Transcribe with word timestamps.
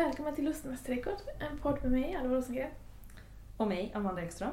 Välkommen 0.00 0.34
till 0.34 0.44
Lustmästarträdgård, 0.44 1.14
en 1.38 1.58
podd 1.58 1.82
med 1.82 1.90
mig, 1.90 2.16
Alva 2.16 2.34
Rosengren. 2.34 2.70
Och 3.56 3.68
mig, 3.68 3.92
Amanda 3.94 4.22
Ekström. 4.22 4.50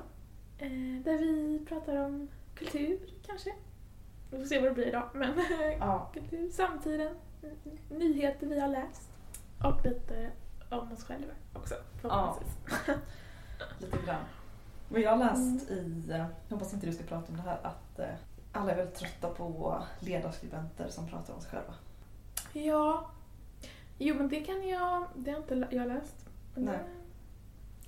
Eh, 0.58 0.70
där 1.04 1.18
vi 1.18 1.66
pratar 1.68 1.96
om 1.96 2.28
kultur, 2.56 3.00
kanske. 3.26 3.54
Vi 4.32 4.38
får 4.38 4.46
se 4.46 4.60
vad 4.60 4.70
det 4.70 4.74
blir 4.74 4.88
idag, 4.88 5.10
men 5.14 5.34
Ja. 5.80 6.10
kultur, 6.14 6.50
samtiden, 6.50 7.16
nyheter 7.90 8.48
vi 8.48 8.60
har 8.60 8.68
läst 8.68 9.10
och 9.64 9.86
lite 9.86 10.32
om 10.70 10.92
oss 10.92 11.04
själva 11.04 11.34
också, 11.54 11.76
förhoppningsvis. 12.02 12.58
Lite 13.80 13.98
grann. 14.06 14.24
Men 14.90 15.02
jag 15.02 15.12
har 15.12 15.18
läst 15.18 15.72
i, 15.72 16.04
eh, 16.10 16.18
jag 16.18 16.56
hoppas 16.56 16.74
inte 16.74 16.86
du 16.86 16.94
ska 16.94 17.04
prata 17.04 17.32
om 17.32 17.38
det 17.38 17.44
här, 17.44 17.60
att 17.64 18.00
eh, 18.00 18.16
alla 18.52 18.72
är 18.72 18.76
väldigt 18.76 18.96
trötta 18.96 19.30
på 19.30 19.78
ledarskribenter 20.00 20.90
som 20.90 21.08
pratar 21.08 21.34
om 21.34 21.42
sig 21.42 21.52
själva. 21.52 21.74
Ja, 22.54 23.10
jo 23.98 24.16
men 24.16 24.30
det 24.30 24.40
kan 24.40 24.68
jag, 24.68 25.04
det 25.16 25.32
har 25.32 25.38
inte 25.38 25.68
jag 25.72 25.88
läst. 25.88 26.26
Men 26.54 26.64
Nej. 26.66 26.78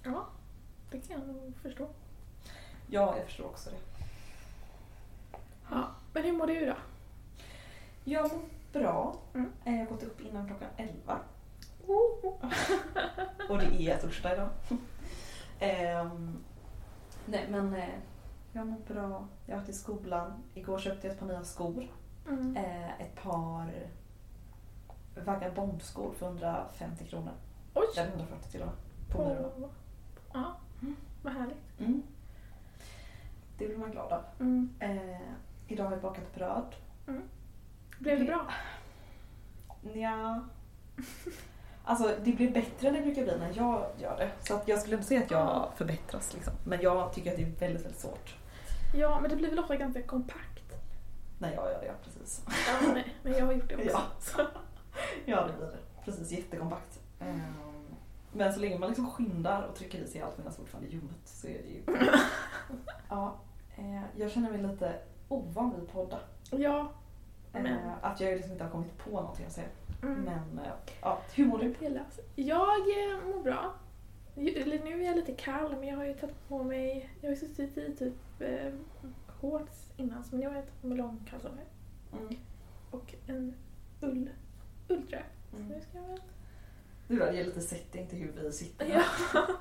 Det, 0.03 0.09
ja, 0.09 0.25
det 0.91 0.99
kan 0.99 1.19
jag 1.19 1.27
nog 1.27 1.53
förstå. 1.61 1.87
Ja, 2.87 3.17
jag 3.17 3.25
förstår 3.25 3.45
också 3.45 3.69
det. 3.69 4.05
Ja, 5.71 5.87
men 6.13 6.23
hur 6.23 6.31
mår 6.31 6.47
du 6.47 6.65
då? 6.65 6.75
Jag 8.03 8.31
mår 8.31 8.41
bra. 8.73 9.15
Mm. 9.33 9.51
Eh, 9.65 9.73
Jag 9.73 9.79
har 9.85 9.91
gått 9.91 10.03
upp 10.03 10.21
innan 10.21 10.47
klockan 10.47 10.67
11. 10.77 11.19
Och 13.49 13.57
det 13.57 13.87
är 13.89 13.97
torsdag 13.97 14.33
idag. 14.33 14.49
Ehm, 15.59 16.37
nej 17.25 17.47
men 17.49 17.73
eh, 17.73 17.89
jag 18.53 18.67
mår 18.67 18.79
bra. 18.93 19.27
Jag 19.45 19.55
har 19.55 19.59
varit 19.61 19.69
i 19.69 19.73
skolan. 19.73 20.43
Igår 20.53 20.79
köpte 20.79 21.07
jag 21.07 21.13
ett 21.13 21.19
par 21.19 21.27
nya 21.27 21.43
skor. 21.43 21.87
Mm. 22.27 22.57
Eh, 22.57 23.01
ett 23.01 23.15
par 23.23 23.71
vagabondskor 25.25 26.13
för 26.13 26.25
150 26.25 27.05
kronor. 27.07 27.33
Oj! 27.73 27.85
Eller 27.97 28.09
140 28.09 28.51
till 28.51 28.61
och 28.61 28.67
med. 28.67 28.75
På 29.11 29.17
Myrorna. 29.27 29.69
Ja, 30.33 30.55
vad 31.23 31.33
härligt. 31.33 31.79
Mm. 31.79 32.03
Det 33.57 33.67
blir 33.67 33.77
man 33.77 33.91
glad 33.91 34.13
av. 34.13 34.23
Mm. 34.39 34.69
Eh, 34.79 35.21
idag 35.67 35.83
har 35.83 35.91
jag 35.91 36.01
bakat 36.01 36.35
bröd. 36.35 36.75
Blev 37.99 38.19
det 38.19 38.25
bra? 38.25 38.47
Ja. 39.93 40.41
Alltså 41.83 42.15
det 42.23 42.31
blir 42.31 42.51
bättre 42.51 42.87
än 42.87 42.93
det 42.93 43.01
brukar 43.01 43.23
bli 43.23 43.37
när 43.37 43.51
jag 43.55 43.85
gör 43.97 44.17
det. 44.17 44.29
Så 44.47 44.55
att 44.55 44.67
jag 44.67 44.79
skulle 44.79 44.95
inte 44.95 45.07
säga 45.07 45.21
att 45.23 45.31
jag 45.31 45.69
förbättras 45.75 46.33
liksom. 46.33 46.53
Men 46.65 46.81
jag 46.81 47.13
tycker 47.13 47.31
att 47.31 47.37
det 47.37 47.43
är 47.43 47.45
väldigt, 47.45 47.85
väldigt 47.85 47.99
svårt 47.99 48.35
Ja, 48.95 49.19
men 49.19 49.29
det 49.29 49.35
blir 49.35 49.49
väl 49.49 49.59
ofta 49.59 49.75
ganska 49.75 50.03
kompakt. 50.03 50.73
när 51.39 51.53
jag 51.53 51.71
gör 51.71 51.79
det. 51.81 51.85
Ja, 51.85 51.93
precis. 52.03 52.43
Ja, 52.47 52.91
nej, 52.93 53.15
men 53.23 53.33
jag 53.33 53.45
har 53.45 53.53
gjort 53.53 53.69
det 53.69 53.75
också. 53.93 54.01
Ja. 54.37 54.45
Ja, 55.25 55.47
det 55.47 55.53
blir 55.53 55.65
det. 55.67 55.77
Precis, 56.05 56.31
jättekompakt. 56.31 56.99
Ehm, 57.19 57.41
Men 58.33 58.53
så 58.53 58.59
länge 58.59 58.79
man 58.79 58.89
liksom 58.89 59.09
skyndar 59.11 59.61
och 59.67 59.75
trycker 59.75 59.99
i 59.99 60.07
sig 60.07 60.21
allt 60.21 60.37
medan 60.37 60.51
det 60.51 60.57
fortfarande 60.57 60.89
är 60.89 60.91
ljummet 60.91 61.19
så 61.25 61.47
är 61.47 61.53
det 61.63 61.69
ju... 61.69 61.83
Ja, 63.09 63.35
eh, 63.77 64.01
jag 64.17 64.31
känner 64.31 64.49
mig 64.51 64.61
lite 64.61 64.93
ovan 65.27 65.73
vid 65.79 65.89
podda. 65.91 66.19
Ja, 66.51 66.91
Eh, 67.53 67.61
Men- 67.63 67.89
Att 68.01 68.19
jag 68.21 68.33
liksom 68.35 68.51
inte 68.51 68.63
har 68.63 68.71
kommit 68.71 68.97
på 68.97 69.09
någonting 69.09 69.45
att 69.45 69.51
säga. 69.51 69.67
mm. 70.03 70.21
Men 70.21 70.59
eh, 70.65 70.71
ja, 71.01 71.21
hur 71.35 71.45
mår 71.45 71.59
du? 71.59 71.75
Jag 72.35 72.79
eh, 72.79 73.25
mår 73.35 73.43
bra. 73.43 73.73
Eller 74.35 74.83
nu 74.83 75.01
är 75.01 75.05
jag 75.05 75.15
lite 75.15 75.31
kall, 75.33 75.75
men 75.79 75.87
jag 75.87 75.97
har 75.97 76.05
ju 76.05 76.13
tagit 76.13 76.47
på 76.47 76.63
mig... 76.63 77.09
Jag 77.21 77.29
har 77.29 77.35
ju 77.35 77.39
suttit 77.39 77.77
i 77.77 77.95
typ 77.95 78.41
eh, 78.41 78.73
shorts 79.27 79.91
innan, 79.97 80.23
så 80.23 80.35
nu 80.35 80.47
har 80.47 80.55
jag 80.55 80.63
tagit 80.63 80.81
på 80.81 80.87
mig 80.87 80.97
långkalsonger 80.97 81.65
Mm. 82.13 82.35
och 82.91 83.15
en 83.27 83.53
ull, 84.01 84.29
ulltröja. 84.89 85.23
Så 85.51 85.55
Mm. 85.57 85.67
nu 85.67 85.81
ska 85.81 85.97
jag 85.97 86.07
väl... 86.07 86.21
Du 87.07 87.19
då, 87.19 87.31
ger 87.31 87.45
lite 87.45 87.61
setting 87.61 88.07
till 88.07 88.19
hur 88.19 88.31
vi 88.43 88.51
sitter 88.51 88.85
här. 88.85 89.03
Ja. 89.33 89.47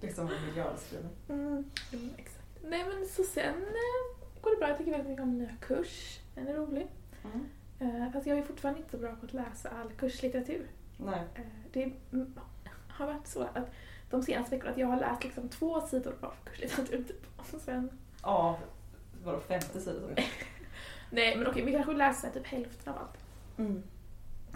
Liksom 0.00 0.28
en 0.30 0.46
miljöbeskrivning. 0.46 1.12
Mm, 1.28 1.64
mm, 1.92 2.10
exakt. 2.18 2.44
Nej 2.64 2.84
men 2.84 3.06
så 3.08 3.22
sen 3.24 3.54
eh, 3.62 4.40
går 4.40 4.50
det 4.50 4.56
bra. 4.56 4.68
Jag 4.68 4.78
tycker 4.78 4.90
väldigt 4.90 5.08
mycket 5.08 5.22
om 5.22 5.28
min 5.30 5.38
nya 5.38 5.56
kurs. 5.60 6.20
Den 6.34 6.48
är 6.48 6.54
rolig. 6.54 6.86
Mm. 7.24 7.46
Eh, 7.78 8.12
fast 8.12 8.26
jag 8.26 8.38
är 8.38 8.42
fortfarande 8.42 8.80
inte 8.80 8.90
så 8.90 8.98
bra 8.98 9.14
på 9.16 9.26
att 9.26 9.32
läsa 9.32 9.68
all 9.70 9.90
kurslitteratur. 9.92 10.66
Nej. 10.96 11.20
Eh, 11.34 11.42
det 11.72 11.92
har 12.88 13.06
varit 13.06 13.26
så 13.26 13.42
att 13.42 13.70
de 14.10 14.22
senaste 14.22 14.50
veckorna 14.56 14.70
att 14.72 14.78
jag 14.78 14.86
har 14.86 15.00
läst 15.00 15.24
liksom 15.24 15.48
två 15.48 15.80
sidor 15.80 16.14
av 16.20 16.34
kurslitteratur 16.44 17.04
typ. 17.04 17.26
Och 17.54 17.60
sen, 17.60 17.90
Av, 18.20 18.56
vadå, 19.24 19.40
50 19.40 19.80
sidor? 19.80 20.14
nej 21.10 21.36
men 21.36 21.46
okej, 21.46 21.64
vi 21.64 21.72
kanske 21.72 21.92
läser 21.92 22.30
typ 22.30 22.46
hälften 22.46 22.92
av 22.94 22.98
allt. 23.00 23.18
Mm. 23.58 23.82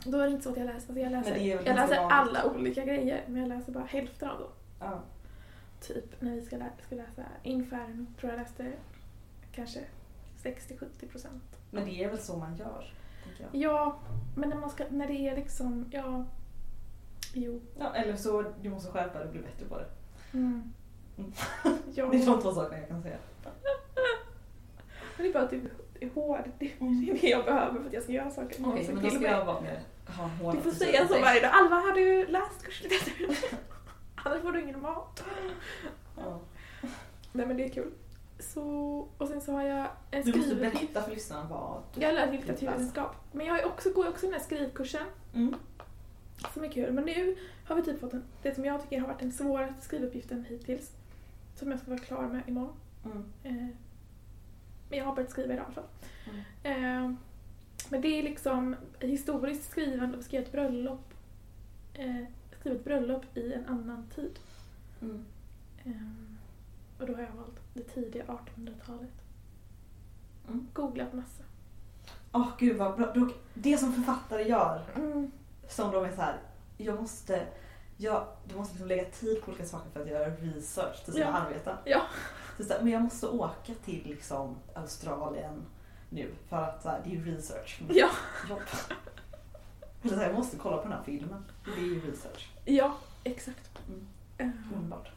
Då 0.05 0.19
är 0.19 0.25
det 0.27 0.31
inte 0.31 0.43
så 0.44 0.50
att 0.50 0.56
jag 0.56 0.65
läser, 0.66 0.77
alltså 0.77 0.99
jag 0.99 1.12
läser, 1.12 1.37
jag 1.37 1.65
läser 1.65 1.97
vanligt. 1.97 2.12
alla 2.12 2.44
olika 2.44 2.84
grejer 2.84 3.25
men 3.28 3.41
jag 3.41 3.49
läser 3.49 3.72
bara 3.72 3.84
hälften 3.84 4.31
av 4.31 4.38
dem. 4.38 4.49
Ja. 4.81 5.00
Typ 5.81 6.21
när 6.21 6.34
vi 6.34 6.43
ska, 6.43 6.56
lä- 6.56 6.71
ska 6.87 6.97
läsa 6.97 7.22
Inferno 7.43 8.06
tror 8.21 8.33
jag 8.33 8.39
läste 8.41 8.72
kanske 9.53 9.81
60-70 10.43 11.09
procent. 11.10 11.43
Men 11.71 11.84
det 11.84 12.05
är 12.05 12.09
väl 12.09 12.19
så 12.19 12.37
man 12.37 12.56
gör. 12.56 12.93
Ja, 13.53 13.99
men 14.37 14.49
när, 14.49 14.56
man 14.56 14.71
ska, 14.71 14.84
när 14.91 15.06
det 15.06 15.28
är 15.28 15.37
liksom, 15.37 15.89
ja, 15.91 16.25
jo. 17.34 17.60
Ja, 17.78 17.94
eller 17.94 18.16
så 18.16 18.44
du 18.62 18.71
måste 18.71 18.91
skärpa 18.93 19.19
dig 19.19 19.27
och 19.27 19.33
bli 19.33 19.43
bättre 19.43 19.66
på 19.66 19.78
det. 19.78 19.87
Mm. 20.33 20.72
Mm. 21.19 21.33
ja. 21.94 22.06
Det 22.10 22.22
är 22.22 22.27
de 22.27 22.41
två 22.43 22.53
sakerna 22.53 22.78
jag 22.81 22.89
kan 22.89 23.03
säga. 23.03 23.19
Men 25.16 25.25
det 25.25 25.28
är 25.28 25.33
bara 25.33 25.44
att 25.44 25.50
du 25.50 25.56
är 25.56 25.71
hård. 26.09 26.50
Det 26.59 26.65
är 26.66 27.21
det 27.21 27.28
jag 27.28 27.44
behöver 27.44 27.81
för 27.81 27.87
att 27.87 27.93
jag 27.93 28.03
ska 28.03 28.12
göra 28.12 28.31
saker. 28.31 28.47
Okej, 28.49 28.62
Någon 28.62 28.75
men 28.75 28.84
som 28.84 29.03
då 29.03 29.11
ska 29.11 29.22
jag 29.31 29.44
vara 29.44 29.61
mer, 29.61 29.81
ha 30.06 30.25
en 30.25 30.31
hård 30.31 30.55
Du 30.55 30.61
får 30.61 30.71
säga 30.71 31.09
så 31.09 31.21
varje 31.21 31.41
dag. 31.41 31.50
Alva, 31.55 31.77
har 31.77 31.93
du 31.93 32.27
läst 32.27 32.62
kurslitteratur? 32.62 33.38
Annars 34.15 34.43
får 34.43 34.53
du 34.53 34.62
ingen 34.62 34.81
mat. 34.83 35.25
Ja. 36.16 36.41
Nej 37.33 37.47
men 37.47 37.56
det 37.56 37.65
är 37.65 37.69
kul. 37.69 37.91
Så, 38.39 38.62
och 39.19 39.28
sen 39.28 39.41
så 39.41 39.53
har 39.53 39.62
jag 39.62 39.87
en 40.10 40.22
Du 40.22 40.37
måste 40.39 40.55
berätta 40.55 41.03
för 41.03 41.10
lyssnarna 41.10 41.47
vad 41.50 41.83
du... 41.94 42.00
Jag 42.00 42.15
läst 42.15 42.33
litteraturvetenskap. 42.33 43.16
Men 43.33 43.47
jag 43.47 43.66
också, 43.66 43.91
går 43.93 44.09
också 44.09 44.27
den 44.27 44.33
här 44.33 44.41
skrivkursen 44.41 45.06
Mm. 45.34 45.55
som 46.55 46.65
är 46.65 46.69
kul. 46.69 46.93
Men 46.93 47.05
nu 47.05 47.37
har 47.66 47.77
vi 47.77 47.83
typ 47.83 48.00
fått 48.00 48.12
en, 48.12 48.22
det 48.43 48.55
som 48.55 48.65
jag 48.65 48.83
tycker 48.83 49.00
har 49.00 49.09
varit 49.09 49.19
den 49.21 49.33
svåraste 49.33 49.84
skrivuppgiften 49.84 50.44
hittills. 50.49 50.93
Som 51.55 51.71
jag 51.71 51.81
ska 51.81 51.91
vara 51.91 52.00
klar 52.00 52.22
med 52.28 52.43
imorgon. 52.47 52.75
Mm. 53.05 53.25
Eh, 53.43 53.69
men 54.91 54.99
jag 54.99 55.06
har 55.06 55.15
börjat 55.15 55.31
skriva 55.31 55.53
idag 55.55 55.62
i 55.62 55.67
alla 55.67 55.75
fall. 55.75 55.84
Mm. 56.65 57.05
Eh, 57.06 57.17
men 57.89 58.01
det 58.01 58.09
är 58.09 58.23
liksom 58.23 58.77
historiskt 59.01 59.71
skrivande 59.71 60.19
och 60.19 60.25
skriva 60.25 60.45
ett 60.45 60.53
bröllop. 60.53 61.15
Eh, 61.95 62.25
skriva 62.61 62.77
ett 62.77 62.84
bröllop 62.84 63.37
i 63.37 63.53
en 63.53 63.67
annan 63.67 64.06
tid. 64.15 64.39
Mm. 65.03 65.25
Eh, 65.84 65.93
och 67.01 67.06
då 67.06 67.15
har 67.15 67.23
jag 67.23 67.33
valt 67.33 67.61
det 67.75 67.83
tidiga 67.83 68.25
1800-talet. 68.25 69.12
Mm. 70.49 70.69
Googlat 70.73 71.12
massa. 71.12 71.43
Åh 72.33 72.49
gud 72.59 72.77
vad 72.77 72.97
bra. 72.97 73.28
Det 73.55 73.78
som 73.78 73.93
författare 73.93 74.43
gör, 74.49 74.83
Mm. 74.97 75.31
som 75.69 75.91
de 75.93 76.05
är 76.05 76.12
så 76.12 76.21
här, 76.21 76.37
jag 76.77 77.01
måste, 77.01 77.47
jag, 78.03 78.27
du 78.49 78.56
måste 78.56 78.72
liksom 78.72 78.88
lägga 78.88 79.05
tid 79.05 79.43
på 79.43 79.49
olika 79.50 79.65
saker 79.66 79.91
för 79.91 80.00
att 80.00 80.09
göra 80.09 80.31
research 80.31 81.05
till 81.05 81.12
sina 81.12 81.27
Ja. 81.27 81.33
arbeten. 81.33 81.77
Ja. 81.84 82.03
Så 82.56 82.65
så 82.65 82.72
här, 82.72 82.83
men 82.83 82.93
jag 82.93 83.03
måste 83.03 83.27
åka 83.27 83.75
till 83.84 84.03
liksom 84.06 84.56
Australien 84.75 85.62
nu 86.10 86.31
för 86.49 86.56
att 86.56 86.84
här, 86.84 87.00
det 87.05 87.10
är 87.10 87.15
ju 87.15 87.37
research 87.37 87.77
för 87.78 87.84
mitt 87.84 87.97
Ja. 87.97 88.10
jobb. 88.49 88.60
Eller 90.03 90.12
så 90.15 90.19
här, 90.21 90.27
jag 90.27 90.34
måste 90.34 90.56
kolla 90.56 90.77
på 90.77 90.83
den 90.83 90.93
här 90.93 91.03
filmen. 91.05 91.44
Det 91.65 91.71
är 91.81 91.84
ju 91.84 92.10
research. 92.10 92.49
ja, 92.65 92.94
exakt. 93.25 93.71
Mm. 93.89 94.06
Eh, 94.39 94.77
Underbart. 94.77 95.10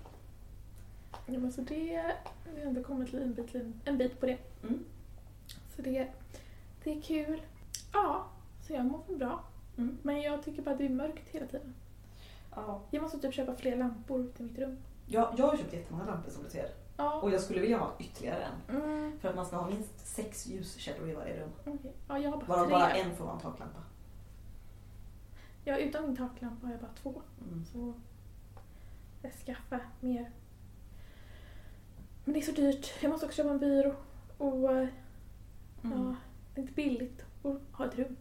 ja, 1.26 1.40
men 1.40 1.52
så 1.52 1.62
det, 1.62 2.16
vi 2.56 2.62
har 2.62 2.68
ändå 2.68 2.84
kommit 2.84 3.14
en 3.14 3.34
bit, 3.34 3.56
en 3.86 3.98
bit 3.98 4.20
på 4.20 4.26
det. 4.26 4.38
Mm. 4.64 4.86
Så 5.76 5.82
det, 5.82 6.08
det 6.84 6.92
är 6.98 7.02
kul. 7.02 7.42
Ja, 7.94 8.28
så 8.68 8.74
jag 8.74 8.86
mår 8.86 9.16
bra. 9.18 9.44
Mm. 9.78 9.98
Men 10.02 10.22
jag 10.22 10.44
tycker 10.44 10.62
bara 10.62 10.72
att 10.72 10.78
det 10.78 10.86
är 10.86 10.90
mörkt 10.90 11.30
hela 11.30 11.48
tiden. 11.48 11.74
Ja. 12.56 12.82
Jag 12.92 13.02
måste 13.02 13.20
typ 13.20 13.34
köpa 13.34 13.56
fler 13.56 13.76
lampor 13.78 14.32
till 14.36 14.46
mitt 14.46 14.58
rum. 14.60 14.78
Jag, 15.06 15.34
jag 15.38 15.48
har 15.48 15.58
köpt 15.58 15.74
jättemånga 15.74 16.06
lampor 16.06 16.32
som 16.32 16.44
du 16.44 16.50
ser. 16.50 16.70
Ja. 16.98 17.22
Och 17.22 17.32
jag 17.32 17.42
skulle 17.42 17.62
vilja 17.62 17.78
ha 17.78 17.92
ytterligare 18.00 18.44
en. 18.44 18.76
Mm, 18.82 19.20
För 19.20 19.30
att 19.30 19.36
man 19.36 19.46
ska 19.46 19.56
ha 19.56 19.68
minst 19.70 20.08
sex 20.08 20.48
ljuskällor 20.48 21.10
i 21.10 21.14
varje 21.14 21.40
rum. 21.42 21.50
okej. 21.66 21.94
Ja, 22.08 22.18
jag 22.20 22.32
har 22.32 22.38
bara 22.38 22.46
Varav 22.48 22.66
tre. 22.66 22.74
bara 22.74 22.92
en 22.92 23.16
får 23.16 23.26
vara 23.26 23.36
en 23.36 23.42
taklampa. 23.42 23.80
Ja, 25.66 25.78
utan 25.78 26.04
min 26.06 26.16
taklampa 26.18 26.66
har 26.68 26.74
jag 26.74 26.82
bara 26.82 26.92
två. 27.02 27.22
Mm. 27.48 27.66
Så 27.66 27.94
jag 29.22 29.32
skaffar 29.34 29.88
mer. 30.00 30.32
Men 32.26 32.34
det 32.34 32.40
är 32.40 32.42
så 32.46 32.52
dyrt. 32.52 32.92
Jag 33.02 33.10
måste 33.10 33.26
också 33.26 33.36
köpa 33.38 33.50
en 33.50 33.60
byrå. 33.60 33.96
Och 34.38 34.72
eh, 34.72 34.88
Mm. 35.84 35.98
ja, 35.98 36.16
det 36.56 36.60
är 36.60 36.64
inte 36.64 36.74
billigt 36.74 37.26
att 37.44 37.78
ha 37.78 37.86
ett 37.86 37.96
rum. 37.96 38.16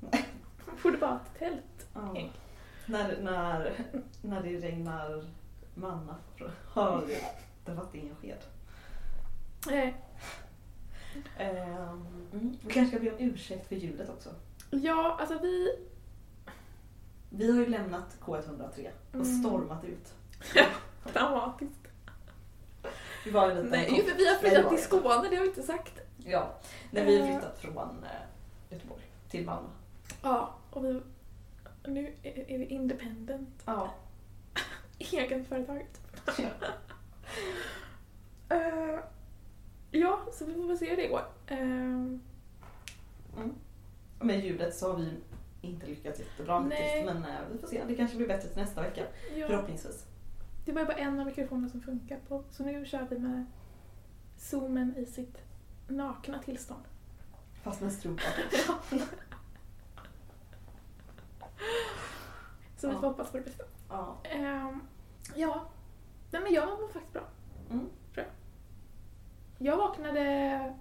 Borde 0.82 0.98
bara 0.98 1.10
ha 1.10 1.16
ett 1.20 1.38
tält. 1.38 1.88
Ja. 1.94 2.16
När, 2.92 3.20
när, 3.22 3.72
när 4.22 4.42
det 4.42 4.58
regnar 4.58 5.24
manna 5.74 6.16
har 6.68 7.04
det 7.64 7.72
varit 7.74 7.94
ingen 7.94 8.16
sked. 8.16 8.38
Ehm, 11.38 12.06
mm. 12.32 12.56
Vi 12.66 12.72
kanske 12.72 12.96
ska 12.96 13.04
be 13.04 13.10
om 13.12 13.18
ursäkt 13.20 13.68
för 13.68 13.76
ljudet 13.76 14.08
också. 14.08 14.30
ja, 14.70 15.16
alltså 15.20 15.38
vi... 15.38 15.68
Vi 17.30 17.50
har 17.52 17.58
ju 17.58 17.66
lämnat 17.66 18.16
K103 18.20 18.88
och 19.08 19.14
Mm. 19.14 19.24
stormat 19.24 19.84
ut. 19.84 20.14
Dramatiskt. 21.12 21.80
Vi 23.24 23.30
var 23.30 23.48
ju 23.48 23.54
lite 23.54 23.68
Nej, 23.76 23.96
ju 23.96 24.02
för 24.02 24.16
vi 24.16 24.26
har 24.26 24.32
Nej, 24.32 24.40
flyttat 24.50 24.68
till 24.68 24.76
det. 24.76 24.82
Skåne, 24.82 25.28
det 25.30 25.36
har 25.36 25.42
vi 25.42 25.48
inte 25.48 25.62
sagt. 25.62 25.98
Ja, 26.16 26.54
när 26.90 27.04
vi 27.04 27.20
har 27.20 27.28
Eh. 27.28 27.32
flyttat 27.40 27.58
från 27.58 28.04
eh, 28.04 28.10
Göteborg 28.70 29.02
till 29.30 29.44
Malmö. 29.46 29.68
Ja, 30.22 30.54
och 30.70 30.84
vi, 30.84 31.00
nu 31.86 32.14
är 32.22 32.58
vi 32.58 32.66
independent. 32.66 33.62
Ja. 33.64 33.94
Egenföretaget. 34.98 36.00
Eh, 38.48 38.98
ja, 39.90 40.20
så 40.32 40.44
vi 40.44 40.54
får 40.54 40.68
väl 40.68 40.78
se 40.78 40.90
hur 40.90 40.96
det 40.96 41.08
går. 41.08 41.24
Uh, 41.50 42.18
Mm. 43.36 43.54
Med 44.20 44.44
ljudet 44.44 44.76
så 44.76 44.92
har 44.92 44.98
vi 44.98 45.10
inte 45.60 45.86
lyckats 45.86 46.18
jättebra 46.20 46.62
hittills 46.62 47.04
men 47.04 47.16
eh, 47.24 47.40
vi 47.52 47.58
får 47.58 47.68
se. 47.68 47.84
Det 47.88 47.94
kanske 47.94 48.16
blir 48.16 48.28
bättre 48.28 48.48
till 48.48 48.62
nästa 48.62 48.82
vecka. 48.82 49.06
ja, 49.36 49.46
Förhoppningsvis. 49.46 50.04
det 50.64 50.72
var 50.72 50.84
bara 50.84 50.96
en 50.96 51.20
av 51.20 51.26
mikrofonerna 51.26 51.68
som 51.68 51.80
funkar 51.80 52.18
på, 52.28 52.44
så 52.50 52.62
nu 52.64 52.84
kör 52.86 53.06
vi 53.10 53.18
med 53.18 53.44
zoomen 54.38 54.96
i 54.96 55.06
sitt 55.06 55.38
nakna 55.88 56.38
tillstånd. 56.38 56.82
Fast 57.62 57.80
med 57.80 57.92
strumpa. 57.92 58.22
Så 62.82 62.88
vi 62.88 62.94
Ja. 62.94 63.00
får 63.00 63.08
hoppas 63.08 63.30
på 63.30 63.36
det 63.36 63.44
bästa. 63.44 63.64
Ja. 63.88 64.16
Ehm, 64.24 64.80
ja, 65.34 65.64
nej 66.30 66.42
men 66.42 66.52
jag 66.52 66.68
mår 66.80 66.88
faktiskt 66.88 67.12
bra. 67.12 67.22
Mm. 67.70 67.86
Tror 68.14 68.26
jag. 68.26 69.66
Jag 69.68 69.76
vaknade 69.76 70.74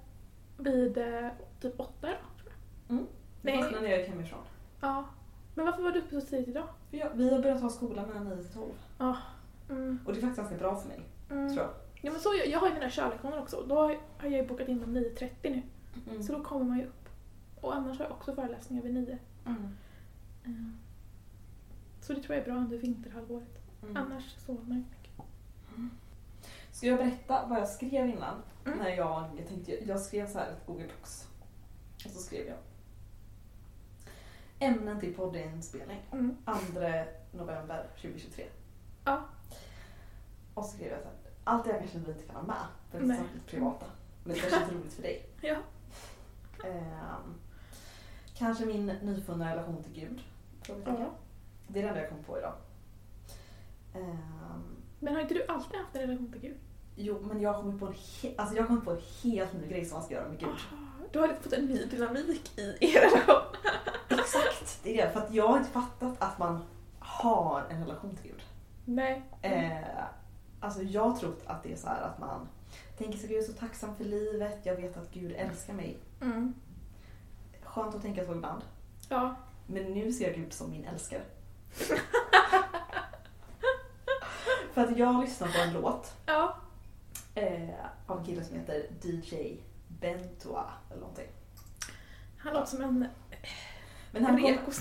vid 0.57 0.98
eh, 0.98 1.27
typ 1.62 1.80
åtta 1.80 2.07
idag, 2.07 2.19
tror 2.42 2.51
jag. 2.88 2.92
Mm. 2.95 3.07
Nej. 3.42 3.62
Nej. 3.62 3.81
när 3.81 3.89
jag 3.89 4.00
gick 4.00 4.09
hemifrån. 4.09 4.39
Ja. 4.81 5.06
Men 5.56 5.65
varför 5.65 5.83
var 5.83 5.92
du 5.92 6.00
uppe 6.00 6.21
så 6.21 6.27
tidigt 6.27 6.48
idag? 6.48 6.68
För 6.89 6.98
jag, 6.98 7.09
vi 7.13 7.33
har 7.33 7.42
börjat 7.42 7.62
ha 7.62 7.69
skola 7.69 8.06
mellan 8.06 8.30
9 8.30 8.44
till 8.44 8.54
12. 8.54 8.71
Mm. 9.69 10.00
Och 10.06 10.13
det 10.13 10.19
är 10.19 10.21
faktiskt 10.21 10.38
ganska 10.38 10.57
bra 10.57 10.75
för 10.75 10.88
mig, 10.88 11.00
Mm. 11.30 11.47
tror 11.56 11.62
jag. 11.65 11.74
Ja, 12.01 12.12
men 12.12 12.19
så, 12.21 12.30
jag, 12.39 12.47
jag 12.47 12.59
har 12.59 12.68
ju 12.68 12.74
mina 12.74 12.89
körlektioner 12.89 13.39
också. 13.42 13.63
Då 13.68 13.75
har 13.75 13.97
jag 14.21 14.31
ju 14.31 14.47
bokat 14.47 14.68
in 14.68 14.81
dem 14.81 14.97
9.30 14.97 15.30
nu. 15.44 15.62
Mm. 16.09 16.24
Så 16.24 16.33
då 16.33 16.44
kommer 16.44 16.65
man 16.65 16.77
ju 16.77 16.86
upp. 16.86 17.09
Och 17.62 17.75
annars 17.75 17.97
har 17.97 18.06
jag 18.06 18.12
också 18.12 18.36
föreläsningar 18.36 18.83
vid 18.83 18.94
9. 18.94 19.18
Mm. 19.45 19.75
Mm. 20.45 20.77
Så 22.11 22.15
det 22.15 22.23
tror 22.23 22.35
jag 22.37 22.47
är 22.47 22.51
bra 22.51 22.61
under 22.61 22.77
vinterhalvåret. 22.77 23.61
Mm. 23.83 23.97
Annars 23.97 24.35
sover 24.37 24.61
man 24.61 24.77
ju 24.77 24.83
mycket. 24.83 25.11
Ska 26.71 26.87
jag 26.87 26.97
berätta 26.97 27.45
vad 27.45 27.59
jag 27.59 27.69
skrev 27.69 28.09
innan? 28.09 28.41
Mm. 28.65 28.79
När 28.79 28.89
jag, 28.89 29.29
jag 29.37 29.47
tänkte, 29.47 29.85
jag 29.85 29.99
skrev 29.99 30.27
så 30.27 30.39
här 30.39 30.51
ett 30.51 30.65
Google 30.65 30.87
Docs. 30.87 31.27
Och 32.05 32.11
så 32.11 32.19
skrev 32.19 32.47
jag. 32.47 32.57
Ämnen 34.59 34.99
till 34.99 35.15
poddinspelning. 35.15 36.01
Mm. 36.11 36.37
2 36.45 36.51
november 37.31 37.89
2023. 38.01 38.45
Ja. 39.05 39.25
Och 40.53 40.65
så 40.65 40.71
skrev 40.71 40.91
jag 40.91 41.01
så 41.01 41.05
här. 41.05 41.15
Allt 41.43 41.63
det 41.63 41.69
jag 41.69 41.79
kanske 41.79 41.97
inte 41.97 42.13
kan 42.13 42.35
ha 42.35 42.43
med. 42.43 42.65
För 42.89 42.99
det 42.99 43.03
är 43.03 43.07
Nej. 43.07 43.17
samtidigt 43.17 43.47
privata. 43.47 43.85
Men 44.23 44.33
det 44.33 44.39
kanske 44.39 44.59
är 44.59 44.77
roligt 44.77 44.93
för 44.93 45.01
dig. 45.03 45.25
Ja. 45.41 45.57
Ehm, 46.65 47.33
kanske 48.37 48.65
min 48.65 48.85
nyfunna 48.85 49.51
relation 49.51 49.83
till 49.83 49.93
Gud. 49.93 50.21
Ja. 50.85 51.11
Det 51.73 51.79
är 51.79 51.83
det 51.83 51.89
enda 51.89 52.01
jag 52.01 52.09
kom 52.09 52.23
på 52.23 52.38
idag. 52.38 52.53
Ehm, 53.94 54.75
Men 55.00 55.13
har 55.15 55.21
inte 55.21 55.33
du 55.33 55.45
alltid 55.47 55.79
haft 55.79 55.95
en 55.95 56.01
relation 56.01 56.31
till 56.31 56.41
Gud? 56.41 56.57
jo, 56.95 57.19
men 57.21 57.41
jag 57.41 57.53
har 57.53 57.62
kommit 57.62 57.79
på 57.79 57.85
en, 57.88 57.94
he- 57.94 58.33
alltså 58.38 58.56
jag 58.56 58.68
kommit 58.68 58.83
på 58.83 58.91
en 58.91 59.01
helt 59.23 59.53
ny 59.53 59.68
grej 59.68 59.85
som 59.85 59.95
man 59.97 60.06
ska 60.06 60.13
göra 60.15 60.29
med 60.29 60.39
Gud. 60.39 60.50
Ah, 60.50 61.03
Du 61.12 61.19
har 61.19 61.27
fått 61.41 61.53
en 61.53 61.65
ny 61.65 61.85
dynamik 61.85 62.59
i 62.59 62.77
er 62.79 63.01
relation. 63.01 63.41
Exakt, 64.09 64.79
det 64.83 65.00
är 65.01 65.06
det. 65.06 65.12
För 65.13 65.19
att 65.19 65.33
jag 65.33 65.47
har 65.47 65.57
inte 65.57 65.69
fattat 65.69 66.21
att 66.21 66.39
man 66.39 66.63
har 67.00 67.63
en 67.69 67.81
relation 67.81 68.15
till 68.15 68.31
Gud. 68.31 68.41
Nej. 68.85 69.23
Eh, 69.41 70.03
alltså 70.59 70.81
jag 70.81 71.09
har 71.09 71.18
trott 71.18 71.41
att 71.45 71.63
det 71.63 71.71
är 71.71 71.75
så 71.75 71.88
här 71.88 72.01
att 72.01 72.19
man 72.19 72.47
tänker 72.97 73.18
sig 73.18 73.29
Gud 73.29 73.38
är 73.38 73.44
så 73.44 73.53
tacksam 73.53 73.95
för 73.95 74.03
livet, 74.03 74.59
jag 74.65 74.75
vet 74.75 74.97
att 74.97 75.12
Gud 75.12 75.31
älskar 75.38 75.73
mig. 75.73 75.97
Mm. 76.21 76.53
Skönt 77.63 77.95
att 77.95 78.01
tänka 78.01 78.25
så 78.25 78.31
ibland. 78.31 78.62
Ja. 79.09 79.35
Men 79.68 79.83
nu 79.94 80.12
ser 80.12 80.27
jag 80.27 80.35
Gud 80.35 80.53
som 80.53 80.71
min 80.71 80.85
älskare. 80.85 81.21
För 84.73 84.81
att 84.83 84.97
jag 84.97 85.07
har 85.07 85.23
lyssnat 85.23 85.53
på 85.53 85.59
en 85.59 85.73
låt 85.73 86.13
Ja. 86.25 86.56
eh, 87.35 87.69
av 88.07 88.19
en 88.19 88.25
kille 88.25 88.44
som 88.44 88.56
heter 88.59 88.85
DJ 89.01 89.57
Bentoa 89.88 90.65
eller 90.89 91.00
någonting. 91.01 91.27
Han 92.38 92.53
låter 92.53 92.65
som 92.68 92.81
en, 92.81 93.07
Men 94.12 94.25
han, 94.25 94.38
kom, 94.41 94.73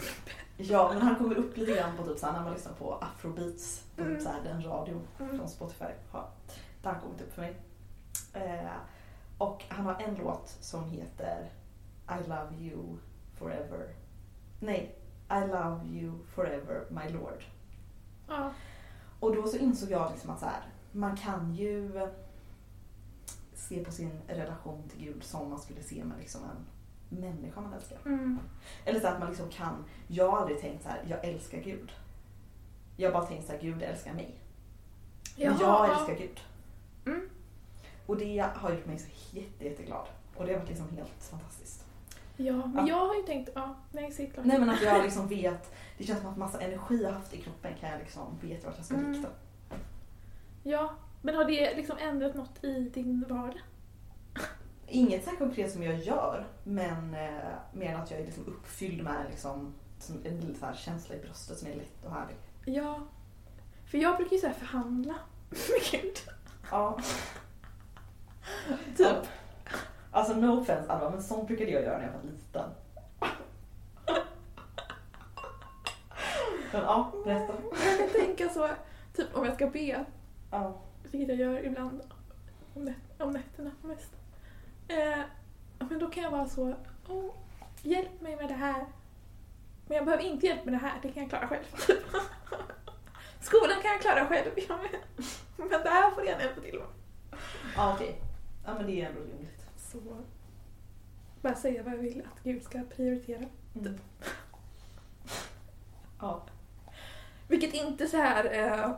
ja, 0.56 0.90
men 0.92 1.02
han 1.02 1.16
kommer 1.16 1.34
upp 1.34 1.56
lite 1.56 1.72
grann 1.75 1.96
på 1.96 2.04
typ 2.06 2.19
så 2.19 2.26
här, 2.26 2.32
när 2.32 2.42
man 2.42 2.52
lyssnar 2.52 2.72
på 2.72 2.94
afrobeats 2.94 3.84
på 3.96 4.02
Mm. 4.02 4.14
typ 4.14 4.22
så 4.22 4.28
här, 4.32 4.42
den 4.44 4.62
radio 4.62 5.00
Mm. 5.20 5.37
från 5.38 5.48
Spotify. 5.48 5.84
Ja, 6.12 6.28
det 6.82 6.88
har 6.88 7.00
kommit 7.00 7.20
upp 7.22 7.32
för 7.34 7.42
mig. 7.42 7.56
Eh, 8.32 8.70
och 9.38 9.64
han 9.69 9.87
har 9.87 9.94
en 10.02 10.14
låt 10.14 10.48
som 10.60 10.84
heter 10.84 11.50
I 12.08 12.28
love 12.28 12.54
you 12.60 12.96
forever. 13.38 13.94
Nej, 14.60 14.98
I 15.30 15.40
love 15.40 15.86
you 15.86 16.12
forever 16.34 16.84
my 16.88 17.12
lord. 17.12 17.44
Ja. 18.28 18.52
Och 19.20 19.36
då 19.36 19.46
så 19.46 19.56
insåg 19.56 19.90
jag 19.90 20.10
liksom 20.10 20.30
att 20.30 20.40
så 20.40 20.46
här, 20.46 20.62
man 20.92 21.16
kan 21.16 21.54
ju 21.54 22.08
se 23.54 23.84
på 23.84 23.92
sin 23.92 24.20
relation 24.26 24.88
till 24.88 25.00
Gud 25.00 25.22
som 25.24 25.50
man 25.50 25.58
skulle 25.58 25.82
se 25.82 26.04
med 26.04 26.18
liksom 26.18 26.40
en 26.44 26.66
människa 27.20 27.60
man 27.60 27.72
älskar. 27.72 27.98
Mm. 28.06 28.38
Eller 28.84 29.00
så 29.00 29.06
att 29.06 29.18
man 29.18 29.28
liksom 29.28 29.48
kan, 29.48 29.84
jag 30.08 30.30
har 30.30 30.38
aldrig 30.38 30.60
tänkt 30.60 30.82
så 30.82 30.88
här, 30.88 31.04
jag 31.08 31.24
älskar 31.24 31.58
Gud. 31.58 31.92
Jag 32.96 33.10
har 33.10 33.20
bara 33.20 33.28
tänkt 33.28 33.46
så 33.46 33.52
här, 33.52 33.60
Gud 33.60 33.82
älskar 33.82 34.14
mig. 34.14 34.34
Men 35.36 35.46
Jaha, 35.46 35.56
jag 35.60 35.88
ja. 35.88 35.98
älskar 35.98 36.26
Gud. 36.26 36.40
Mm. 37.06 37.28
Och 38.06 38.16
det 38.16 38.38
har 38.54 38.70
gjort 38.70 38.86
mig 38.86 38.98
så 38.98 39.36
jätte, 39.36 39.64
jätteglad. 39.64 40.06
Och 40.36 40.46
det 40.46 40.52
har 40.52 40.58
varit 40.58 40.68
liksom 40.68 40.88
helt 40.96 41.22
fantastiskt. 41.22 41.86
Ja, 42.46 42.66
men 42.66 42.87
Ja. 42.87 42.88
jag 42.98 43.06
har 43.06 43.14
ju 43.14 43.22
tänkt, 43.22 43.50
ja, 43.54 43.75
nej 43.92 44.12
säg 44.12 44.31
klart. 44.31 44.46
Nej 44.46 44.58
men 44.60 44.70
att 44.70 44.82
jag 44.82 45.02
liksom 45.02 45.28
vet, 45.28 45.75
det 45.98 46.04
känns 46.04 46.20
som 46.20 46.31
att 46.31 46.37
massa 46.38 46.60
energi 46.60 47.02
jag 47.02 47.12
haft 47.12 47.34
i 47.34 47.37
kroppen 47.42 47.72
kan 47.81 47.90
jag 47.90 47.98
liksom 47.98 48.38
veta 48.42 48.66
vart 48.66 48.76
jag 48.76 48.87
ska 48.87 48.94
Mm. 48.94 49.12
rikta. 49.12 49.28
Ja, 50.62 50.90
men 51.22 51.34
har 51.34 51.44
det 51.44 51.76
liksom 51.76 51.96
ändrat 51.98 52.34
något 52.34 52.64
i 52.64 52.90
din 52.94 53.25
vardag? 53.28 53.60
Inget 54.87 55.25
så 55.25 55.31
konkret 55.31 55.72
som 55.72 55.82
jag 55.82 55.94
gör, 55.98 56.46
men 56.64 57.14
eh, 57.14 57.48
mer 57.72 57.94
än 57.94 58.00
att 58.00 58.10
jag 58.10 58.20
är 58.20 58.25
liksom 58.25 58.47
uppfylld 58.47 59.02
med 59.04 59.26
liksom, 59.30 59.75
som 59.99 60.16
en 60.25 60.54
så 60.61 60.66
här 60.66 60.75
känsla 60.75 61.14
i 61.14 61.18
bröstet 61.18 61.59
som 61.59 61.68
är 61.68 61.75
lätt 61.75 62.04
och 62.04 62.12
härlig. 62.12 62.37
Ja. 62.64 63.00
För 63.90 63.99
jag 63.99 64.16
brukar 64.16 64.37
ju 64.37 64.42
så 64.42 64.50
förhandla 64.50 65.14
med 65.50 66.00
Gud. 66.02 66.16
Ja. 66.70 66.99
Typ. 68.97 68.99
Ja. 68.99 69.23
Alltså 70.11 70.35
no 70.35 70.61
offense 70.61 70.93
Alva, 70.93 71.11
men 71.11 71.23
sånt 71.23 71.47
brukade 71.47 71.71
jag 71.71 71.83
göra 71.83 71.99
när 71.99 72.05
jag 72.07 72.12
var 72.12 72.23
liten. 72.23 72.71
Men 76.73 76.83
ja, 76.83 77.12
berätta. 77.25 77.52
Jag 77.87 77.99
kan 77.99 78.09
tänka 78.26 78.49
så, 78.49 78.69
typ 79.14 79.37
om 79.37 79.45
jag 79.45 79.55
ska 79.55 79.67
be, 79.67 80.05
Ja. 80.50 80.75
vilket 81.02 81.29
jag 81.29 81.38
gör 81.38 81.67
ibland 81.67 82.00
om, 82.75 82.85
nä 82.85 82.95
om 83.19 83.31
nätterna 83.31 83.71
mest. 83.83 84.11
Eh, 84.88 85.19
men 85.79 85.99
då 85.99 86.11
kan 86.11 86.23
jag 86.23 86.31
vara 86.31 86.47
så, 86.49 86.75
oh, 87.09 87.31
hjälp 87.83 88.21
mig 88.21 88.37
med 88.37 88.49
det 88.49 88.55
här. 88.55 88.87
Men 89.87 89.97
jag 89.97 90.05
behöver 90.05 90.25
inte 90.25 90.47
hjälp 90.47 90.64
med 90.64 90.75
det 90.75 90.79
här, 90.79 90.99
det 91.02 91.12
kan 91.12 91.23
jag 91.23 91.31
klara 91.31 91.49
själv. 91.49 91.64
Skolan 93.40 93.83
kan 93.83 93.90
jag 93.90 94.00
klara 94.00 94.26
själv, 94.26 94.50
men, 95.57 95.69
det 95.69 95.88
här 95.90 96.11
får 96.11 96.25
jag 96.25 96.40
hjälpa 96.40 96.61
till 96.61 96.75
med. 96.79 96.88
Ja 97.76 97.95
okej. 97.95 98.21
Ja 98.67 98.75
men 98.75 98.87
det 98.87 99.02
är 99.02 99.09
ändå 99.09 99.21
rimligt. 99.21 99.60
Så 99.92 99.99
bara 101.42 101.54
säga 101.54 101.82
vad 101.82 101.92
jag 101.92 101.99
vill 101.99 102.23
att 102.32 102.42
Gud 102.44 102.62
ska 102.62 102.82
prioritera. 102.97 103.44
Mm. 103.75 103.94
Ja. 106.20 106.42
Vilket 107.49 107.75
inte 107.75 108.06
så 108.06 108.16
här. 108.16 108.44
Eh, 108.44 108.90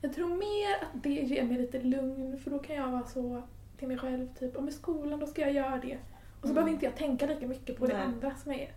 jag 0.00 0.12
tror 0.14 0.28
mer 0.28 0.82
att 0.82 1.02
det 1.02 1.08
ger 1.14 1.44
mig 1.44 1.56
lite 1.58 1.82
lugn 1.82 2.38
för 2.38 2.50
då 2.50 2.58
kan 2.58 2.76
jag 2.76 2.90
vara 2.90 3.06
så 3.06 3.42
till 3.78 3.88
mig 3.88 3.98
själv 3.98 4.34
typ 4.38 4.56
om 4.56 4.68
i 4.68 4.72
skolan 4.72 5.20
då 5.20 5.26
ska 5.26 5.40
jag 5.40 5.52
göra 5.52 5.78
det. 5.78 5.98
Och 6.40 6.40
så 6.40 6.46
Mm. 6.46 6.54
behöver 6.54 6.72
inte 6.72 6.84
jag 6.84 6.96
tänka 6.96 7.26
lika 7.26 7.46
mycket 7.46 7.78
på 7.78 7.86
det 7.86 7.92
Nej. 7.94 8.02
andra 8.02 8.34
som 8.36 8.52
jag 8.52 8.60
är 8.60 8.72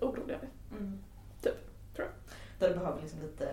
orolig 0.00 0.34
över. 0.34 0.48
Mm. 0.70 0.98
Typ, 1.42 1.54
tror 1.96 2.06
Där 2.58 2.68
du 2.68 2.74
behöver 2.74 3.00
liksom 3.02 3.20
lite 3.20 3.48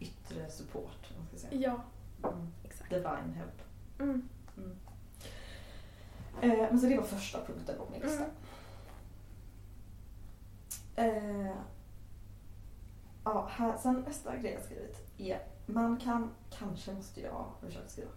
yttre 0.00 0.50
support. 0.50 1.10
Man 1.18 1.26
ska 1.26 1.36
säga. 1.48 1.60
Ja, 1.60 1.84
Mm. 2.30 2.46
exakt. 2.64 2.90
Divine 2.90 3.34
help. 3.34 3.62
Mm. 4.00 4.28
Eh, 6.42 6.58
men 6.70 6.80
så 6.80 6.86
det 6.86 6.96
var 6.96 7.04
första 7.04 7.44
punkten 7.44 7.76
på 7.78 7.86
min 7.92 8.00
lista. 8.00 8.24
Mm. 10.96 11.46
Eh, 11.46 11.56
ja, 13.24 13.48
här, 13.50 13.76
sen 13.76 14.04
nästa 14.06 14.36
grej 14.36 14.52
jag 14.52 14.62
skrivit 14.62 15.10
är 15.18 15.42
man 15.66 15.96
kan, 15.96 16.30
kanske 16.50 16.92
måste 16.94 17.20
jag 17.20 17.46
försöka 17.60 17.88
skriva. 17.88 18.10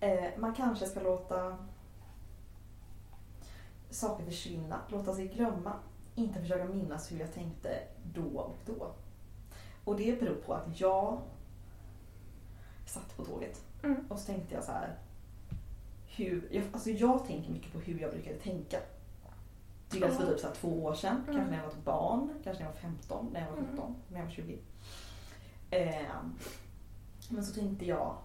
Eh, 0.00 0.38
man 0.38 0.54
kanske 0.54 0.86
ska 0.86 1.00
låta 1.00 1.56
saker 3.90 4.24
försvinna, 4.24 4.80
låta 4.88 5.14
sig 5.14 5.28
glömma. 5.28 5.72
Inte 6.14 6.40
försöka 6.40 6.64
minnas 6.64 7.12
hur 7.12 7.20
jag 7.20 7.34
tänkte 7.34 7.82
då 8.14 8.38
och 8.38 8.56
då. 8.66 8.92
Och 9.84 9.96
det 9.96 10.20
beror 10.20 10.34
på 10.34 10.54
att 10.54 10.80
jag 10.80 11.20
satt 12.86 13.16
på 13.16 13.24
tåget 13.24 13.64
Mm. 13.82 14.04
och 14.08 14.18
så 14.18 14.26
tänkte 14.26 14.54
jag 14.54 14.64
så 14.64 14.72
här. 14.72 14.98
Hur, 16.18 16.48
jag, 16.50 16.64
alltså 16.72 16.90
jag 16.90 17.26
tänker 17.26 17.50
mycket 17.52 17.72
på 17.72 17.78
hur 17.78 18.00
jag 18.00 18.10
brukade 18.10 18.36
tänka. 18.36 18.78
Dels 19.90 20.16
för 20.16 20.24
Ja. 20.24 20.30
typ 20.30 20.40
så 20.40 20.48
två 20.50 20.84
år 20.84 20.94
sedan, 20.94 21.16
Mm. 21.16 21.24
kanske 21.34 21.50
när 21.50 21.56
jag 21.56 21.64
var 21.64 21.72
ett 21.72 21.84
barn, 21.84 22.28
kanske 22.44 22.62
när 22.64 22.70
jag 22.70 22.74
var 22.74 22.80
15, 22.80 23.26
när 23.32 23.40
jag 23.40 23.50
var 23.50 23.58
Mm. 23.58 23.70
17, 23.70 23.94
när 24.08 24.18
jag 24.18 24.24
var 24.26 24.32
20. 24.32 24.58
Ehm, 25.70 26.34
men 27.28 27.44
så 27.44 27.54
tänkte 27.60 27.84
jag 27.86 28.16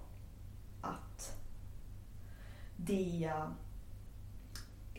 att 0.82 1.38
det 2.78 3.32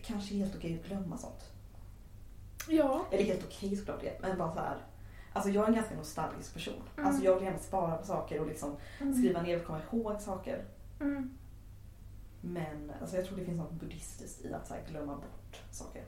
kanske 0.03 0.35
är 0.35 0.39
helt 0.39 0.57
okej 0.57 0.81
att 0.81 0.87
glömma 0.89 1.19
sånt. 1.19 1.51
Ja. 2.69 3.05
Eller 3.11 3.25
helt 3.25 3.45
okej 3.45 3.77
såklart 3.77 4.01
det 4.01 4.19
men 4.23 4.39
bara 4.39 4.53
så 4.55 4.59
här. 4.61 4.77
Alltså 5.33 5.51
jag 5.51 5.65
är 5.65 5.69
en 5.69 5.75
ganska 5.75 5.97
nostalgisk 5.97 6.55
person. 6.55 6.83
Mm. 6.97 7.07
Alltså 7.09 7.25
jag 7.25 7.35
vill 7.35 7.45
gärna 7.45 7.59
spara 7.59 7.97
på 7.97 8.07
saker 8.07 8.41
och 8.41 8.47
liksom 8.47 8.77
Mm. 9.01 9.15
skriva 9.15 9.43
ner 9.43 9.61
och 9.61 9.67
komma 9.67 9.81
ihåg 9.93 10.21
saker. 10.21 10.65
Mm. 11.01 11.31
Men 12.47 12.93
alltså 13.01 13.17
jag 13.17 13.27
tror 13.27 13.39
det 13.39 13.45
finns 13.45 13.59
något 13.59 13.73
buddhistiskt 13.73 14.45
i 14.45 14.55
att 14.55 14.67
så 14.67 14.75
här 14.75 14.83
glömma 14.91 15.15
bort 15.15 15.61
saker. 15.71 16.05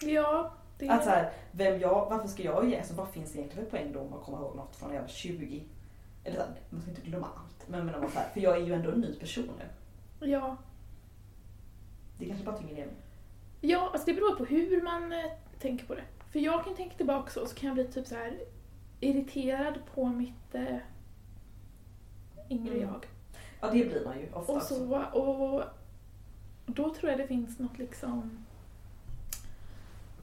Ja. 0.00 0.52
Det 0.78 0.88
Att 0.88 1.04
så 1.04 1.10
här, 1.10 1.32
vem 1.52 1.80
jag, 1.80 2.10
varför 2.10 2.28
ska 2.28 2.42
jag 2.42 2.70
ge, 2.70 2.78
alltså 2.78 2.94
vad 2.94 3.08
finns 3.08 3.32
det 3.32 3.38
egentligen 3.38 3.70
för 3.70 3.78
poäng 3.78 3.92
då 3.92 4.04
med 4.04 4.14
att 4.18 4.24
komma 4.24 4.38
ihåg 4.38 4.56
något 4.56 4.76
från 4.76 4.88
när 4.88 4.96
jag 4.96 5.02
var 5.02 5.08
20? 5.08 5.64
Eller 6.24 6.36
så 6.36 6.42
här, 6.42 6.50
man 6.70 6.82
ska 6.82 6.90
inte 6.90 7.02
glömma 7.02 7.26
allt. 7.26 7.68
Men, 7.68 7.86
men 7.86 8.10
så 8.10 8.18
här, 8.18 8.28
för 8.28 8.40
jag 8.40 8.56
är 8.56 8.66
ju 8.66 8.74
ändå 8.74 8.90
en 8.90 9.00
ny 9.00 9.14
person 9.14 9.50
nu. 9.58 10.30
Ja. 10.30 10.56
Det 12.18 12.26
kanske 12.26 12.44
bara 12.44 12.58
tynger 12.58 12.74
ner 12.74 12.86
mig. 12.86 12.94
Ja, 13.60 13.90
alltså 13.92 14.06
det 14.06 14.12
beror 14.12 14.36
på 14.36 14.44
hur 14.44 14.82
man 14.82 15.12
eh, 15.12 15.32
tänker 15.60 15.86
på 15.86 15.94
det. 15.94 16.04
För 16.32 16.38
jag 16.38 16.64
kan 16.64 16.74
tänka 16.76 16.96
tillbaka 16.96 17.30
så, 17.30 17.46
så 17.46 17.54
kan 17.54 17.66
jag 17.66 17.74
bli 17.74 17.84
typ 17.84 18.06
så 18.06 18.14
här 18.14 18.38
irriterad 19.00 19.78
på 19.94 20.06
mitt 20.06 20.54
eh, 20.54 20.76
yngre 22.50 22.74
Mm. 22.74 22.88
jag. 22.88 23.06
Ja 23.60 23.70
det 23.70 23.84
blir 23.84 24.04
man 24.04 24.18
ju 24.18 24.26
ofta. 24.32 24.52
Och 24.52 24.56
också. 24.56 24.74
så, 24.74 25.04
och 25.04 25.64
då 26.66 26.94
tror 26.94 27.10
jag 27.10 27.20
det 27.20 27.26
finns 27.26 27.58
något 27.58 27.78
liksom 27.78 28.46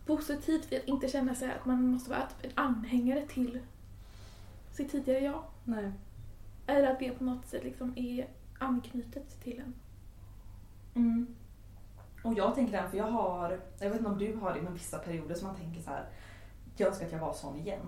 positivt 0.06 0.72
vid 0.72 0.80
att 0.80 0.88
inte 0.88 1.08
känna 1.08 1.36
sig 1.36 1.52
att 1.52 1.66
man 1.66 1.88
måste 1.88 2.10
vara 2.10 2.22
typ 2.22 2.52
en 2.52 2.64
anhängare 2.66 3.28
till 3.28 3.60
sitt 4.72 4.92
tidigare 4.92 5.20
jag. 5.20 5.44
Nej. 5.64 5.92
Eller 6.68 6.92
att 6.92 7.00
det 7.00 7.12
på 7.12 7.24
något 7.24 7.48
sätt 7.48 7.64
liksom 7.64 7.94
är 7.96 8.28
anknutet 8.60 9.44
till 9.44 9.60
en. 9.60 9.74
Mm. 10.96 11.36
Och 12.24 12.34
jag 12.34 12.56
tänker 12.56 12.82
den, 12.82 12.92
för 12.92 12.98
jag 12.98 13.12
har, 13.12 13.60
jag 13.80 13.90
vet 13.90 13.98
inte 13.98 14.10
om 14.10 14.18
du 14.18 14.36
har 14.36 14.54
det, 14.54 14.62
men 14.62 14.74
vissa 14.74 14.98
perioder 14.98 15.36
som 15.36 15.48
man 15.48 15.56
tänker 15.56 15.82
så 15.82 15.90
här. 15.90 16.06
Jag 16.78 16.88
önskar 16.88 17.06
att 17.06 17.12
jag 17.12 17.20
var 17.20 17.34
sån 17.34 17.58
igen. 17.58 17.88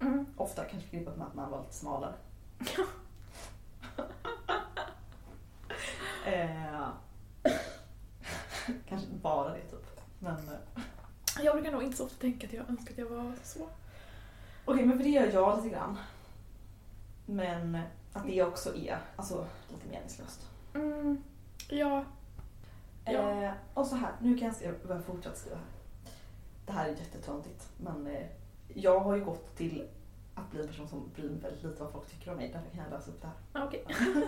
Mm. 0.00 0.26
Ofta 0.36 0.64
kanske 0.64 0.88
förknippat 0.88 1.16
med 1.16 1.26
att 1.26 1.34
man 1.34 1.50
var 1.50 1.60
lite 1.60 1.74
smalare. 1.74 2.14
eh, 6.26 6.88
kanske 8.88 9.08
bara 9.22 9.48
det 9.54 9.60
typ. 9.60 10.00
Men 10.18 10.36
eh, 10.36 11.44
Jag 11.44 11.54
brukar 11.54 11.72
nog 11.72 11.82
inte 11.82 11.96
så 11.96 12.04
ofta 12.04 12.20
tänka 12.20 12.46
att 12.46 12.52
jag 12.52 12.70
önskar 12.70 12.92
att 12.92 12.98
jag 12.98 13.06
var 13.06 13.32
så. 13.42 13.68
okej, 14.64 14.86
men 14.86 14.96
för 14.96 15.04
det 15.04 15.10
gör 15.10 15.32
jag 15.32 15.56
lite 15.56 15.68
grann. 15.76 15.98
Men 17.26 17.78
att 18.12 18.26
det 18.26 18.42
också 18.42 18.76
är 18.76 18.98
alltså, 19.16 19.46
lite 19.68 19.88
meningslöst. 19.88 20.48
Mm. 20.74 21.22
Ja. 21.68 22.04
Ja. 23.04 23.30
Eh, 23.44 23.52
och 23.74 23.86
så 23.86 23.96
här, 23.96 24.12
nu 24.20 24.38
kan 24.38 24.46
jag 24.46 24.56
skriva, 24.56 24.74
börja 24.86 25.02
fortsätta 25.02 25.36
skriva 25.36 25.56
här. 25.56 25.64
Det 26.66 26.72
här 26.72 26.88
är 26.88 26.96
jättetöntigt, 26.96 27.68
men 27.76 28.06
eh, 28.06 28.26
jag 28.68 29.00
har 29.00 29.16
ju 29.16 29.24
gått 29.24 29.56
till 29.56 29.88
att 30.34 30.50
bli 30.50 30.60
en 30.60 30.68
person 30.68 30.88
som 30.88 31.10
bryr 31.14 31.30
mig 31.30 31.40
väldigt 31.40 31.62
lite 31.64 31.82
vad 31.82 31.92
folk 31.92 32.08
tycker 32.10 32.30
om 32.30 32.36
mig. 32.36 32.50
Därför 32.52 32.70
kan 32.70 32.84
jag 32.84 32.90
läsa 32.98 33.10
upp 33.10 33.22
det 33.22 33.26
här. 33.26 33.66
Okej. 33.66 33.84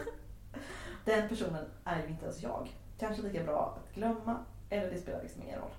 Den 1.05 1.28
personen 1.28 1.64
är 1.85 2.02
ju 2.02 2.09
inte 2.09 2.25
ens 2.25 2.43
jag. 2.43 2.76
Kanske 2.99 3.23
lika 3.23 3.45
bra 3.45 3.76
att 3.76 3.95
glömma, 3.95 4.45
eller 4.71 4.90
det 4.90 4.99
spelar 4.99 5.23
liksom 5.23 5.43
ingen 5.43 5.59
roll. 5.59 5.71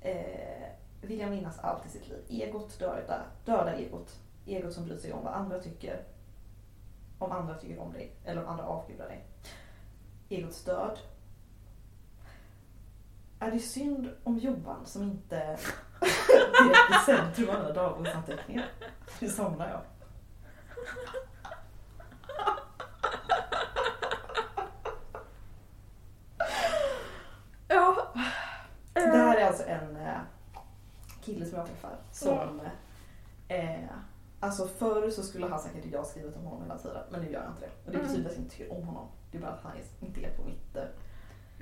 Eh, 0.00 0.68
vilja 1.00 1.30
minnas 1.30 1.58
allt 1.58 1.86
i 1.86 1.88
sitt 1.88 2.08
liv. 2.08 2.24
Egot 2.28 2.78
döda, 2.78 3.22
döda 3.44 3.74
egot. 3.74 4.20
Egot 4.46 4.72
som 4.72 4.84
bryr 4.84 4.98
sig 4.98 5.12
om 5.12 5.24
vad 5.24 5.34
andra 5.34 5.60
tycker. 5.60 6.02
Om 7.18 7.32
andra 7.32 7.54
tycker 7.54 7.78
om 7.78 7.92
dig, 7.92 8.12
eller 8.24 8.42
om 8.42 8.48
andra 8.48 8.64
avgudar 8.64 9.08
dig. 9.08 9.24
Egots 10.28 10.64
död. 10.64 10.98
Är 13.38 13.50
det 13.50 13.58
synd 13.58 14.10
om 14.24 14.38
Johan 14.38 14.86
som 14.86 15.02
inte 15.02 15.36
är 15.40 15.58
i 16.90 17.04
centrum 17.06 17.48
av 17.48 17.56
alla 17.56 17.72
dagboksanteckningar? 17.72 18.66
Nu 19.20 19.28
somnar 19.28 19.68
jag. 19.68 19.80
Ja. 27.68 28.12
Det 28.92 29.00
här 29.00 29.36
är 29.36 29.46
alltså 29.46 29.62
en 29.62 29.96
eh, 29.96 30.20
som 31.54 31.58
jag 31.60 31.66
träffar 31.66 31.96
som 32.12 32.60
eh, 33.48 33.84
Alltså 34.40 34.66
förr 34.66 35.10
så 35.10 35.22
skulle 35.22 35.46
han 35.46 35.58
säkert 35.60 35.84
jag 35.92 36.06
skrivit 36.06 36.36
om 36.36 36.44
honom 36.44 36.62
hela 36.62 36.78
tiden 36.78 37.02
men 37.10 37.20
nu 37.20 37.30
gör 37.32 37.40
jag 37.42 37.50
inte 37.50 37.60
det. 37.60 37.70
Och 37.86 37.90
det 37.92 37.98
Mm. 37.98 38.06
betyder 38.08 38.30
att 38.30 38.36
jag 38.36 38.44
inte 38.44 38.56
tycker 38.56 38.72
om 38.72 38.82
honom. 38.84 39.08
Det 39.30 39.38
är 39.38 39.42
bara 39.42 39.50
att 39.52 39.62
han 39.62 39.72
är- 39.72 40.06
inte 40.06 40.20
är 40.20 40.30
på 40.36 40.44
mitt... 40.44 40.76
eh, 40.76 40.82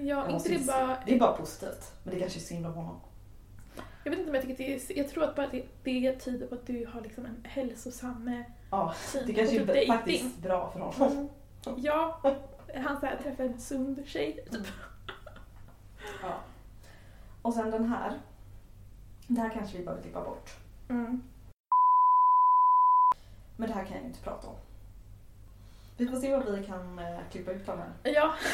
Ja, 0.06 0.28
inte 0.30 0.48
det 0.48 0.66
bara... 0.66 0.98
det 1.06 1.14
är 1.14 1.20
bara 1.20 1.32
positivt. 1.36 1.92
Men 2.02 2.14
det 2.14 2.20
kanske 2.20 2.38
är 2.38 2.40
synd 2.40 2.66
om 2.66 2.72
honom. 2.74 3.00
Jag 4.04 4.10
vet 4.10 4.18
inte 4.18 4.30
om 4.30 4.34
jag 4.34 4.42
tycker 4.44 4.54
att 4.74 4.86
det 4.88 4.92
är... 4.94 4.98
Jag 4.98 5.08
tror 5.08 5.24
att 5.24 5.36
bara 5.36 5.46
det, 5.48 5.64
det 5.84 6.16
tyder 6.20 6.46
på 6.46 6.54
att 6.54 6.66
du 6.66 6.86
har 6.92 7.00
liksom 7.00 7.26
en 7.26 7.44
hälsosam 7.44 8.28
eh, 8.28 8.40
Ja, 8.70 8.94
syn 8.98 9.22
det 9.26 9.32
på 9.32 9.38
kanske 9.38 9.58
typ 9.58 9.68
är 9.68 9.74
dating. 9.74 9.88
faktiskt 9.92 10.38
bra 10.38 10.70
för 10.70 10.80
honom. 10.80 11.12
Mm. 11.12 11.28
Ja, 11.84 12.20
han 12.84 13.00
så 13.00 13.06
här, 13.06 13.16
träffar 13.22 13.44
en 13.44 13.60
sund 13.60 14.02
tjej. 14.06 14.44
Typ. 14.50 14.66
Ja. 16.22 16.34
Och 17.42 17.54
sen 17.54 17.70
den 17.70 17.84
här. 17.88 18.18
Det 19.26 19.40
här 19.40 19.50
kanske 19.50 19.78
vi 19.78 19.84
behöver 19.84 20.02
klippa 20.02 20.24
bort. 20.24 20.50
Mm. 20.88 21.22
Men 23.56 23.68
det 23.68 23.74
här 23.74 23.84
kan 23.84 23.92
jag 23.92 24.00
ju 24.02 24.06
inte 24.08 24.20
prata 24.22 24.48
om. 24.48 24.56
Vi 25.96 26.06
får 26.08 26.16
se 26.16 26.36
vad 26.36 26.58
vi 26.58 26.66
kan 26.66 26.98
eh, 26.98 27.18
klippa 27.30 27.50
ut 27.52 27.68
av 27.68 27.78
här. 27.78 27.92
Ja. 28.14 28.34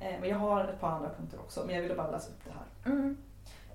Eh, 0.00 0.20
men 0.20 0.28
jag 0.30 0.38
har 0.38 0.64
ett 0.64 0.80
par 0.80 0.88
andra 0.90 1.10
punkter 1.14 1.38
också. 1.40 1.64
Men 1.66 1.74
jag 1.74 1.82
ville 1.82 1.94
bara 1.94 2.10
läsa 2.10 2.30
upp 2.30 2.44
det 2.44 2.50
här. 2.50 2.92
Mm. 2.94 3.16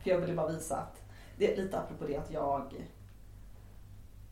För 0.04 0.10
jag 0.10 0.18
ville 0.20 0.34
bara 0.34 0.48
visa 0.48 0.78
att, 0.78 1.04
det 1.38 1.54
är 1.54 1.58
lite 1.64 1.80
apropå 1.80 2.06
det 2.08 2.18
att 2.18 2.32
jag 2.32 2.74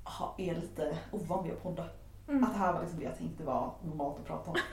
ha- 0.03 0.35
är 0.37 0.55
lite 0.55 0.97
ovan 1.11 1.43
vid 1.43 1.53
att 1.53 1.63
podda. 1.63 1.85
Mm. 2.27 2.43
Att 2.43 2.53
det 2.53 2.59
här 2.59 2.73
var 2.73 2.81
liksom 2.81 2.99
det 2.99 3.05
jag 3.05 3.17
tänkte 3.17 3.43
var 3.43 3.73
normalt 3.83 4.19
att 4.19 4.25
prata 4.25 4.51
om. 4.51 4.57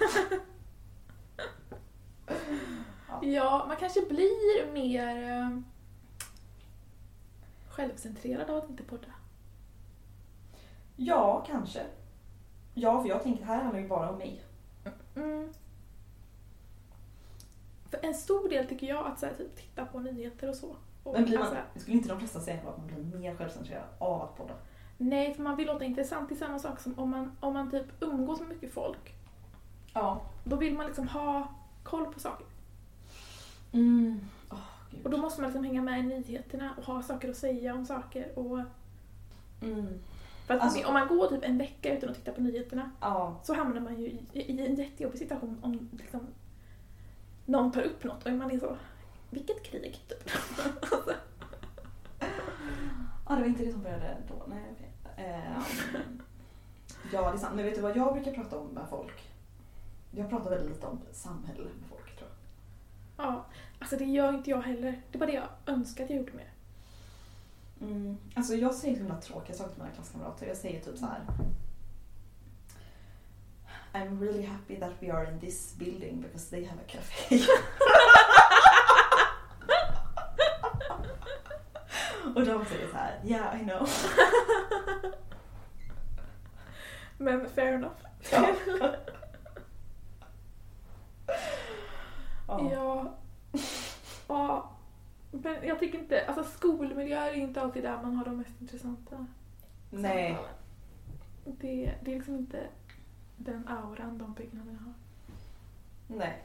Ja, 3.23 3.65
man 3.69 3.77
kanske 3.77 4.01
blir 4.01 4.73
mer 4.73 5.33
eh, 5.33 5.59
självcentrerad 7.77 8.51
av 8.51 8.57
att 8.57 8.71
inte 8.71 8.83
podda. 8.83 9.09
Ja, 10.97 11.45
kanske. 11.47 11.83
Ja, 12.75 13.03
för 13.03 13.09
jag 13.09 13.23
tänkte 13.23 13.45
det 13.45 13.47
här 13.47 13.63
handlar 13.63 13.81
ju 13.81 13.89
bara 13.89 14.11
om 14.11 14.19
mig. 14.19 14.43
Mm. 15.17 15.53
För 17.91 18.05
en 18.05 18.15
stor 18.15 18.49
del 18.49 18.67
tycker 18.67 18.87
jag 18.87 19.07
att 19.07 19.21
så 19.21 19.27
här, 19.27 19.35
typ, 19.35 19.57
titta 19.57 19.85
på 19.85 19.99
nyheter 19.99 20.49
och 20.49 20.55
så. 20.55 20.77
Och, 21.03 21.13
Men 21.13 21.25
blir 21.25 21.39
man, 21.39 21.47
alltså, 21.47 21.81
skulle 21.81 21.97
inte 21.97 22.09
de 22.09 22.19
flesta 22.19 22.41
säga 22.41 22.59
att 22.59 22.79
man 22.79 22.87
blir 22.87 23.19
mer 23.19 23.37
självcentrerad 23.37 23.85
av 23.99 24.23
att 24.23 24.37
podda? 24.37 24.55
nej, 24.99 25.35
för 25.35 25.43
man 25.43 25.57
vill 25.57 25.67
låta 25.67 25.85
intressant. 25.85 26.29
Det 26.29 26.35
är 26.35 26.37
samma 26.37 26.59
sak 26.59 26.81
som 26.81 26.99
om 26.99 27.11
man, 27.11 27.37
om 27.41 27.55
man 27.55 27.71
typ 27.71 27.87
umgås 28.01 28.41
med 28.41 28.49
mycket 28.49 28.73
folk. 28.73 29.15
Ja. 29.93 30.21
Då 30.45 30.57
vill 30.57 30.75
man 30.75 30.87
liksom 30.87 31.09
ha 31.09 31.55
koll 31.83 32.07
på 32.07 32.21
saker. 32.21 32.47
Mm. 33.73 34.21
Åh, 34.51 34.59
gud. 34.91 35.05
Och 35.05 35.11
då 35.11 35.17
måste 35.43 35.59
man 35.59 35.63
liksom 35.63 35.65
hänga 35.65 35.83
med 35.83 36.01
i 36.01 36.03
nyheterna 36.03 36.75
och 36.79 36.85
ha 36.85 37.03
saker 37.03 37.31
att 37.31 37.37
säga 37.37 37.75
om 37.75 37.87
saker. 37.87 38.39
Och, 38.39 38.61
Mm. 39.63 39.99
för 40.47 40.55
att 40.55 40.61
Alltså- 40.63 40.87
om 40.87 40.95
man 40.95 41.09
går 41.09 41.27
typ 41.29 41.45
en 41.45 41.59
vecka 41.59 41.97
utan 41.99 42.11
att 42.11 42.17
titta 42.17 42.33
på 42.33 42.41
nyheterna 42.41 42.91
Ja. 43.01 43.41
så 43.45 43.55
hamnar 43.55 43.81
man 43.81 44.01
ju 44.01 44.07
i, 44.07 44.21
i 44.33 44.67
en 44.67 44.75
jättejobbig 44.75 45.19
situation 45.19 45.59
om 45.63 45.89
liksom, 45.93 46.21
någon 47.45 47.73
tar 47.73 47.83
upp 47.83 48.05
något 48.05 48.27
och 48.27 48.33
man 48.33 48.51
är 48.51 48.59
så, 48.59 48.77
vilket 49.31 49.63
krig? 49.63 50.01
Typ. 50.09 50.31
Ja, 53.29 53.35
det 53.35 53.41
var 53.41 53.49
inte 53.49 53.65
det 53.65 53.73
som 53.73 53.83
började 53.83 54.17
då. 54.29 54.35
Nej, 54.47 54.65
okej. 54.73 54.91
Eh, 55.17 55.63
ja, 57.13 57.31
det 57.31 57.37
är 57.37 57.39
sant. 57.39 57.55
Men 57.57 57.65
vet 57.65 57.75
du 57.75 57.81
vad 57.81 57.97
jag 57.97 58.15
brukar 58.15 58.33
prata 58.33 58.59
om 58.59 58.67
med 58.69 58.85
folk? 58.91 59.23
Jag 60.11 60.31
pratar 60.31 60.51
väldigt 60.51 60.69
lite 60.71 60.87
om 60.87 61.01
samhälle 61.13 61.63
med 61.65 61.89
folk, 61.91 62.17
tror 62.19 62.31
jag. 63.17 63.27
ja, 63.27 63.45
alltså 63.87 63.97
det 63.97 64.05
gör 64.05 64.35
inte 64.35 64.51
jag 64.51 64.63
heller. 64.63 65.03
Det 65.13 65.19
bara 65.19 65.27
det 65.27 65.33
jag 65.33 65.49
önskar 65.67 66.05
att 66.05 66.11
jag 66.11 66.19
gjorde 66.19 66.33
mer. 66.33 66.51
Mm. 67.81 68.19
Alltså 68.35 68.55
jag 68.55 68.75
säger 68.75 68.95
så 68.95 69.01
himla 69.01 69.21
tråkiga 69.21 69.57
saker 69.57 69.71
till 69.71 69.83
mina 69.83 69.95
klasskamrater. 69.95 70.47
Jag 70.47 70.57
säger 70.57 70.81
typ 70.81 70.99
så 70.99 71.07
här. 71.07 71.21
I'm 73.93 74.21
really 74.21 74.47
happy 74.47 74.77
that 74.77 74.93
we 75.01 75.13
are 75.13 75.31
in 75.31 75.41
this 75.41 75.75
building 75.79 76.21
because 76.21 76.51
they 76.51 76.65
have 76.65 76.81
a 76.81 76.85
café. 76.89 77.41
Och 82.35 82.45
de 82.45 82.65
säger 82.65 82.89
så 82.91 82.97
här, 82.97 83.21
yeah 83.25 83.61
I 83.61 83.65
know. 83.65 83.89
Men 87.19 87.49
fair 87.49 87.73
enough. 87.73 87.97
Ja. 88.33 88.49
ja. 92.49 92.71
Ja. 92.73 93.17
ja. 94.29 94.71
Men 95.31 95.57
jag 95.63 95.79
tycker 95.79 95.99
inte, 95.99 96.27
alltså 96.27 96.45
skolmiljöer 96.45 97.31
är 97.31 97.35
inte 97.35 97.61
alltid 97.61 97.83
där 97.83 98.03
man 98.03 98.17
har 98.17 98.25
de 98.25 98.37
mest 98.39 98.61
intressanta 98.61 99.27
Nej. 99.91 100.29
samtalen. 100.29 100.55
Det, 101.45 101.95
det 102.03 102.11
är 102.11 102.15
liksom 102.17 102.37
inte 102.37 102.67
den 103.37 103.69
auran 103.69 104.19
de 104.19 104.33
byggnaderna 104.35 104.79
har. 104.79 104.95
Nej. 106.17 106.43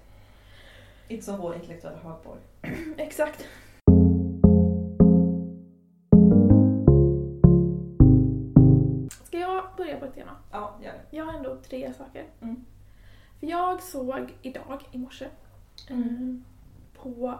Inte 1.07 1.25
som 1.25 1.37
vår 1.39 1.55
intellektuella 1.55 1.97
högborg. 1.97 2.41
Exakt. 2.97 3.47
Ska 9.23 9.39
jag 9.39 9.63
börja 9.77 9.99
på 9.99 10.05
ett 10.05 10.15
tema? 10.15 10.31
Ja, 10.51 10.79
gör 10.83 10.93
det. 10.93 11.17
Jag 11.17 11.25
har 11.25 11.33
ändå 11.33 11.55
tre 11.55 11.93
saker. 11.93 12.25
Mm. 12.41 12.65
För 13.39 13.47
jag 13.47 13.81
såg 13.83 14.33
idag, 14.41 14.81
i 14.91 14.97
morse, 14.97 15.27
Mm. 15.89 16.43
Eh, 17.05 17.11
på 17.11 17.39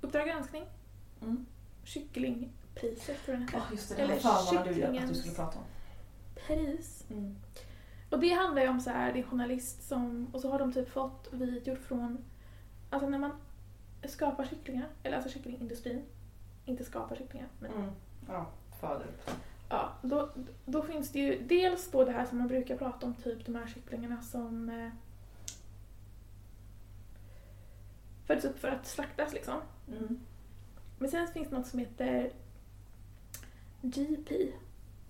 Uppdrag 0.00 0.26
granskning, 0.26 0.64
Mm. 1.22 1.46
kycklingpriset 1.84 3.24
tror 3.24 3.36
jag 3.38 3.38
den 3.38 3.48
Ja, 3.52 3.58
heter. 3.58 3.72
just 3.72 3.96
det. 3.96 4.02
Eller 4.02 4.16
fan 4.16 4.44
vad 4.54 4.64
du 4.74 4.84
att 4.84 5.08
du 5.08 5.14
skulle 5.14 5.34
prata 5.34 5.58
om. 5.58 5.64
Pris. 6.46 7.04
Mm. 7.10 7.36
Och 8.10 8.20
det 8.20 8.28
handlar 8.28 8.62
ju 8.62 8.68
om 8.68 8.80
så 8.80 8.90
här, 8.90 9.12
det 9.12 9.18
är 9.18 9.22
en 9.22 9.28
journalist 9.30 9.88
som, 9.88 10.26
och 10.32 10.40
så 10.40 10.50
har 10.50 10.58
de 10.58 10.72
typ 10.72 10.88
fått 10.90 11.28
videor 11.32 11.76
från, 11.76 12.18
alltså 12.90 13.08
när 13.08 13.18
man 13.18 13.30
skapar 14.08 14.44
kycklingar, 14.44 14.88
eller 15.02 15.16
alltså 15.16 15.30
kycklingindustrin, 15.30 16.02
inte 16.64 16.84
skapar 16.84 17.16
kycklingar, 17.16 17.48
men 17.58 17.72
Mm. 17.72 17.90
Ja, 18.28 18.46
föder 18.80 19.06
ja, 19.68 19.92
då, 20.02 20.30
då 20.64 20.82
finns 20.82 21.10
det 21.10 21.18
ju 21.18 21.42
dels 21.46 21.90
då 21.90 22.04
det 22.04 22.12
här 22.12 22.24
som 22.26 22.38
man 22.38 22.48
brukar 22.48 22.76
prata 22.76 23.06
om, 23.06 23.14
typ 23.14 23.46
de 23.46 23.54
här 23.54 23.66
kycklingarna 23.66 24.22
som 24.22 24.70
föds 28.26 28.44
upp 28.44 28.58
för 28.58 28.68
att 28.68 28.86
slaktas 28.86 29.32
liksom. 29.32 29.60
Mm. 29.88 30.20
Men 30.98 31.10
sen 31.10 31.28
finns 31.28 31.48
det 31.48 31.56
något 31.56 31.66
som 31.66 31.78
heter 31.78 32.30
GP, 33.82 34.52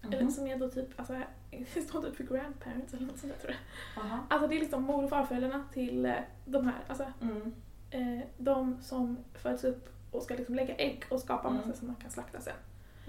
eller 0.03 0.21
Mhm. 0.21 0.31
som 0.31 0.47
är 0.47 0.59
då 0.59 0.69
typ, 0.71 0.89
alltså 1.01 1.21
det 1.75 1.83
står 1.83 2.03
typ 2.03 2.17
för 2.17 2.25
grandparents 2.25 2.95
eller 2.95 3.07
något 3.07 3.19
sånt 3.19 3.33
där 3.33 3.41
tror 3.41 3.53
jag. 3.97 4.05
Aha. 4.05 4.19
Alltså 4.31 4.49
det 4.49 4.57
är 4.57 4.61
liksom 4.61 4.83
mor 4.83 5.05
och 5.05 5.11
farföräldrarna 5.11 5.65
till 5.73 6.07
eh, 6.07 6.15
de 6.45 6.67
här, 6.67 6.79
alltså 6.89 7.13
Mm. 7.21 7.55
eh, 7.91 8.25
de 8.39 8.77
som 8.83 9.19
föds 9.35 9.65
upp 9.65 9.89
och 10.11 10.23
ska 10.23 10.35
liksom 10.35 10.55
lägga 10.55 10.75
ägg 10.75 11.05
och 11.11 11.21
skapa 11.21 11.49
Mm. 11.49 11.61
massa 11.61 11.79
som 11.79 11.87
man 11.87 11.97
kan 11.97 12.11
slakta 12.11 12.41
sen. 12.41 12.57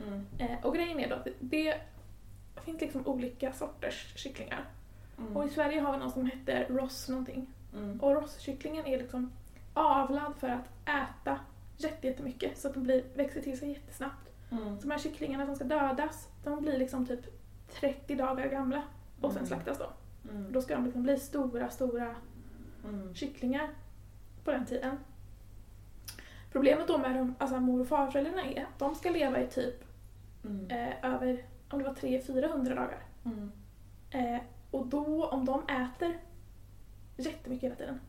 Mm. 0.08 0.26
Eh, 0.38 0.66
och 0.66 0.76
grejen 0.76 1.00
är 1.00 1.10
då 1.10 1.16
att 1.16 1.24
det, 1.26 1.34
det 1.40 1.80
finns 2.64 2.82
liksom 2.82 3.08
olika 3.08 3.54
sorters 3.54 4.14
kycklingar. 4.16 4.66
Mm. 5.18 5.38
Och 5.38 5.46
i 5.46 5.50
Sverige 5.50 5.80
har 5.80 5.92
vi 5.92 5.98
någon 5.98 6.12
som 6.12 6.26
heter 6.26 6.66
Ross 6.70 7.10
någonting. 7.10 7.48
Mm. 7.74 8.00
Och 8.00 8.14
Ross-kycklingen 8.16 8.86
är 8.86 8.98
liksom 8.98 9.32
avlad 9.76 10.34
för 10.40 10.50
att 10.50 10.66
äta 10.86 11.40
jätte- 11.78 12.08
jättemycket 12.08 12.58
så 12.58 12.68
att 12.68 12.74
de 12.74 12.84
blir, 12.84 13.04
växer 13.16 13.42
till 13.42 13.60
sig 13.60 13.70
jättesnabbt. 13.70 14.30
Mm. 14.52 14.76
Så 14.80 14.82
de 14.88 14.92
här 14.92 15.00
kycklingarna 15.00 15.46
som 15.46 15.56
ska 15.56 15.64
dödas, 15.66 16.30
de 16.44 16.62
blir 16.62 16.78
liksom 16.78 17.06
typ 17.06 17.20
30 17.80 18.16
dagar 18.16 18.48
gamla 18.50 18.84
och 19.22 19.32
sen 19.32 19.38
Mm. 19.38 19.48
slaktas 19.48 19.78
de. 19.78 19.88
Mm. 20.30 20.52
Då 20.52 20.62
ska 20.62 20.76
de 20.76 20.84
liksom 20.84 21.04
bli 21.04 21.20
stora, 21.20 21.70
stora 21.70 22.16
Mm. 22.84 23.16
kycklingar 23.16 23.70
på 24.44 24.52
den 24.52 24.66
tiden. 24.66 24.98
Problemet 26.52 26.88
då 26.88 26.98
med 26.98 27.16
de, 27.16 27.36
alltså 27.40 27.60
mor 27.60 27.82
och 27.82 27.88
farföräldrarna 27.88 28.44
är 28.46 28.62
att 28.64 28.80
de 28.80 28.96
ska 28.96 29.10
leva 29.10 29.40
i 29.42 29.48
typ 29.48 29.84
Mm. 30.46 30.68
eh, 30.72 31.14
över, 31.14 31.46
om 31.70 31.80
det 31.80 31.86
var 31.86 31.94
300-400 31.96 32.76
dagar. 32.76 33.04
Mm. 33.26 33.52
Eh, 34.10 34.42
och 34.72 34.88
då, 34.88 35.26
om 35.26 35.46
de 35.46 35.64
äter 35.68 36.18
jättemycket 37.18 37.64
hela 37.64 37.76
tiden, 37.76 38.00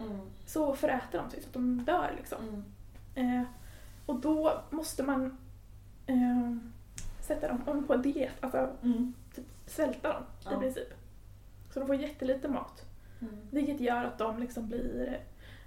Mm. 0.00 0.20
så 0.46 0.74
föräter 0.76 1.18
de 1.18 1.30
sig 1.30 1.40
så 1.42 1.46
att 1.48 1.52
de 1.52 1.84
dör 1.84 2.12
liksom. 2.16 2.38
Mm. 3.16 3.36
Eh, 3.40 3.46
och 4.06 4.20
då 4.20 4.60
måste 4.70 5.02
man 5.02 5.38
eh, 6.06 6.56
sätta 7.20 7.48
dem 7.48 7.62
om 7.66 7.84
på 7.86 7.94
en 7.94 8.02
diet, 8.02 8.32
alltså 8.40 8.68
Mm. 8.82 9.12
typ 9.34 9.44
svälta 9.66 10.12
dem 10.12 10.22
i 10.22 10.44
Ja. 10.50 10.58
princip. 10.60 10.88
Så 11.72 11.80
de 11.80 11.86
får 11.86 11.96
jättelite 11.96 12.48
mat. 12.48 12.84
Mm. 13.20 13.34
Vilket 13.50 13.80
gör 13.80 14.04
att 14.04 14.18
de 14.18 14.38
liksom 14.38 14.66
blir... 14.68 15.20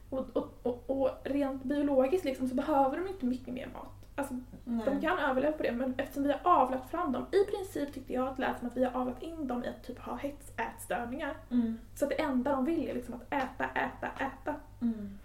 Och, 0.10 0.26
och, 0.38 0.54
och, 0.64 0.84
och 0.90 1.10
rent 1.24 1.64
biologiskt 1.64 2.26
liksom 2.26 2.50
så 2.50 2.56
behöver 2.56 2.98
de 2.98 3.08
inte 3.08 3.26
mycket 3.26 3.54
mer 3.54 3.70
mat. 3.74 4.01
Alltså, 4.16 4.36
Nej. 4.66 4.86
de 4.86 5.02
kan 5.02 5.20
överleva 5.20 5.58
på 5.58 5.64
det 5.64 5.72
men 5.72 5.94
eftersom 5.98 6.24
vi 6.24 6.32
har 6.32 6.40
avlat 6.44 6.90
fram 6.90 7.12
dem, 7.12 7.26
i 7.32 7.52
princip 7.52 7.94
tyckte 7.94 8.14
jag 8.14 8.28
att 8.28 8.36
det 8.36 8.42
lät 8.42 8.60
som 8.60 8.68
att 8.68 8.78
vi 8.78 8.84
har 8.84 9.02
avlat 9.02 9.24
in 9.24 9.48
dem 9.48 9.64
i 9.64 9.68
att 9.68 9.84
typ 9.84 10.00
ha 10.00 10.16
hetsätstörningar. 10.16 11.38
Mm. 11.52 11.78
Så 11.96 12.06
att 12.06 12.10
det 12.10 12.22
enda 12.22 12.52
de 12.52 12.66
vill 12.66 12.90
är 12.90 12.94
liksom 12.94 13.14
att 13.14 13.34
äta, 13.34 13.66
äta, 13.66 14.08
äta. 14.08 14.56
Mm. 14.82 15.18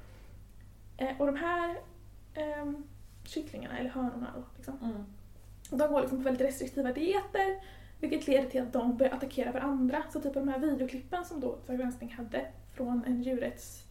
Eh, 0.96 1.20
och 1.20 1.26
de 1.26 1.36
här 1.36 1.76
ehm, 2.34 2.84
kycklingarna, 3.24 3.78
eller 3.78 3.90
hönorna 3.90 4.32
då, 4.36 4.42
liksom, 4.56 4.78
Mm. 4.82 5.04
de 5.70 5.92
går 5.92 6.00
liksom 6.00 6.18
på 6.18 6.24
väldigt 6.24 6.46
restriktiva 6.48 6.92
dieter 6.92 7.60
vilket 8.00 8.26
leder 8.26 8.50
till 8.50 8.62
att 8.62 8.72
de 8.72 8.96
börjar 8.96 9.12
attackera 9.14 9.52
varandra. 9.52 10.02
Så 10.12 10.20
typ 10.20 10.34
de 10.34 10.48
här 10.48 10.58
videoklippen 10.58 11.24
som 11.24 11.40
då 11.40 11.52
Uppdrag 11.52 11.78
granskning 11.78 12.12
hade 12.12 12.46
från 12.74 13.04
en 13.06 13.22
djurrättsgrupp 13.22 13.84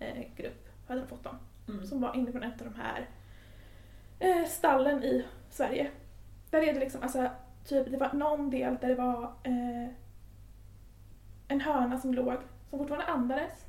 eh, 0.00 0.36
grupp, 0.36 0.68
hade 0.88 1.00
de 1.00 1.06
fått 1.06 1.24
dem. 1.24 1.36
Mm. 1.68 1.86
Som 1.86 2.00
var 2.00 2.16
inifrån 2.16 2.42
ett 2.42 2.62
av 2.62 2.72
de 2.72 2.80
här 2.80 3.08
eh, 4.22 4.44
stallen 4.48 5.04
i 5.04 5.24
Sverige. 5.50 5.90
Där 6.50 6.62
är 6.62 6.74
det 6.74 6.80
liksom, 6.80 7.02
alltså 7.02 7.30
typ 7.64 7.90
det 7.90 7.96
var 7.96 8.12
någon 8.12 8.50
del 8.50 8.76
där 8.80 8.88
det 8.88 8.94
var 8.94 9.22
eh, 9.42 9.88
en 11.48 11.60
höna 11.60 11.98
som 12.00 12.14
låg, 12.14 12.36
som 12.70 12.78
fortfarande 12.78 13.06
andades 13.06 13.66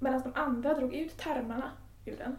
medan 0.00 0.22
de 0.22 0.32
andra 0.40 0.74
drog 0.74 0.94
ut 0.94 1.18
tarmarna 1.18 1.70
ur 2.04 2.16
den. 2.16 2.36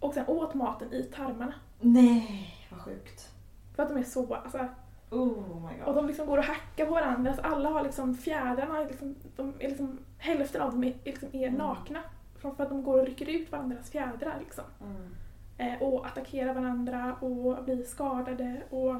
Och 0.00 0.14
sen 0.14 0.24
åt 0.26 0.54
maten 0.54 0.92
i 0.92 1.02
tarmarna. 1.02 1.54
Nej, 1.80 2.54
vad 2.70 2.80
sjukt. 2.80 3.30
För 3.76 3.82
att 3.82 3.88
de 3.88 3.98
är 3.98 4.02
så, 4.02 4.34
alltså 4.34 4.66
Oh 5.10 5.60
my 5.70 5.80
Och 5.80 5.86
god. 5.86 5.94
de 5.94 6.06
liksom 6.06 6.26
går 6.26 6.38
och 6.38 6.44
hackar 6.44 6.86
på 6.86 6.92
varandra, 6.92 7.34
så 7.34 7.42
alla 7.42 7.68
har 7.70 7.82
liksom 7.84 8.14
fjädrarna, 8.14 8.80
liksom, 8.80 9.14
de 9.36 9.54
är 9.58 9.68
liksom, 9.68 9.98
hälften 10.18 10.62
av 10.62 10.70
dem 10.70 10.84
är, 10.84 10.94
liksom 11.04 11.28
är 11.32 11.46
Mm. 11.48 11.58
nakna. 11.58 12.00
För 12.38 12.48
att 12.62 12.68
de 12.68 12.82
går 12.82 12.98
och 13.00 13.06
rycker 13.06 13.28
ut 13.28 13.52
varandras 13.52 13.90
fjädrar 13.90 14.36
liksom. 14.40 14.64
Mm. 14.80 15.14
Eh, 15.58 15.82
och 15.82 16.06
attackerar 16.06 16.54
varandra 16.54 17.14
och 17.14 17.64
blir 17.64 17.84
skadade 17.84 18.62
och... 18.70 18.96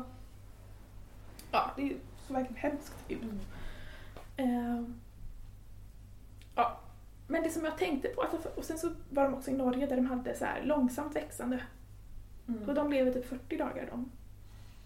Ja, 1.51 1.71
det 1.77 1.83
är 1.83 1.97
så 2.27 2.33
verkligen 2.33 2.57
hemskt 2.62 2.95
ut. 3.09 3.23
Mm. 3.23 3.40
Eh, 4.37 4.85
ja. 6.55 6.81
Men 7.29 7.42
det 7.42 7.51
som 7.51 7.64
jag 7.64 7.79
tänkte 7.79 8.09
på, 8.09 8.23
alltså, 8.23 8.49
och 8.57 8.64
sen 8.64 8.79
så 8.79 8.90
var 9.11 9.25
de 9.25 9.35
också 9.35 9.51
i 9.51 9.55
Norge 9.57 9.87
där 9.87 9.97
de 9.97 10.07
hade 10.07 10.35
så 10.37 10.45
här 10.45 10.62
långsamt 10.62 11.16
växande. 11.16 11.61
Mm. 12.49 12.69
Och 12.69 12.75
de 12.75 12.90
lever 12.90 13.12
typ 13.12 13.29
40 13.29 13.57
dagar 13.57 13.88
de. 13.90 14.11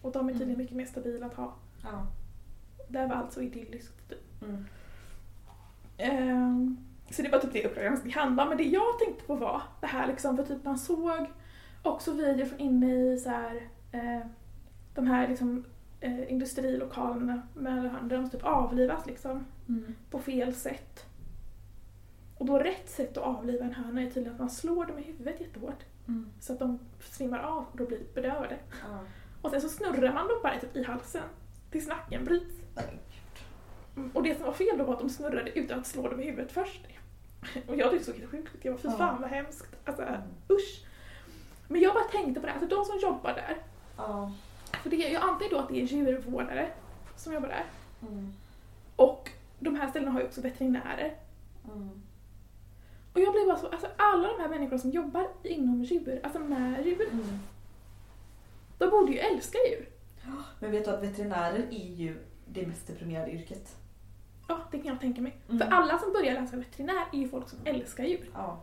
Och 0.03 0.13
de 0.13 0.29
är 0.29 0.33
tydligen 0.33 0.49
Mm. 0.55 0.59
mycket 0.63 0.77
mer 0.77 0.87
stabila 0.87 1.27
att 1.27 1.35
ha. 1.35 1.55
Ja. 1.83 2.07
Det 2.89 3.07
var 3.07 3.15
alltså 3.17 3.43
idylliskt 3.43 4.09
typ. 4.09 4.43
Mm. 4.43 4.65
Ehm, 5.99 6.77
så 7.11 7.23
det 7.23 7.29
var 7.29 7.39
typ 7.39 7.53
det 7.53 7.65
Uppdrag 7.67 7.85
granskning 7.85 8.13
handlade 8.15 8.43
om. 8.43 8.49
Men 8.49 8.59
det 8.59 8.71
jag 8.71 8.99
tänkte 8.99 9.25
på 9.25 9.35
var 9.35 9.63
det 9.81 9.87
här 9.87 10.07
liksom, 10.07 10.37
för 10.37 10.45
typ 10.45 10.65
man 10.65 10.79
såg 10.79 11.27
också 11.83 12.13
videor 12.13 12.45
från 12.47 12.61
inne 12.61 12.95
i 13.13 13.19
så 13.19 13.31
här, 13.31 13.69
eh, 13.93 14.21
de 14.95 15.07
här 15.07 15.29
liksom, 15.29 15.65
eh, 16.01 16.33
industrilokalerna 16.33 17.43
med 17.55 17.97
där 18.03 18.17
de 18.17 18.31
typ 18.31 18.45
avlivas 18.45 19.07
liksom 19.07 19.47
Mm. 19.69 19.95
på 20.11 20.19
fel 20.19 20.55
sätt. 20.55 21.07
Och 22.39 22.47
då 22.47 22.59
rätt 22.59 22.91
sätt 22.91 23.17
att 23.17 23.23
avliva 23.25 23.65
en 23.65 23.73
höna 23.75 24.01
är 24.03 24.07
tydligen 24.07 24.33
att 24.33 24.39
man 24.39 24.51
slår 24.51 24.87
dem 24.87 24.99
i 24.99 25.03
huvudet 25.03 25.41
jättehårt 25.41 25.85
Mm. 26.09 26.27
så 26.41 26.53
att 26.53 26.59
de 26.59 26.79
svimmar 27.01 27.39
av 27.39 27.65
och 27.73 27.77
då 27.79 27.87
blir 27.87 28.01
bedövade. 28.15 28.57
Ja. 28.83 28.99
Och 29.43 29.51
sen 29.51 29.61
så 29.61 29.69
snurrar 29.69 30.13
man 30.13 30.29
dem 30.29 30.37
bara 30.43 30.59
typ 30.61 30.77
i 30.77 30.83
halsen 30.83 31.23
tills 31.71 31.89
nacken 31.89 32.25
bryts. 32.25 32.55
Mm, 33.97 34.11
Och 34.15 34.23
det 34.23 34.35
som 34.37 34.47
var 34.47 34.53
fel 34.53 34.79
då 34.79 34.85
var 34.85 34.93
att 34.95 35.01
de 35.01 35.09
snurrade 35.11 35.59
utan 35.59 35.79
att 35.81 35.87
slå 35.87 36.09
dem 36.09 36.21
i 36.21 36.25
huvudet 36.25 36.53
först. 36.53 36.87
Och 37.69 37.77
jag 37.77 37.91
tyckte 37.91 37.97
det 37.99 38.05
såg 38.05 38.15
helt 38.15 38.31
sjukt 38.31 38.55
ut. 38.55 38.65
Jag 38.65 38.73
var 38.73 38.79
fy 38.79 38.89
fan 38.89 39.21
vad 39.21 39.31
hemskt. 39.31 39.77
Alltså 39.85 40.03
Mm. 40.03 40.21
usch. 40.51 40.85
Men 41.71 41.81
jag 41.81 41.95
bara 41.95 42.05
tänkte 42.05 42.41
på 42.41 42.47
det, 42.47 42.53
alltså 42.53 42.69
de 42.69 42.85
som 42.85 42.99
jobbar 42.99 43.33
där. 43.35 43.57
Ja. 43.97 44.33
För 44.83 44.91
det, 44.91 44.97
jag 44.97 45.23
antar 45.23 45.51
då 45.51 45.59
att 45.59 45.69
det 45.69 45.81
är 45.83 45.85
djurvårdare 45.87 46.71
som 47.17 47.33
jobbar 47.33 47.49
där. 47.49 47.65
Mm. 48.03 48.33
Och 48.97 49.31
de 49.59 49.75
här 49.77 49.89
ställena 49.91 50.13
har 50.13 50.21
ju 50.21 50.27
också 50.27 50.41
veterinärer. 50.41 51.15
Mm. 51.65 52.03
Och 53.13 53.21
jag 53.21 53.33
blev 53.33 53.47
bara 53.47 53.57
så, 53.59 53.67
alltså 53.69 53.87
alla 53.97 54.29
de 54.29 54.41
här 54.43 54.49
människorna 54.49 54.79
som 54.79 54.91
jobbar 54.91 55.29
inom 55.43 55.83
djur, 55.83 56.21
alltså 56.23 56.39
med 56.39 56.87
djur, 56.87 57.09
Mm. 57.13 57.39
de 58.79 58.91
borde 58.91 59.13
ju 59.13 59.19
älska 59.19 59.59
djur. 59.59 59.89
Men 60.61 60.71
vet 60.71 60.85
du 60.85 60.91
att 60.91 61.03
veterinärer 61.03 61.67
är 61.71 61.95
ju 61.95 62.17
det 62.47 62.67
mest 62.67 62.87
deprimerade 62.87 63.31
yrket? 63.31 63.77
Ja, 64.49 64.59
det 64.71 64.79
kan 64.79 64.87
jag 64.87 65.01
tänka 65.01 65.21
mig. 65.23 65.37
Mm. 65.49 65.59
För 65.59 65.67
alla 65.77 65.99
som 65.99 66.13
börjar 66.13 66.35
läsa 66.35 66.57
veterinär 66.57 67.05
är 67.13 67.19
ju 67.19 67.29
folk 67.29 67.49
som 67.49 67.59
älskar 67.65 68.05
djur. 68.05 68.31
Ja. 68.35 68.61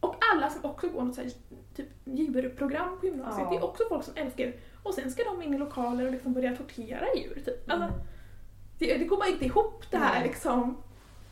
Och 0.00 0.16
alla 0.32 0.50
som 0.50 0.64
också 0.70 0.88
går 0.88 1.02
något 1.02 1.14
så 1.14 1.20
här 1.22 1.30
typ 1.76 1.88
djurprogram 2.04 3.00
på 3.00 3.06
gymnasiet. 3.06 3.44
Ja. 3.44 3.50
Det 3.50 3.56
är 3.56 3.64
också 3.64 3.82
folk 3.88 4.04
som 4.04 4.14
älskar 4.16 4.44
djur. 4.44 4.56
Och 4.82 4.94
sen 4.94 5.10
ska 5.10 5.24
de 5.24 5.42
in 5.42 5.54
i 5.54 5.58
lokaler 5.58 6.06
och 6.06 6.12
liksom 6.12 6.32
börja 6.32 6.56
tortera 6.56 7.04
djur. 7.16 7.42
Typ. 7.44 7.70
Alltså, 7.70 7.86
Mm. 7.88 8.00
det, 8.78 8.96
det 8.98 9.04
går 9.04 9.16
bara 9.16 9.28
inte 9.28 9.44
ihop 9.44 9.84
det 9.90 9.96
här 9.98 10.14
Nej. 10.20 10.28
liksom. 10.28 10.76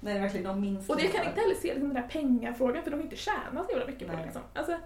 Nej, 0.01 0.21
verkligen 0.21 0.47
de 0.47 0.61
minsta. 0.61 0.93
Och 0.93 0.99
det 1.01 1.09
kan 1.09 1.27
inte 1.27 1.41
heller 1.41 1.55
se 1.55 1.69
liksom, 1.75 1.89
den 1.95 2.03
där 2.03 2.09
pengafrågan 2.09 2.83
för 2.83 2.91
de 2.91 2.97
vill 2.97 3.05
inte 3.07 3.17
tjäna 3.17 3.65
så 3.65 3.71
jävla 3.71 3.87
mycket 3.87 4.07
på 4.09 4.13
det. 4.13 4.17
Nej. 4.17 4.25
Liksom. 4.25 4.43
Alltså, 4.55 4.77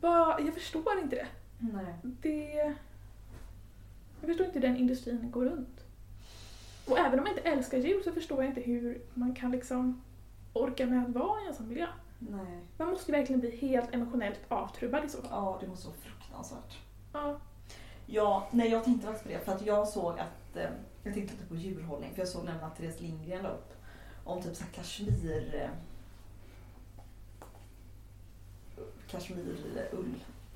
vad, 0.00 0.40
jag 0.46 0.54
förstår 0.54 0.98
inte 1.02 1.16
det. 1.16 1.26
Nej. 1.58 1.94
det. 2.02 2.74
Jag 4.20 4.28
förstår 4.28 4.46
inte 4.46 4.58
hur 4.58 4.66
den 4.68 4.76
industrin 4.76 5.30
går 5.30 5.44
runt. 5.44 5.84
Och 6.88 6.98
även 6.98 7.20
om 7.20 7.26
jag 7.26 7.36
inte 7.36 7.48
älskar 7.48 7.78
djur 7.78 8.02
så 8.04 8.12
förstår 8.12 8.42
jag 8.42 8.50
inte 8.50 8.60
hur 8.60 9.00
man 9.14 9.34
kan 9.34 9.50
liksom 9.50 10.02
orka 10.52 10.86
med 10.86 11.02
att 11.02 11.08
vara 11.14 11.42
i 11.42 11.46
en 11.46 11.54
sån 11.54 11.68
miljö. 11.68 11.86
Nej. 12.18 12.60
Man 12.76 12.88
måste 12.88 13.12
ju 13.12 13.18
verkligen 13.18 13.40
bli 13.40 13.56
helt 13.56 13.94
emotionellt 13.94 14.40
avtrubbad 14.48 15.04
i 15.04 15.08
så 15.08 15.22
fall. 15.22 15.30
Ja, 15.30 15.58
det 15.60 15.66
måste 15.66 15.88
vara 15.88 15.98
fruktansvärt. 15.98 16.78
Ja. 17.12 17.36
Ja, 18.06 18.48
nej 18.50 18.70
jag 18.70 18.84
tänkte 18.84 19.06
faktiskt 19.06 19.24
på 19.24 19.32
det 19.32 19.44
för 19.44 19.52
att 19.52 19.66
jag 19.66 19.88
såg 19.88 20.18
att, 20.18 20.56
eh, 20.56 20.70
jag 21.02 21.14
tänkte 21.14 21.34
lite 21.34 21.46
på 21.48 21.54
djurhållning 21.54 22.12
för 22.12 22.18
jag 22.18 22.28
såg 22.28 22.44
nämligen 22.44 22.68
att 22.68 22.76
Therese 22.76 23.00
Lindgren 23.00 23.42
la 23.42 23.48
upp 23.48 23.72
om 24.24 24.42
typ 24.42 24.56
såhär 24.56 24.72
kashmir, 24.72 25.54
eh, 25.54 25.70
kashmirull, 29.08 29.78
eller 29.78 30.06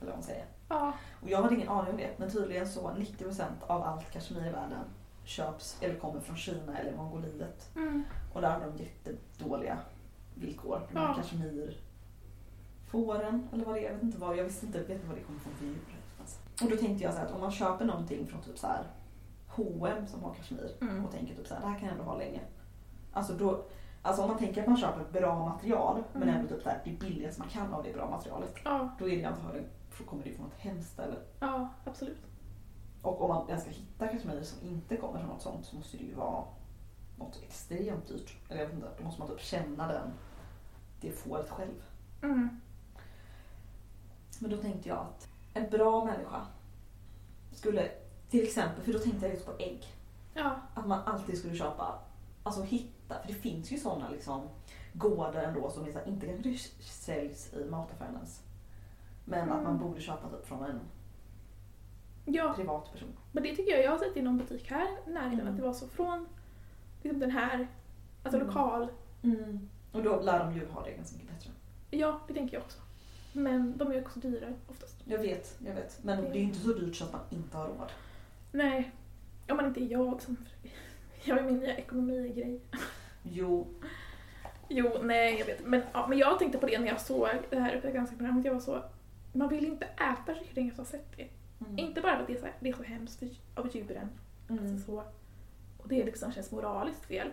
vad 0.01 0.09
man 0.09 0.23
säger. 0.23 0.45
Ja. 0.69 0.93
Och 1.23 1.31
jag 1.31 1.43
hade 1.43 1.55
ingen 1.55 1.69
aning 1.69 1.91
om 1.91 1.97
det, 1.97 2.11
men 2.17 2.31
tydligen 2.31 2.69
så 2.69 2.91
90% 2.91 3.63
av 3.67 3.83
allt 3.83 4.11
kashmir 4.11 4.47
i 4.47 4.51
världen 4.51 4.85
köps 5.25 5.79
eller 5.81 5.95
kommer 5.95 6.21
från 6.21 6.37
Kina 6.37 6.79
eller 6.79 6.97
Mongoliet. 6.97 7.71
Mm. 7.77 8.05
Och 8.33 8.41
där 8.41 8.51
har 8.51 8.61
de 8.61 8.85
jättedåliga 8.85 9.79
villkor. 10.41 10.87
De 10.93 10.99
här 10.99 11.09
Ja. 11.09 11.15
kashmirfåren 11.15 13.49
eller 13.53 13.65
vad 13.65 13.75
det 13.75 13.81
är, 13.81 13.85
jag 13.85 13.93
vet 13.95 14.03
inte 14.03 14.19
vad, 14.19 14.37
jag 14.37 14.45
visste 14.45 14.67
inte, 14.67 14.79
vet 14.79 14.91
inte 14.91 15.07
vad 15.07 15.17
det 15.17 15.23
kommer 15.23 15.41
från 15.41 15.53
för 15.55 15.65
djur. 15.65 15.79
Alltså. 16.21 16.39
Och 16.65 16.71
då 16.71 16.77
tänkte 16.77 17.05
jag 17.05 17.13
så 17.13 17.19
här 17.19 17.27
att 17.27 17.33
om 17.35 17.41
man 17.41 17.53
köper 17.53 17.85
någonting 17.85 18.27
från 18.27 18.41
typ 18.43 18.59
så 18.59 18.67
här 18.67 18.83
H&M 19.49 20.07
som 20.07 20.23
har 20.23 20.35
kashmir 20.35 20.71
Mm. 20.81 21.05
och 21.05 21.13
tänker 21.13 21.35
typ 21.35 21.47
så 21.47 21.55
här, 21.55 21.61
det 21.61 21.67
här 21.67 21.79
kan 21.79 21.89
jag 21.89 21.93
ändå 21.99 22.11
ha 22.11 22.19
länge. 22.19 22.41
Alltså 23.13 23.33
då, 23.33 23.65
alltså 24.03 24.23
om 24.23 24.29
man 24.29 24.39
tänker 24.39 24.61
att 24.63 24.69
man 24.69 24.77
köper 24.77 25.21
bra 25.21 25.49
material 25.49 26.03
men 26.13 26.23
Mm. 26.23 26.35
ändå 26.35 26.49
typ 26.49 26.63
så 26.63 26.69
här, 26.69 26.81
det 26.85 26.91
billigaste 26.91 27.41
man 27.41 27.49
kan 27.49 27.75
av 27.75 27.83
det 27.83 27.93
bra 27.93 28.11
materialet. 28.11 28.55
Ja. 28.65 28.89
Då 28.99 29.09
är 29.09 29.17
det 29.17 29.25
antagligen, 29.25 29.69
kommer 30.07 30.25
det 30.25 30.33
från 30.33 30.45
något 30.45 30.59
hemskt 30.59 30.93
ställe. 30.93 31.17
ja, 31.41 31.69
absolut. 31.85 32.19
Och 33.03 33.23
om 33.23 33.29
man 33.29 33.49
ens 33.49 33.63
ska 33.63 33.71
hitta 33.71 34.07
kashmir 34.09 34.43
som 34.43 34.69
inte 34.69 34.97
kommer 34.97 35.19
från 35.19 35.29
något 35.29 35.43
sånt 35.43 35.67
så 35.67 35.77
måste 35.77 35.97
det 35.97 36.05
ju 36.05 36.15
vara 36.15 36.45
något 37.19 37.41
extremt 37.43 38.09
dyrt. 38.09 38.37
Eller 38.49 38.61
jag 38.61 38.67
vet 38.67 38.75
inte, 38.77 38.89
då 38.99 39.05
måste 39.05 39.21
man 39.21 39.29
typ 39.31 39.41
känna 39.41 39.87
den, 39.87 40.11
det 41.01 41.13
fåret 41.13 41.51
själv. 41.51 41.83
Mm. 42.23 42.49
Men 44.39 44.51
då 44.51 44.57
tänkte 44.57 44.89
jag 44.89 44.99
att 44.99 45.29
en 45.55 45.71
bra 45.71 46.05
människa 46.05 46.47
skulle, 47.53 47.89
till 48.31 48.43
exempel, 48.45 48.85
för 48.85 48.93
då 48.93 48.99
tänkte 48.99 49.27
jag 49.27 49.35
just 49.35 49.47
på 49.47 49.53
ägg. 49.59 49.87
Ja. 50.35 50.61
Att 50.75 50.87
man 50.87 51.01
alltid 51.05 51.39
skulle 51.39 51.57
köpa, 51.57 51.99
alltså 52.43 52.63
hitta, 52.63 53.21
för 53.21 53.29
det 53.29 53.35
finns 53.35 53.71
ju 53.73 53.79
sådana 53.79 54.09
liksom 54.11 54.49
gårdar 54.93 55.43
ändå 55.43 55.71
som 55.71 55.85
är 55.87 55.93
så 55.93 55.99
här, 55.99 56.09
inte 56.09 56.27
kanske 56.27 56.59
säljs 56.83 57.53
i 57.55 57.65
mataffären 57.71 58.15
ens. 58.15 58.43
Men 59.25 59.43
att 59.53 59.63
man 59.63 59.75
Mm. 59.75 59.79
borde 59.89 60.01
köpa 60.01 60.29
typ 60.29 60.47
från 60.47 60.65
en 60.65 60.81
ja, 62.25 62.53
privatperson. 62.57 63.09
men 63.33 63.43
det 63.43 63.57
tycker 63.57 63.73
jag, 63.73 63.85
jag 63.85 63.91
har 63.91 63.99
sett 63.99 64.17
i 64.17 64.23
någon 64.23 64.39
butik 64.39 64.71
här 64.71 64.89
i 65.07 65.11
närheten 65.11 65.41
Mm. 65.41 65.49
att 65.53 65.57
det 65.57 65.63
var 65.67 65.73
så 65.73 65.89
från 65.89 66.27
liksom 67.03 67.21
den 67.21 67.31
här, 67.31 67.69
alltså 68.23 68.37
Mm. 68.41 68.49
lokal, 68.49 68.89
Och 69.93 70.03
då 70.03 70.21
lär 70.21 70.39
de 70.39 70.55
ju 70.55 70.67
ha 70.67 70.85
det 70.85 70.91
ganska 70.93 71.17
mycket 71.17 71.31
bättre. 71.31 71.51
ja 71.91 72.21
det 72.29 72.35
tänker 72.35 72.57
jag 72.57 72.63
också. 72.65 72.79
Men 73.33 73.79
de 73.79 73.93
är 73.93 74.01
också 74.01 74.21
dyrare 74.21 74.55
oftast. 74.67 74.97
Jag 75.05 75.19
vet, 75.19 75.57
jag 75.67 75.75
vet. 75.75 75.99
Men 76.03 76.23
det 76.23 76.31
är 76.31 76.35
ju 76.35 76.41
inte 76.43 76.59
så 76.59 76.73
dyrt 76.73 76.97
så 76.97 77.05
att 77.05 77.13
man 77.13 77.21
inte 77.31 77.57
har 77.57 77.67
råd. 77.67 77.93
Nej, 78.53 78.91
om 79.49 79.57
man 79.57 79.67
inte 79.67 79.83
är 79.83 79.91
jag 79.91 80.23
som 80.23 80.37
jag 81.25 81.39
är 81.39 81.43
min 81.43 81.59
nya 81.59 81.77
ekonomigrej. 81.77 82.61
Jo, 83.23 83.67
Jo, 84.73 84.91
nej 85.03 85.39
jag 85.39 85.47
vet. 85.47 85.67
Men, 85.67 85.83
ja, 85.93 86.07
men 86.07 86.19
jag 86.19 86.39
tänkte 86.39 86.59
på 86.59 86.67
det 86.67 86.79
när 86.79 86.87
jag 86.87 87.01
såg 87.01 87.29
det 87.51 87.59
här 87.59 87.81
programmet. 87.81 88.45
Jag 88.45 88.53
var 88.53 88.61
så, 88.61 88.83
man 89.33 89.49
vill 89.49 89.67
inte 89.67 89.85
äta 89.85 90.35
kyckling 90.35 90.69
efter 90.69 90.83
att 90.83 90.89
ha 90.89 90.99
sett 90.99 91.17
det. 91.17 91.29
mm. 91.67 91.79
Inte 91.79 92.01
bara 92.01 92.15
för 92.15 92.23
att 92.23 92.27
det 92.27 92.35
är 92.35 92.41
så, 92.41 92.47
det 92.61 92.69
är 92.69 92.73
så 92.73 92.83
hemskt 92.83 93.19
för, 93.19 93.29
av 93.55 93.77
djuren. 93.77 94.09
Mm. 94.49 94.63
Alltså 94.65 94.87
så, 94.87 95.03
och 95.79 95.89
det 95.89 96.05
liksom 96.05 96.33
känns 96.33 96.51
moraliskt 96.51 97.05
fel. 97.05 97.29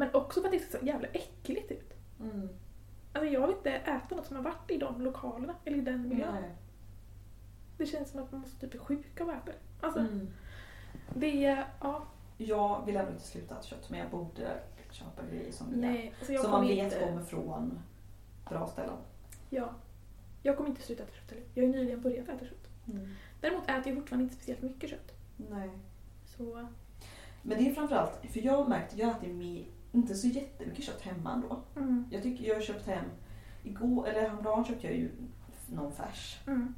Men 0.00 0.14
också 0.14 0.40
för 0.40 0.48
att 0.48 0.52
det 0.52 0.58
ser 0.60 0.78
så 0.78 0.86
jävla 0.86 1.08
äckligt 1.08 1.70
ut. 1.72 1.92
Mm. 2.20 2.48
Alltså 3.12 3.30
jag 3.32 3.46
vill 3.46 3.56
inte 3.56 3.70
äta 3.72 4.14
något 4.16 4.26
som 4.26 4.36
har 4.36 4.42
varit 4.42 4.70
i 4.70 4.78
de 4.78 5.00
lokalerna 5.02 5.54
eller 5.64 5.78
i 5.78 5.80
den 5.80 6.08
miljön. 6.08 6.34
Nej. 6.34 6.50
Det 7.78 7.86
känns 7.86 8.10
som 8.10 8.22
att 8.22 8.32
man 8.32 8.40
måste 8.40 8.60
typ 8.60 8.70
bli 8.70 8.78
sjuk 8.78 9.20
av 9.20 9.28
att 9.30 9.34
äta 9.36 9.46
det. 9.52 9.86
Alltså 9.86 10.00
Mm. 10.00 10.28
det 11.14 11.44
är, 11.44 11.66
ja, 11.80 12.02
Jag 12.36 12.86
vill 12.86 12.96
ändå 12.96 13.10
inte 13.12 13.24
sluta 13.24 13.54
äta 13.54 13.62
kött 13.62 13.90
men 13.90 13.98
jag 13.98 14.10
borde 14.10 14.60
köpa 14.90 15.22
grejer 15.30 15.52
som, 15.52 15.66
nej. 15.66 16.14
Alltså 16.18 16.32
jag 16.32 16.42
som 16.42 16.50
man 16.50 16.66
vet 16.66 16.78
inte, 16.92 17.06
kommer 17.06 17.22
från 17.22 17.78
bra 18.48 18.66
ställen. 18.66 18.96
ja. 19.50 19.68
Jag 20.42 20.56
kommer 20.56 20.70
inte 20.70 20.82
sluta 20.82 21.02
äta 21.02 21.12
kött 21.12 21.30
heller. 21.30 21.44
Jag 21.54 21.62
har 21.62 21.66
ju 21.66 21.72
nyligen 21.78 22.00
börjat 22.00 22.28
äta 22.28 22.44
kött. 22.46 22.68
Däremot 23.40 23.64
äter 23.64 23.82
jag 23.86 23.96
fortfarande 23.96 24.22
inte 24.22 24.34
speciellt 24.34 24.62
mycket 24.62 24.90
kött. 24.90 25.12
Nej. 25.36 25.70
Så, 26.26 26.68
Men 27.42 27.58
det 27.58 27.70
är 27.70 27.74
framförallt, 27.74 28.12
för 28.32 28.40
jag 28.40 28.56
har 28.56 28.68
märkt, 28.68 28.96
jag 28.96 29.10
äter 29.10 29.28
med, 29.32 29.64
inte 29.92 30.14
så 30.14 30.26
jättemycket 30.26 30.84
kött 30.84 31.00
hemma 31.02 31.32
ändå. 31.32 31.60
mm, 31.76 32.04
Jag 32.10 32.22
tycker 32.22 32.44
jag 32.44 32.54
har 32.54 32.62
köpt 32.62 32.86
hem, 32.86 33.04
igår, 33.62 34.08
eller 34.08 34.20
häromdagen 34.20 34.64
köpte 34.64 34.86
jag 34.86 34.96
ju 34.96 35.10
någon 35.72 35.92
färs. 35.92 36.40
mm. 36.46 36.74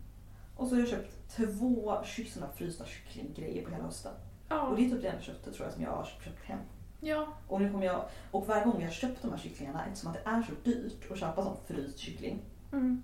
Och 0.57 0.69
så 0.69 0.75
har 0.75 0.81
jag 0.81 0.89
köpt 0.89 1.29
två 1.37 1.97
såna 2.35 2.49
frysta 2.55 2.85
kycklinggrejer 2.87 3.65
på 3.65 3.71
hela 3.71 3.85
hösten. 3.85 4.13
Och 4.13 4.55
Ja, 4.55 4.73
det 4.77 4.87
är 4.87 4.91
typ 4.91 5.03
det 5.03 5.09
enda 5.09 5.23
köttet 5.23 5.55
tror 5.55 5.67
jag 5.67 5.73
som 5.75 5.83
jag 5.83 5.91
har 5.91 6.05
köpt 6.05 6.45
hem. 6.45 6.59
ja, 7.01 7.27
Och 7.49 7.61
nu 7.61 7.71
kommer 7.73 7.87
jag, 7.87 8.05
och 8.31 8.47
varje 8.47 8.65
gång 8.65 8.75
jag 8.81 8.87
har 8.89 8.93
köpt 8.93 9.23
de 9.23 9.31
här 9.31 9.39
kycklingarna, 9.39 9.87
eftersom 9.87 10.11
att 10.11 10.25
det 10.25 10.31
är 10.31 10.43
så 10.43 10.53
dyrt 10.65 11.11
att 11.11 11.19
köpa 11.19 11.43
sån 11.45 11.57
fryst 11.67 11.99
kyckling, 11.99 12.43
mm, 12.73 13.03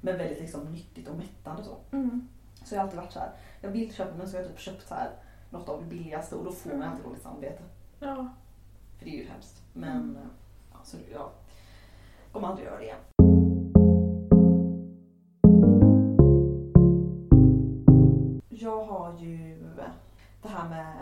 men 0.00 0.18
väldigt 0.18 0.40
liksom 0.40 0.72
nyttigt 0.72 1.08
och 1.08 1.16
mättande 1.16 1.64
så. 1.64 1.76
mm. 1.92 2.28
Så 2.64 2.74
jag 2.74 2.80
har 2.80 2.84
alltid 2.84 3.00
varit 3.00 3.12
så 3.12 3.18
här. 3.18 3.32
jag 3.60 3.70
vill 3.70 3.94
köpa 3.94 4.14
men 4.16 4.28
så 4.28 4.36
har 4.36 4.42
jag 4.42 4.50
typ 4.50 4.60
köpt 4.60 4.88
så 4.88 4.94
här 4.94 5.10
något 5.50 5.68
av 5.68 5.80
det 5.82 5.86
billigaste 5.88 6.34
och 6.36 6.44
då 6.44 6.52
får 6.52 6.70
man 6.70 6.78
Mm. 6.78 6.90
alltid 6.90 7.04
dåligt 7.04 7.22
samvete. 7.22 7.62
ja. 8.00 8.28
För 9.00 9.06
det 9.06 9.10
är 9.12 9.16
ju 9.22 9.28
hemskt. 9.28 9.62
Men 9.72 9.90
Mm. 9.96 10.16
eh, 10.16 10.22
ja, 10.72 10.78
så 10.84 10.96
jag 11.12 11.28
kommer 12.32 12.48
aldrig 12.48 12.66
göra 12.66 12.78
det 12.78 12.84
igen. 12.84 12.98
Jag 18.48 18.84
har 18.84 19.12
ju 19.18 19.58
det 20.42 20.48
här 20.48 20.68
med 20.68 20.96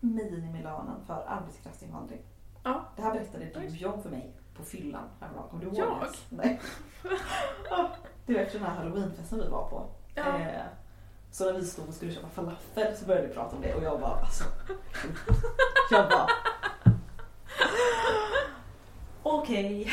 minimilönen 0.00 0.96
för 1.06 1.24
arbetskraftsinvandring. 1.28 2.20
Ja. 2.64 2.84
Det 2.96 3.02
här 3.02 3.12
berättade 3.12 3.44
du 3.80 3.86
om 3.86 4.02
för 4.02 4.10
mig 4.10 4.32
på 4.56 4.62
fyllan 4.64 5.04
häromdagen. 5.20 5.48
Kommer 5.50 5.62
du 5.64 5.68
ihåg 5.70 5.78
Jag? 5.78 5.98
det? 6.00 6.36
Nej. 6.36 6.60
Ja, 7.70 7.90
det 8.26 8.34
var 8.34 8.40
efter 8.40 8.58
den 8.58 8.68
här 8.68 8.74
halloweenfesten 8.76 9.38
vi 9.38 9.48
var 9.48 9.68
på. 9.70 9.86
Ja. 10.14 10.38
Eh, 10.38 10.62
så 11.30 11.44
när 11.44 11.52
vi 11.52 11.64
stod 11.64 11.88
och 11.88 11.94
skulle 11.94 12.12
köpa 12.12 12.28
falafel 12.28 12.96
så 12.96 13.06
började 13.06 13.26
vi 13.28 13.34
prata 13.34 13.56
om 13.56 13.62
det 13.62 13.74
och 13.74 13.82
jag 13.82 14.00
bara 14.00 14.20
alltså. 14.20 14.44
Jag 15.90 16.08
bara. 16.10 16.26
Okej. 19.40 19.90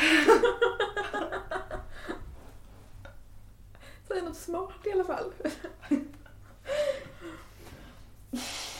Säg 4.08 4.22
något 4.22 4.36
smart 4.36 4.86
i 4.86 4.92
alla 4.92 5.04
fall. 5.04 5.32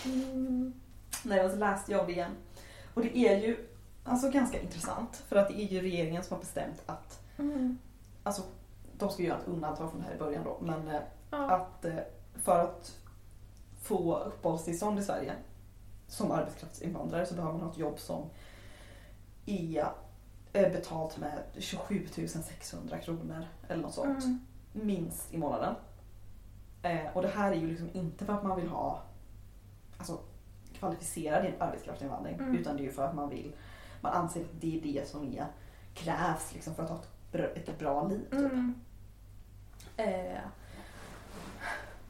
Mm. 0.04 0.72
Nej 1.24 1.42
men 1.42 1.50
så 1.50 1.56
läste 1.56 1.92
jag 1.92 2.06
det 2.06 2.12
igen. 2.12 2.32
Och 2.94 3.02
det 3.02 3.18
är 3.18 3.38
ju 3.42 3.68
alltså 4.04 4.30
ganska 4.30 4.60
intressant 4.60 5.16
för 5.28 5.36
att 5.36 5.48
det 5.48 5.54
är 5.54 5.68
ju 5.68 5.80
regeringen 5.80 6.22
som 6.24 6.34
har 6.34 6.40
bestämt 6.40 6.82
att 6.86 7.20
Mm. 7.38 7.78
alltså 8.22 8.42
de 8.98 9.10
ska 9.10 9.22
göra 9.22 9.38
ett 9.38 9.48
undantag 9.48 9.90
från 9.90 10.00
det 10.00 10.06
här 10.06 10.14
i 10.14 10.18
början 10.18 10.44
då 10.44 10.58
men 10.60 10.88
eh, 10.88 11.00
Ja. 11.30 11.50
att 11.50 11.84
eh, 11.84 11.94
för 12.42 12.58
att 12.60 12.96
få 13.82 14.16
uppehållstillstånd 14.18 14.98
i 14.98 15.02
Sverige 15.02 15.34
som 16.08 16.30
arbetskraftsinvandrare 16.30 17.26
så 17.26 17.34
behöver 17.34 17.52
man 17.52 17.62
ha 17.62 17.70
ett 17.72 17.78
jobb 17.78 17.98
som 17.98 18.24
är 19.46 19.88
betalt 20.52 21.18
med 21.18 21.42
27 21.58 22.06
600 22.06 22.98
kronor 22.98 23.46
eller 23.68 23.82
något 23.82 23.94
sånt. 23.94 24.24
Mm. 24.24 24.40
Minst 24.72 25.34
i 25.34 25.38
månaden. 25.38 25.74
Eh, 26.82 27.06
och 27.14 27.22
det 27.22 27.28
här 27.28 27.52
är 27.52 27.56
ju 27.56 27.66
liksom 27.66 27.90
inte 27.92 28.24
för 28.24 28.32
att 28.32 28.44
man 28.44 28.60
vill 28.60 28.68
ha 28.68 29.02
alltså, 29.98 30.18
kvalificerad 30.78 31.52
arbetskraftsinvandring 31.58 32.34
Mm. 32.34 32.56
utan 32.56 32.76
det 32.76 32.82
är 32.82 32.84
ju 32.84 32.92
för 32.92 33.04
att 33.04 33.14
man 33.14 33.28
vill 33.28 33.52
man 34.00 34.12
anser 34.12 34.40
att 34.40 34.60
det 34.60 34.78
är 34.78 34.82
det 34.82 35.08
som 35.08 35.34
är, 35.34 35.46
krävs 35.94 36.54
liksom 36.54 36.74
för 36.74 36.82
att 36.82 36.90
ha 36.90 36.96
ett 36.96 37.32
bra, 37.32 37.44
ett 37.46 37.78
bra 37.78 38.08
liv. 38.08 38.26
Typ. 38.30 38.52
Mm. 38.52 38.74
Eh, 39.96 40.40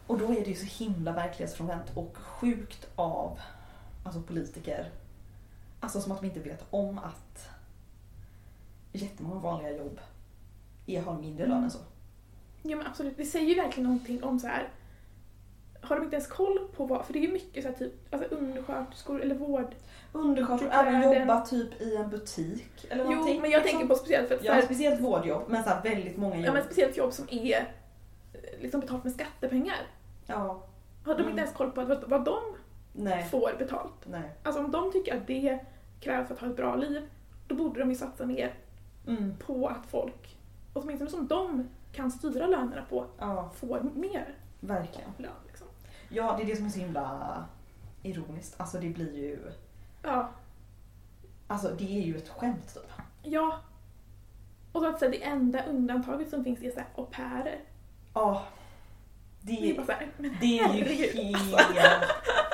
och 0.07 0.19
då 0.19 0.25
är 0.25 0.45
det 0.45 0.51
ju 0.51 0.55
så 0.55 0.85
himla 0.85 1.13
verklighetsfrånvänt 1.13 1.97
och 1.97 2.17
sjukt 2.17 2.89
av 2.97 3.41
alltså 4.05 4.23
politiker. 4.23 4.91
Alltså 5.81 6.01
som 6.01 6.13
att 6.13 6.21
de 6.21 6.27
inte 6.27 6.41
vet 6.41 6.65
om 6.71 6.99
att 6.99 7.49
jättemånga 8.99 9.41
vanliga 9.41 9.77
jobb 9.77 10.01
är, 10.87 11.03
har 11.03 11.19
mindre 11.21 11.47
lön 11.47 11.65
än 11.65 11.71
så. 11.71 11.79
Ja 12.63 12.77
men 12.77 12.87
absolut, 12.87 13.17
det 13.17 13.25
säger 13.25 13.47
ju 13.47 13.55
verkligen 13.55 13.85
någonting 13.89 14.23
om 14.25 14.39
så 14.39 14.47
här. 14.47 14.69
Har 15.83 15.97
de 15.97 16.05
inte 16.05 16.17
ens 16.17 16.29
koll 16.29 16.59
på 16.77 16.87
vad, 16.87 17.05
för 17.07 17.13
det 17.13 17.19
är 17.19 17.23
ju 17.27 17.33
mycket 17.33 17.63
så 17.65 17.69
här 17.71 17.77
typ 17.77 18.15
alltså 18.15 18.35
undersköterskor 18.35 19.23
eller 19.23 19.35
vård. 19.35 19.75
Undersköterskor, 20.13 20.71
även 20.73 21.03
jobba 21.21 21.47
typ 21.47 21.81
i 21.81 21.97
en 21.97 22.11
butik 22.11 22.87
eller 22.91 23.05
Jo, 23.05 23.11
någonting. 23.11 23.41
men 23.41 23.51
jag 23.51 23.63
liksom. 23.63 23.79
tänker 23.79 23.95
på 23.95 23.99
speciellt 23.99 24.29
för 24.29 24.35
att 24.35 24.45
Ja, 24.45 24.53
här, 24.53 24.63
speciellt 24.63 25.01
vårdjobb, 25.01 25.43
men 25.49 25.65
så 25.65 25.71
här 25.71 25.83
väldigt 25.83 26.17
många 26.17 26.37
ja, 26.37 26.47
jobb. 26.47 26.55
men 26.55 26.65
speciellt 26.65 26.97
jobb 26.97 27.13
som 27.13 27.27
är 27.31 27.57
eh, 28.33 28.61
liksom 28.61 28.81
betalt 28.81 29.05
med 29.05 29.13
skattepengar. 29.13 29.77
Ja, 30.27 30.63
Har 31.05 31.15
de 31.15 31.21
Mm. 31.21 31.29
inte 31.31 31.43
ens 31.43 31.55
koll 31.57 31.71
på 31.71 31.85
vad, 31.85 32.05
vad 32.09 32.25
de 32.25 32.39
nej, 32.93 33.25
får 33.31 33.53
betalt? 33.59 33.95
nej. 34.07 34.31
Alltså 34.43 34.65
om 34.65 34.71
de 34.71 34.93
tycker 34.93 35.17
att 35.17 35.27
det 35.27 35.59
krävs 36.01 36.27
för 36.29 36.35
att 36.35 36.41
ha 36.41 36.49
ett 36.49 36.57
bra 36.57 36.77
liv, 36.77 37.03
då 37.49 37.55
borde 37.55 37.81
de 37.81 37.89
ju 37.91 37.97
satsa 37.97 38.27
mer 38.27 38.55
Mm. 39.09 39.35
på 39.47 39.69
att 39.69 39.87
folk, 39.91 40.37
åtminstone 40.73 41.11
som 41.11 41.27
de 41.27 41.69
kan 41.93 42.11
styra 42.11 42.47
lönerna 42.47 42.83
på, 42.91 43.07
Ja, 43.19 43.51
får 43.55 43.81
mer 43.95 44.35
verkligen. 44.61 45.11
lön. 45.19 45.33
Liksom. 45.47 45.67
Ja, 46.09 46.35
det 46.37 46.43
är 46.43 46.47
det 46.47 46.57
som 46.57 46.67
är 46.67 46.71
så 46.71 46.79
himla 46.79 47.45
ironiskt. 48.03 48.61
Alltså 48.61 48.79
det 48.81 48.89
blir 48.89 49.15
ju... 49.17 49.39
Ja, 50.03 50.29
Alltså 51.47 51.69
det 51.79 51.85
är 51.99 52.03
ju 52.03 52.17
ett 52.17 52.29
skämt 52.29 52.75
typ. 52.75 52.93
ja. 53.23 53.59
Och 54.73 54.81
så 54.83 54.89
att 54.89 54.99
säga, 54.99 55.11
det 55.11 55.23
enda 55.25 55.65
undantaget 55.65 56.31
som 56.31 56.45
finns 56.45 56.63
är 56.63 56.71
så 56.71 56.79
här 56.79 56.89
au 56.95 57.07
pairer. 57.07 57.61
Ja. 58.15 58.43
Det 59.41 59.53
är 59.53 59.67
Det, 59.69 59.75
bara 59.75 59.87
så 59.87 59.93
här, 59.93 60.09
men 60.17 60.37
det 60.41 60.59
är 60.59 60.75
ju 60.75 60.85
helt... 60.85 61.61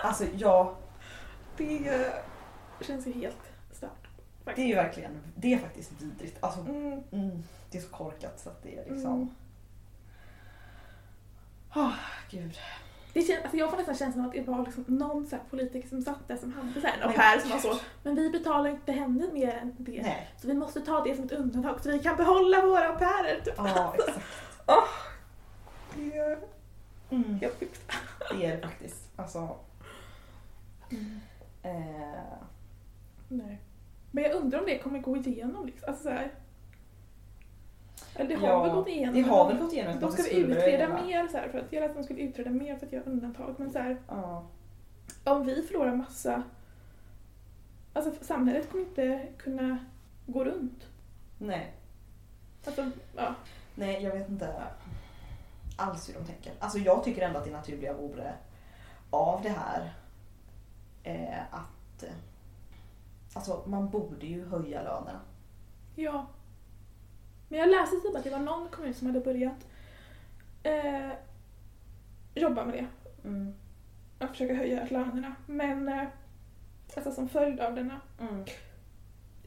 Alltså 0.04 0.24
ja, 0.36 0.76
det 1.56 2.12
känns 2.80 3.06
ju 3.06 3.12
helt. 3.12 3.52
Det 4.44 4.62
är 4.62 4.66
ju 4.66 4.74
verkligen... 4.74 5.18
Det 5.36 5.54
är 5.54 5.58
faktiskt 5.58 5.92
vidrigt. 6.02 6.36
Alltså, 6.40 6.60
Mm, 6.60 7.02
mm, 7.12 7.42
det 7.70 7.78
är 7.78 7.82
så 7.82 7.88
korkat 7.88 8.40
så 8.40 8.48
att 8.50 8.62
det 8.62 8.78
är 8.78 8.84
liksom... 8.90 9.12
mm. 9.12 9.30
Åh, 11.74 11.92
gud. 12.30 12.58
Det 13.12 13.22
känns, 13.22 13.42
alltså 13.42 13.56
jag 13.56 13.70
får 13.70 13.76
nästan 13.76 13.94
känslan 13.94 14.24
av 14.24 14.30
att 14.30 14.36
det 14.36 14.50
var 14.52 14.64
liksom 14.64 14.84
någon 14.88 15.26
så 15.26 15.36
politiker 15.50 15.88
som 15.88 16.02
satt 16.02 16.28
där 16.28 16.36
som 16.36 16.52
hade 16.52 16.80
så 16.80 16.86
här 16.86 16.96
en 16.96 17.08
au 17.08 17.12
pair 17.14 17.38
som 17.40 17.50
var 17.50 17.58
så, 17.58 17.78
men 18.02 18.14
vi 18.14 18.30
betalar 18.30 18.70
inte 18.70 18.92
henne 18.92 19.26
mer 19.32 19.52
än 19.56 19.74
det. 19.78 20.02
Nej. 20.02 20.30
Så 20.40 20.46
vi 20.46 20.54
måste 20.54 20.80
ta 20.80 21.04
det 21.04 21.16
som 21.16 21.24
ett 21.24 21.32
undantag 21.32 21.80
så 21.82 21.90
vi 21.90 21.98
kan 21.98 22.16
behålla 22.16 22.60
våra 22.66 22.88
au 22.88 22.98
pairer. 22.98 23.40
Typ. 23.44 23.54
Ja, 23.56 23.94
exakt. 23.98 24.20
Det 25.96 26.16
är 26.18 26.38
Mm. 27.10 27.34
helt 27.40 27.54
sjukt. 27.60 27.80
Det 28.30 28.46
är 28.46 28.56
det 28.56 28.62
faktiskt. 28.62 29.10
Alltså... 29.16 29.56
Eh, 31.62 32.38
Nej. 33.28 33.60
Men 34.14 34.24
jag 34.24 34.32
undrar 34.32 34.58
om 34.60 34.66
det 34.66 34.78
kommer 34.78 34.98
gå 34.98 35.16
igenom 35.16 35.66
liksom. 35.66 35.88
Alltså 35.88 36.02
så 36.02 36.10
här. 36.10 36.32
Eller 38.16 38.28
det 38.28 38.34
har 38.34 38.48
Ja, 38.48 38.62
väl 38.62 38.74
gått 38.74 38.88
igenom. 38.88 39.14
det 39.14 39.20
har 39.22 39.48
väl 39.48 39.58
gått 39.58 39.72
igenom 39.72 40.00
De 40.00 40.12
skulle 40.12 40.30
utreda 40.30 40.88
mer 40.88 41.28
så 41.28 41.36
här, 41.36 41.48
för 41.48 41.58
att 41.58 41.72
jag 41.72 41.80
läste 41.80 41.90
att 41.90 41.96
de 41.96 42.04
skulle 42.04 42.20
utreda 42.20 42.50
mer 42.50 42.76
för 42.76 42.86
att 42.86 42.92
göra 42.92 43.04
undantag. 43.04 43.54
Men 43.58 43.72
så 43.72 43.78
här, 43.78 43.96
Ja. 44.08 44.44
om 45.24 45.46
vi 45.46 45.62
förlorar 45.62 45.94
massa... 45.94 46.42
Alltså 47.92 48.24
samhället 48.24 48.70
kommer 48.70 48.84
inte 48.84 49.26
kunna 49.38 49.78
gå 50.26 50.44
runt. 50.44 50.86
Nej. 51.38 51.72
Alltså, 52.66 52.90
ja. 53.16 53.34
Nej, 53.74 54.02
jag 54.02 54.12
vet 54.12 54.28
inte 54.28 54.62
alls 55.76 56.08
hur 56.08 56.14
de 56.14 56.24
tänker. 56.24 56.52
Alltså 56.58 56.78
jag 56.78 57.04
tycker 57.04 57.22
ändå 57.22 57.38
att 57.38 57.44
det 57.44 57.50
naturliga 57.50 57.92
vore 57.94 58.34
av 59.10 59.42
det 59.42 59.48
här 59.58 59.92
eh, 61.02 61.42
att 61.50 62.04
Alltså 63.34 63.62
man 63.66 63.90
borde 63.90 64.26
ju 64.26 64.48
höja 64.48 64.82
lönerna. 64.82 65.20
ja. 65.94 66.26
Men 67.48 67.58
jag 67.58 67.68
läste 67.68 67.96
typ 67.96 68.16
att 68.16 68.24
det 68.24 68.30
var 68.30 68.38
någon 68.38 68.68
kommun 68.68 68.94
som 68.94 69.06
hade 69.06 69.20
börjat 69.20 69.66
eh, 70.62 71.10
jobba 72.34 72.64
med 72.64 72.74
det. 72.74 72.86
Mm. 73.28 73.54
Att 74.18 74.30
försöka 74.30 74.54
höja 74.54 74.86
lönerna. 74.90 75.34
Men 75.46 75.88
eh, 75.88 76.04
alltså 76.96 77.12
som 77.12 77.28
följd 77.28 77.60
av 77.60 77.74
denna. 77.74 78.00
Mm. 78.20 78.44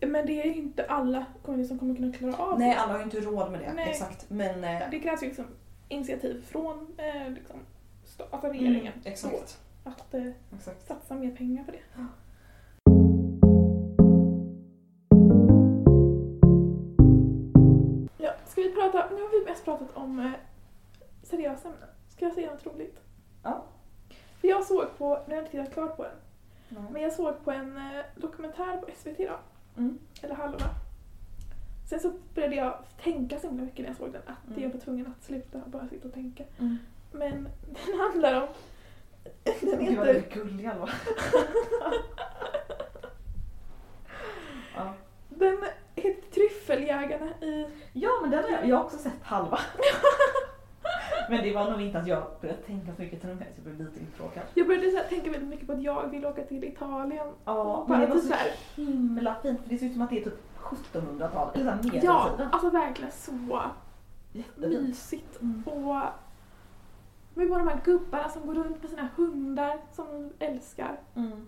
Men 0.01 0.25
det 0.25 0.41
är 0.41 0.45
inte 0.45 0.85
alla 0.85 1.25
kommuner 1.43 1.63
som 1.65 1.79
kommer 1.79 1.95
kunna 1.95 2.13
klara 2.13 2.35
av 2.37 2.59
Nej, 2.59 2.73
det. 2.73 2.79
alla 2.79 2.91
har 2.91 2.99
ju 2.99 3.03
inte 3.05 3.19
råd 3.21 3.51
med 3.51 3.59
det. 3.59 3.73
Nej. 3.73 3.89
Exakt. 3.89 4.29
Men 4.29 4.63
eh, 4.63 4.89
Det 4.91 4.99
krävs 4.99 5.23
ju 5.23 5.27
liksom 5.27 5.45
initiativ 5.87 6.41
från 6.47 6.95
eh, 6.97 7.29
liksom, 7.29 7.55
alltså 8.31 8.47
regeringen. 8.47 8.93
Mm, 8.93 9.01
exakt. 9.05 9.59
Så, 9.83 9.89
att 9.89 10.13
eh, 10.13 10.31
exakt. 10.55 10.87
satsa 10.87 11.15
mer 11.15 11.31
pengar 11.35 11.63
på 11.63 11.71
det. 11.71 11.79
Pratat 19.67 19.89
om 19.97 20.19
eh, 20.19 20.31
seriösa 21.23 21.67
ämnen. 21.67 21.89
Ska 22.09 22.25
jag 22.25 22.33
säga 22.33 22.51
något 22.51 22.65
roligt? 22.65 22.99
Ja. 23.43 23.63
För 24.41 24.47
jag 24.47 24.63
såg 24.63 24.97
på, 24.97 25.05
nu 25.27 25.35
har 25.35 25.35
jag 25.35 25.39
inte 25.41 25.51
tittat 25.51 25.73
klart 25.73 25.97
på 25.97 26.03
den, 26.03 26.15
Ja. 26.69 26.77
men 26.91 27.01
jag 27.01 27.13
såg 27.13 27.43
på 27.43 27.51
en 27.51 27.77
eh, 27.77 28.05
dokumentär 28.15 28.77
på 28.77 28.87
SVT 28.95 29.19
idag, 29.19 29.39
Mm. 29.77 29.99
eller 30.21 30.35
halva. 30.35 30.59
Sen 31.89 31.99
så 31.99 32.11
började 32.35 32.55
jag 32.55 32.77
tänka 33.03 33.39
så 33.39 33.47
himla 33.47 33.63
mycket 33.63 33.79
när 33.79 33.87
jag 33.87 33.97
såg 33.97 34.11
den 34.11 34.21
att 34.25 34.47
Mm. 34.47 34.61
jag 34.63 34.69
var 34.69 34.79
tvungen 34.79 35.07
att 35.17 35.23
sluta 35.23 35.61
bara 35.65 35.87
sitta 35.87 36.07
och 36.07 36.13
tänka. 36.13 36.43
Mm. 36.59 36.77
Men 37.11 37.49
den 37.85 37.99
handlar 37.99 38.41
om... 38.41 38.47
Den 39.43 39.85
Gud 39.85 39.97
vad 39.97 40.07
heter... 40.07 40.13
du 40.13 40.19
är 40.19 40.29
gullig 40.43 40.65
Alva. 40.65 40.89
ja. 44.75 44.93
Den 45.39 45.57
heter 45.95 46.31
Tryffeljägarna 46.31 47.25
i... 47.41 47.67
ja 47.93 48.09
men 48.21 48.31
den 48.31 48.43
har 48.43 48.49
jag, 48.51 48.67
jag 48.67 48.77
har 48.77 48.83
också 48.83 48.97
sett 48.97 49.23
halva. 49.23 49.59
men 51.29 51.43
det 51.43 51.53
var 51.53 51.71
nog 51.71 51.81
inte 51.81 51.99
att 51.99 52.07
jag 52.07 52.23
började 52.41 52.61
tänka 52.61 52.95
så 52.95 53.01
mycket 53.01 53.19
till 53.21 53.29
den 53.29 53.37
här 53.39 53.45
så 53.55 53.61
jag 53.65 53.75
blev 53.75 53.87
lite 53.87 53.99
uttråkad. 54.03 54.43
Jag 54.53 54.67
började 54.67 54.91
så 54.91 54.97
här, 54.97 55.03
tänka 55.03 55.31
väldigt 55.31 55.49
mycket 55.49 55.67
på 55.67 55.73
att 55.73 55.81
jag 55.81 56.07
vill 56.07 56.25
åka 56.25 56.43
till 56.43 56.63
Italien. 56.63 57.27
Ja, 57.45 57.85
men 57.89 57.99
det 57.99 58.05
var 58.07 58.13
typ 58.15 58.23
så 58.23 58.29
så 58.29 58.33
här- 58.35 58.51
himla 58.75 59.35
fint 59.41 59.61
för 59.61 59.69
det 59.69 59.77
ser 59.77 59.85
ut 59.85 59.93
som 59.93 60.01
att 60.01 60.09
det 60.09 60.19
är 60.19 60.23
typ 60.23 60.39
1700-tal 60.59 61.49
eller 61.53 61.63
såhär 61.65 61.79
Ja, 61.83 62.23
medeltiden. 62.23 62.49
alltså 62.51 62.69
verkligen 62.69 63.11
så 63.11 63.61
Jättefint. 64.31 64.81
mysigt. 64.87 65.41
Mm. 65.41 65.63
Och 65.65 65.95
med 67.33 67.49
bara 67.49 67.59
de 67.59 67.67
här 67.67 67.81
gubbarna 67.85 68.29
som 68.29 68.47
går 68.47 68.53
runt 68.53 68.81
med 68.81 68.89
sina 68.89 69.07
hundar 69.15 69.77
som 69.91 70.05
de 70.39 70.45
älskar. 70.45 70.99
Mm. 71.15 71.47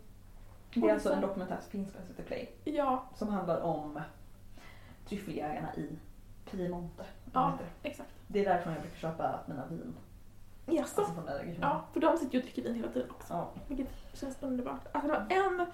Det 0.73 0.89
är 0.89 0.93
alltså 0.93 1.13
en 1.13 1.21
dokumentär 1.21 1.57
som 1.61 1.71
finns 1.71 1.93
på 1.93 1.97
SVT 2.07 2.25
Play 2.27 2.51
Ja, 2.63 3.03
som 3.15 3.27
handlar 3.27 3.61
om 3.61 4.01
tryffeljägarna 5.07 5.75
i 5.75 5.89
Piemonte. 6.51 7.03
Ja. 7.33 7.53
det. 7.83 7.89
exakt. 7.89 8.09
Det 8.27 8.39
är 8.39 8.45
därifrån 8.45 8.73
jag 8.73 8.81
brukar 8.81 8.97
köpa 8.97 9.39
mina 9.47 9.65
vin. 9.65 9.95
Jaså? 10.65 11.01
Alltså. 11.01 11.23
Ja, 11.61 11.81
för 11.93 11.99
de 11.99 12.17
sitter 12.17 12.33
ju 12.33 12.39
och 12.39 12.43
dricker 12.45 12.61
vin 12.61 12.75
hela 12.75 12.87
tiden 12.87 13.09
också. 13.11 13.33
Ja. 13.33 13.49
Vilket 13.67 13.89
känns 14.13 14.37
underbart. 14.43 14.81
Alltså 14.91 15.11
det 15.11 15.13
var 15.19 15.27
en 15.29 15.65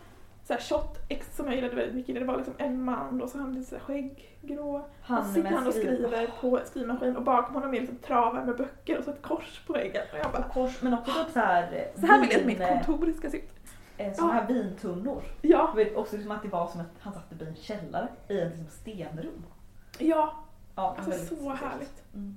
så 0.43 0.53
här 0.53 0.59
shot 0.61 0.97
ex 1.09 1.35
som 1.35 1.45
jag 1.45 1.55
gillade 1.55 1.75
väldigt 1.75 1.95
mycket. 1.95 2.15
Det 2.15 2.25
var 2.25 2.37
liksom 2.37 2.53
en 2.57 2.83
man 2.83 3.17
då, 3.17 3.27
så 3.27 3.37
han 3.37 3.53
lite 3.53 3.69
så 3.69 3.75
här 3.75 3.83
skägggrå. 3.83 4.75
Och 4.75 4.89
Han 5.01 5.25
sitter 5.27 5.43
med 5.43 5.51
han 5.51 5.67
och 5.67 5.73
skriv- 5.73 5.81
skriver 5.95 6.27
på 6.41 6.59
skrivmaskin 6.65 7.15
och 7.17 7.23
bakom 7.23 7.55
honom 7.55 7.73
är 7.73 7.79
liksom 7.79 7.97
travar 7.97 8.45
med 8.45 8.57
böcker 8.57 8.97
och 8.97 9.03
så 9.03 9.11
ett 9.11 9.21
kors 9.21 9.61
på 9.67 9.73
väggen. 9.73 10.03
Och 10.13 10.17
jag 10.19 10.31
bara, 10.31 10.45
Och 10.45 10.51
kors, 10.53 10.81
men 10.81 10.93
också 10.93 11.11
typ 11.11 11.33
så 11.33 11.39
här, 11.39 11.91
så 11.95 12.05
här 12.05 12.21
vill 12.21 12.29
jag 12.31 12.39
att 12.39 12.45
mitt 12.47 12.67
kontor 12.85 13.11
ska 13.17 13.29
se 13.29 13.37
ut. 13.37 13.54
Eh, 13.97 14.13
Såna 14.13 14.33
här 14.33 14.47
vintunnor. 14.47 15.23
Ja, 15.41 15.73
var 15.75 15.95
också 15.97 16.21
som 16.21 16.31
att 16.31 16.41
det 16.41 16.47
var 16.49 16.67
som 16.67 16.81
att 16.81 16.87
han 16.99 17.13
satt 17.13 17.41
i 17.41 17.43
en 17.45 17.55
källare 17.55 18.07
i 18.29 18.39
ett 18.39 18.49
liksom 18.57 18.67
stenrum. 18.69 19.43
ja, 19.99 20.33
Ja, 20.75 20.95
alltså 20.97 21.11
så 21.11 21.17
speciellt. 21.35 21.59
härligt. 21.59 22.03
Mm. 22.13 22.35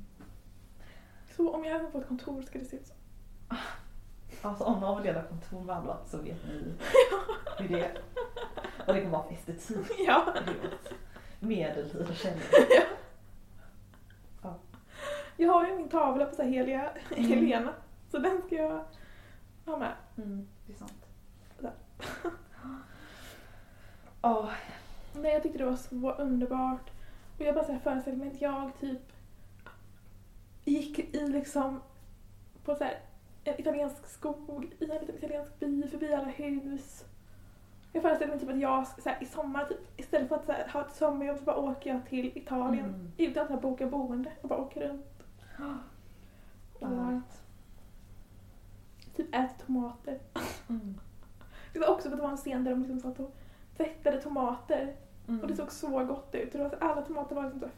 Så 1.37 1.55
om 1.55 1.65
jag 1.65 1.73
hade 1.79 1.91
fått 1.91 2.09
kontor 2.09 2.43
ska 2.43 2.59
det 2.59 2.65
se 2.65 2.77
ut 2.77 2.87
så. 2.87 2.95
Alltså 4.43 4.65
om 4.65 4.81
någon 4.81 4.97
vill 5.03 5.07
leda 5.07 5.23
kontor 5.23 5.61
med 5.61 5.77
alla 5.77 5.97
så 6.07 6.17
vet 6.17 6.37
ni 6.49 6.75
hur 7.59 7.69
det 7.69 7.81
är. 7.85 7.99
Och 8.87 8.95
det 8.95 9.01
kommer 9.01 9.19
vara 9.19 9.23
för 9.29 9.35
estetik. 9.53 9.87
Ja. 10.07 10.35
Det 10.47 10.51
är 10.51 10.73
ett 10.73 10.93
Medeltida 11.41 12.15
källare. 12.15 12.41
Jag 15.37 15.53
har 15.53 15.67
ju 15.69 15.77
min 15.77 15.89
tavla 15.89 16.25
på 16.25 16.35
så 16.35 16.43
här 16.43 16.49
heliga 16.51 16.91
Mm. 17.17 17.25
Helena. 17.31 17.73
Så 18.11 18.19
den 18.19 18.43
ska 18.47 18.55
jag 18.55 18.85
ha 19.67 19.77
med. 19.79 19.93
Mm, 20.17 20.49
det 20.67 20.73
är 20.73 20.77
sant. 20.77 21.08
Åh, 24.23 24.51
Men 25.15 25.25
jag 25.31 25.43
tyckte 25.43 25.59
det 25.59 25.65
var 25.65 25.77
så 25.77 26.13
underbart. 26.13 26.91
Och 27.39 27.45
jag 27.45 27.55
bara 27.55 27.65
så 27.65 27.73
här 27.73 27.79
föreställde 27.79 28.25
mig 28.25 28.35
att 28.35 28.41
jag 28.41 28.71
typ 28.81 29.13
gick 30.65 30.99
i 30.99 31.27
liksom 31.27 31.81
på 32.65 32.75
så 32.75 32.85
här 32.85 32.99
en 33.45 33.61
italiensk 33.61 34.07
skog, 34.07 34.73
i 34.79 34.85
en 34.85 34.91
liten 35.01 35.17
italiensk 35.17 35.59
by, 35.61 35.89
förbi 35.89 36.15
alla 36.15 36.29
hus. 36.29 37.05
Jag 37.93 38.03
föreställde 38.03 38.35
mig 38.35 38.41
typ 38.41 38.51
att 38.55 38.61
jag 38.61 38.87
så 38.87 39.09
här, 39.09 39.23
i 39.23 39.27
sommar, 39.27 39.65
typ, 39.65 40.01
istället 40.01 40.29
för 40.29 40.37
att 40.37 40.49
här, 40.49 40.69
ha 40.69 40.81
ett 40.87 40.95
sommarjobb 40.97 41.39
så 41.39 41.45
bara 41.45 41.57
åker 41.57 41.91
jag 41.95 42.07
till 42.07 42.33
Italien 42.39 42.85
Mm. 42.85 43.13
utan 43.17 43.43
att 43.43 43.51
här, 43.51 43.61
boka 43.61 43.87
boende 43.87 44.33
och 44.43 44.49
bara 44.49 44.59
åker 44.59 44.81
runt. 44.89 45.07
Och 46.81 46.89
härligt. 46.89 47.43
typ 49.17 49.35
äter 49.35 49.67
tomater. 49.67 50.19
Mm. 50.69 51.01
Det 51.79 51.87
var 51.87 51.95
också 51.95 52.09
för 52.09 52.17
att 52.17 52.19
det 52.19 52.23
var 52.23 52.31
en 52.31 52.37
scen 52.37 52.65
där 52.65 52.71
de 52.71 52.81
liksom 52.83 53.01
satt 53.01 53.21
och 53.21 53.35
tvättade 53.77 54.23
tomater 54.23 54.97
Mm. 55.29 55.41
och 55.41 55.49
det 55.49 55.57
såg 55.57 55.73
så 55.73 56.05
gott 56.05 56.35
ut. 56.35 56.55
Och 56.55 56.59
det 56.59 56.65
var 56.65 56.71
så, 56.71 56.77
alla 56.81 57.03
tomater 57.03 57.37
var 57.37 57.43
liksom 57.43 57.69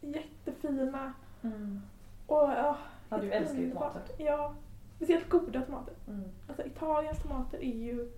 jättefina 0.00 1.12
Mm. 1.42 1.80
Och 2.26 2.36
ja, 2.36 2.76
Ja, 3.08 3.18
du 3.18 3.30
älskar 3.30 3.58
ju 3.58 3.70
tomater. 3.70 4.02
Ja, 4.18 4.54
speciellt 4.96 5.28
goda 5.28 5.62
tomater. 5.62 5.94
Mm. 6.08 6.24
Alltså 6.48 6.66
Italiens 6.66 7.22
tomater 7.22 7.58
är 7.58 7.78
ju 7.78 8.12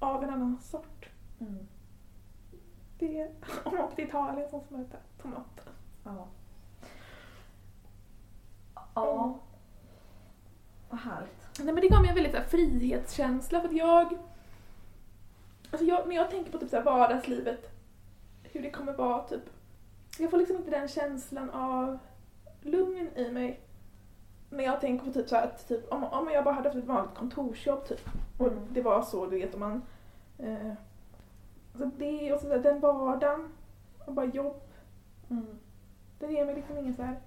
av 0.00 0.24
en 0.24 0.30
annan 0.30 0.58
sort. 0.60 1.08
Mm. 1.40 1.66
Det 2.98 3.20
är, 3.20 3.30
om 3.64 3.74
man 3.74 3.84
åker 3.84 3.96
till 3.96 4.04
Italien 4.04 4.50
som 4.50 4.60
äta 4.80 4.96
tomater. 5.22 5.64
Ja. 6.04 6.26
Ja. 8.94 9.38
Vad 10.90 11.00
härligt. 11.00 11.48
Nej 11.58 11.74
men 11.74 11.82
det 11.82 11.88
gav 11.88 12.00
mig 12.00 12.08
en 12.08 12.14
väldigt 12.14 12.32
så 12.32 12.38
här, 12.38 12.46
frihetskänsla 12.46 13.60
för 13.60 13.68
att 13.68 13.74
jag... 13.74 14.18
Alltså 15.76 15.86
jag, 15.86 16.08
när 16.08 16.16
jag 16.16 16.30
tänker 16.30 16.52
på 16.52 16.58
typ 16.58 16.70
så 16.70 16.76
här, 16.76 16.82
vardagslivet, 16.82 17.70
hur 18.42 18.62
det 18.62 18.70
kommer 18.70 18.92
vara 18.92 19.22
typ... 19.22 19.42
Jag 20.18 20.30
får 20.30 20.38
liksom 20.38 20.56
inte 20.56 20.70
den 20.70 20.88
känslan 20.88 21.50
av 21.50 21.98
lugn 22.60 23.08
i 23.16 23.30
mig 23.30 23.60
när 24.50 24.64
jag 24.64 24.80
tänker 24.80 25.06
på 25.06 25.12
typ 25.12 25.28
så 25.28 25.36
här, 25.36 25.44
att 25.44 25.68
typ, 25.68 25.92
om, 25.92 26.04
om 26.04 26.28
jag 26.30 26.44
bara 26.44 26.54
hade 26.54 26.68
haft 26.68 26.78
ett 26.78 26.84
vanligt 26.84 27.14
kontorsjobb 27.14 27.84
typ 27.84 28.00
och 28.38 28.46
Mm. 28.46 28.58
det 28.70 28.82
var 28.82 29.02
så 29.02 29.26
du 29.26 29.38
vet 29.38 29.54
om 29.54 29.60
man... 29.60 29.82
Eh, 30.38 30.72
alltså 31.72 31.90
det 31.98 32.32
och 32.32 32.40
så 32.40 32.48
där, 32.48 32.58
den 32.58 32.80
vardagen 32.80 33.48
och 34.06 34.12
bara 34.12 34.26
jobb, 34.26 34.60
Mm. 35.30 35.58
det 36.18 36.26
ger 36.32 36.44
mig 36.44 36.54
liksom 36.54 36.78
ingen 36.78 36.94
så 36.94 37.02
här, 37.02 37.20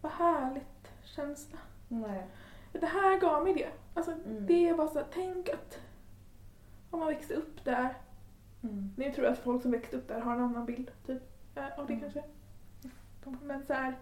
vad 0.00 0.12
härligt 0.12 0.92
känsla. 1.04 1.58
Nej. 1.88 2.26
Det 2.72 2.86
här 2.86 3.20
gav 3.20 3.44
mig 3.44 3.54
det. 3.54 3.68
Alltså 3.94 4.12
Mm. 4.12 4.46
det 4.46 4.72
var 4.72 4.86
så 4.88 4.98
här, 4.98 5.06
tänk 5.14 5.48
att 5.48 5.78
om 6.92 6.98
man 7.00 7.08
växte 7.08 7.34
upp 7.34 7.64
där. 7.64 7.94
Mm. 8.62 8.90
Nu 8.96 9.12
tror 9.12 9.24
jag 9.26 9.32
att 9.32 9.38
folk 9.38 9.62
som 9.62 9.70
växte 9.70 9.96
upp 9.96 10.08
där 10.08 10.20
har 10.20 10.32
en 10.32 10.40
annan 10.40 10.66
bild 10.66 10.90
typ, 11.06 11.22
av 11.78 11.86
det 11.86 11.92
Mm. 11.92 12.00
kanske. 12.00 12.22
Men 13.42 13.66
så 13.66 13.72
här, 13.72 13.96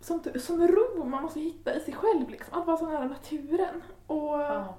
sånt, 0.00 0.26
sån 0.40 0.68
ro 0.68 1.04
man 1.04 1.22
måste 1.22 1.40
hitta 1.40 1.74
i 1.74 1.80
sig 1.80 1.94
själv 1.94 2.28
liksom. 2.30 2.60
Att 2.60 2.66
vara 2.66 2.76
så 2.76 2.86
nära 2.90 3.04
naturen. 3.08 3.82
Och 4.06 4.40
Ja. 4.40 4.74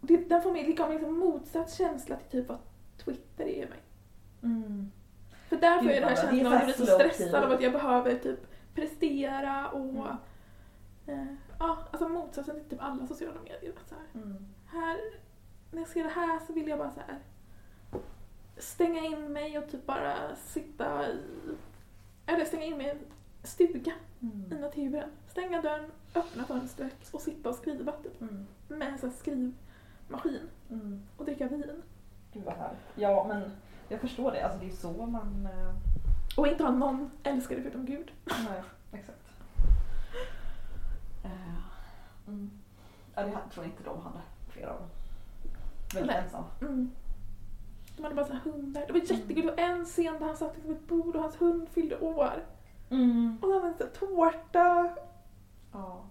det, 0.00 0.16
den 0.16 0.42
får 0.42 0.52
mig, 0.52 0.64
mig 0.78 0.88
liksom 0.90 1.18
motsatt 1.18 1.72
känsla 1.74 2.16
till 2.16 2.40
typ 2.40 2.48
vad 2.48 2.58
Twitter 3.04 3.44
i 3.48 3.66
mig. 3.68 3.78
Mm. 4.42 4.90
För 5.48 5.56
där 5.56 5.78
får 5.82 5.90
jag 5.90 6.02
den 6.02 6.08
här 6.08 6.16
känslan 6.16 6.46
av 6.46 6.52
att 6.52 6.76
så 6.76 6.82
jag 6.82 6.98
blir 6.98 7.08
så 7.08 7.14
stressad 7.16 7.44
av 7.44 7.50
att 7.50 7.62
jag 7.62 7.72
behöver 7.72 8.14
typ 8.14 8.40
prestera 8.74 9.68
och 9.70 9.80
Mm. 9.80 10.06
eh, 11.06 11.34
ja, 11.58 11.78
alltså 11.90 12.08
motsatsen 12.08 12.54
till 12.60 12.70
typ 12.70 12.82
alla 12.82 13.06
sociala 13.06 13.40
medier. 13.42 13.72
Att 13.82 13.88
så 13.88 13.94
här, 13.94 14.22
Mm. 14.22 14.46
här, 14.66 14.98
när 15.70 15.78
jag 15.78 15.88
ser 15.88 16.04
det 16.04 16.10
här 16.10 16.38
så 16.46 16.52
vill 16.52 16.68
jag 16.68 16.78
bara 16.78 16.90
så 16.90 17.00
här 17.00 17.18
stänga 18.56 19.00
in 19.00 19.32
mig 19.32 19.58
och 19.58 19.70
typ 19.70 19.86
bara 19.86 20.36
sitta 20.36 21.08
i, 21.08 21.20
eller 22.26 22.44
stänga 22.44 22.64
in 22.64 22.76
mig 22.76 22.86
i 22.86 22.90
en 22.90 22.98
stuga 23.42 23.92
i 24.20 24.26
Mm. 24.26 24.60
naturen. 24.60 25.10
Stänga 25.28 25.62
dörren, 25.62 25.90
öppna 26.14 26.44
fönstret 26.44 27.08
och 27.12 27.20
sitta 27.20 27.48
och 27.48 27.54
skriva 27.54 27.92
typ 27.92 28.20
Mm. 28.20 28.46
med 28.68 28.88
en 28.88 28.98
sån 28.98 29.10
här 29.10 29.16
skrivmaskin 29.16 30.48
Mm. 30.70 31.02
och 31.16 31.24
dricka 31.24 31.48
vin. 31.48 31.82
Gud 32.32 32.44
vad 32.44 32.54
härligt. 32.54 32.80
Ja 32.94 33.24
men 33.28 33.50
jag 33.88 34.00
förstår 34.00 34.32
det. 34.32 34.42
Alltså 34.44 34.58
det 34.60 34.66
är 34.66 34.76
så 34.76 35.06
man... 35.06 35.46
eh, 35.52 35.74
Och 36.36 36.46
inte 36.46 36.64
ha 36.64 36.70
någon 36.70 37.10
älskare 37.22 37.62
förutom 37.62 37.84
Gud. 37.86 38.12
Nej, 38.24 38.62
exakt. 38.92 39.18
Eh, 41.24 41.30
Mm. 42.28 42.50
Ja, 43.14 43.22
det 43.22 43.30
tror 43.30 43.64
jag 43.64 43.66
inte 43.66 43.82
de 43.84 44.02
hade. 44.02 44.20
Flera 44.48 44.70
av 44.72 44.78
dem. 44.78 44.88
Väldigt 45.94 46.10
Nej. 46.14 46.22
ensamma. 46.24 46.46
Mm. 46.60 46.90
De 47.96 48.02
hade 48.02 48.14
bara 48.14 48.24
här 48.26 48.40
hundar. 48.40 48.84
Det 48.86 48.92
var 48.92 49.00
jättegulligt. 49.00 49.56
Det 49.56 49.62
var 49.62 49.70
en 49.70 49.84
scen 49.84 50.14
där 50.18 50.26
han 50.26 50.36
satt 50.36 50.56
vid 50.64 50.72
ett 50.76 50.86
bord 50.86 51.16
och 51.16 51.22
hans 51.22 51.40
hund 51.40 51.68
fyllde 51.68 51.98
år. 51.98 52.44
Mm. 52.90 53.38
Och 53.42 53.48
så 53.48 53.54
hade 53.54 53.66
han 53.66 53.74
en 53.80 53.88
tårta. 53.98 54.90
Ja. 55.72 56.04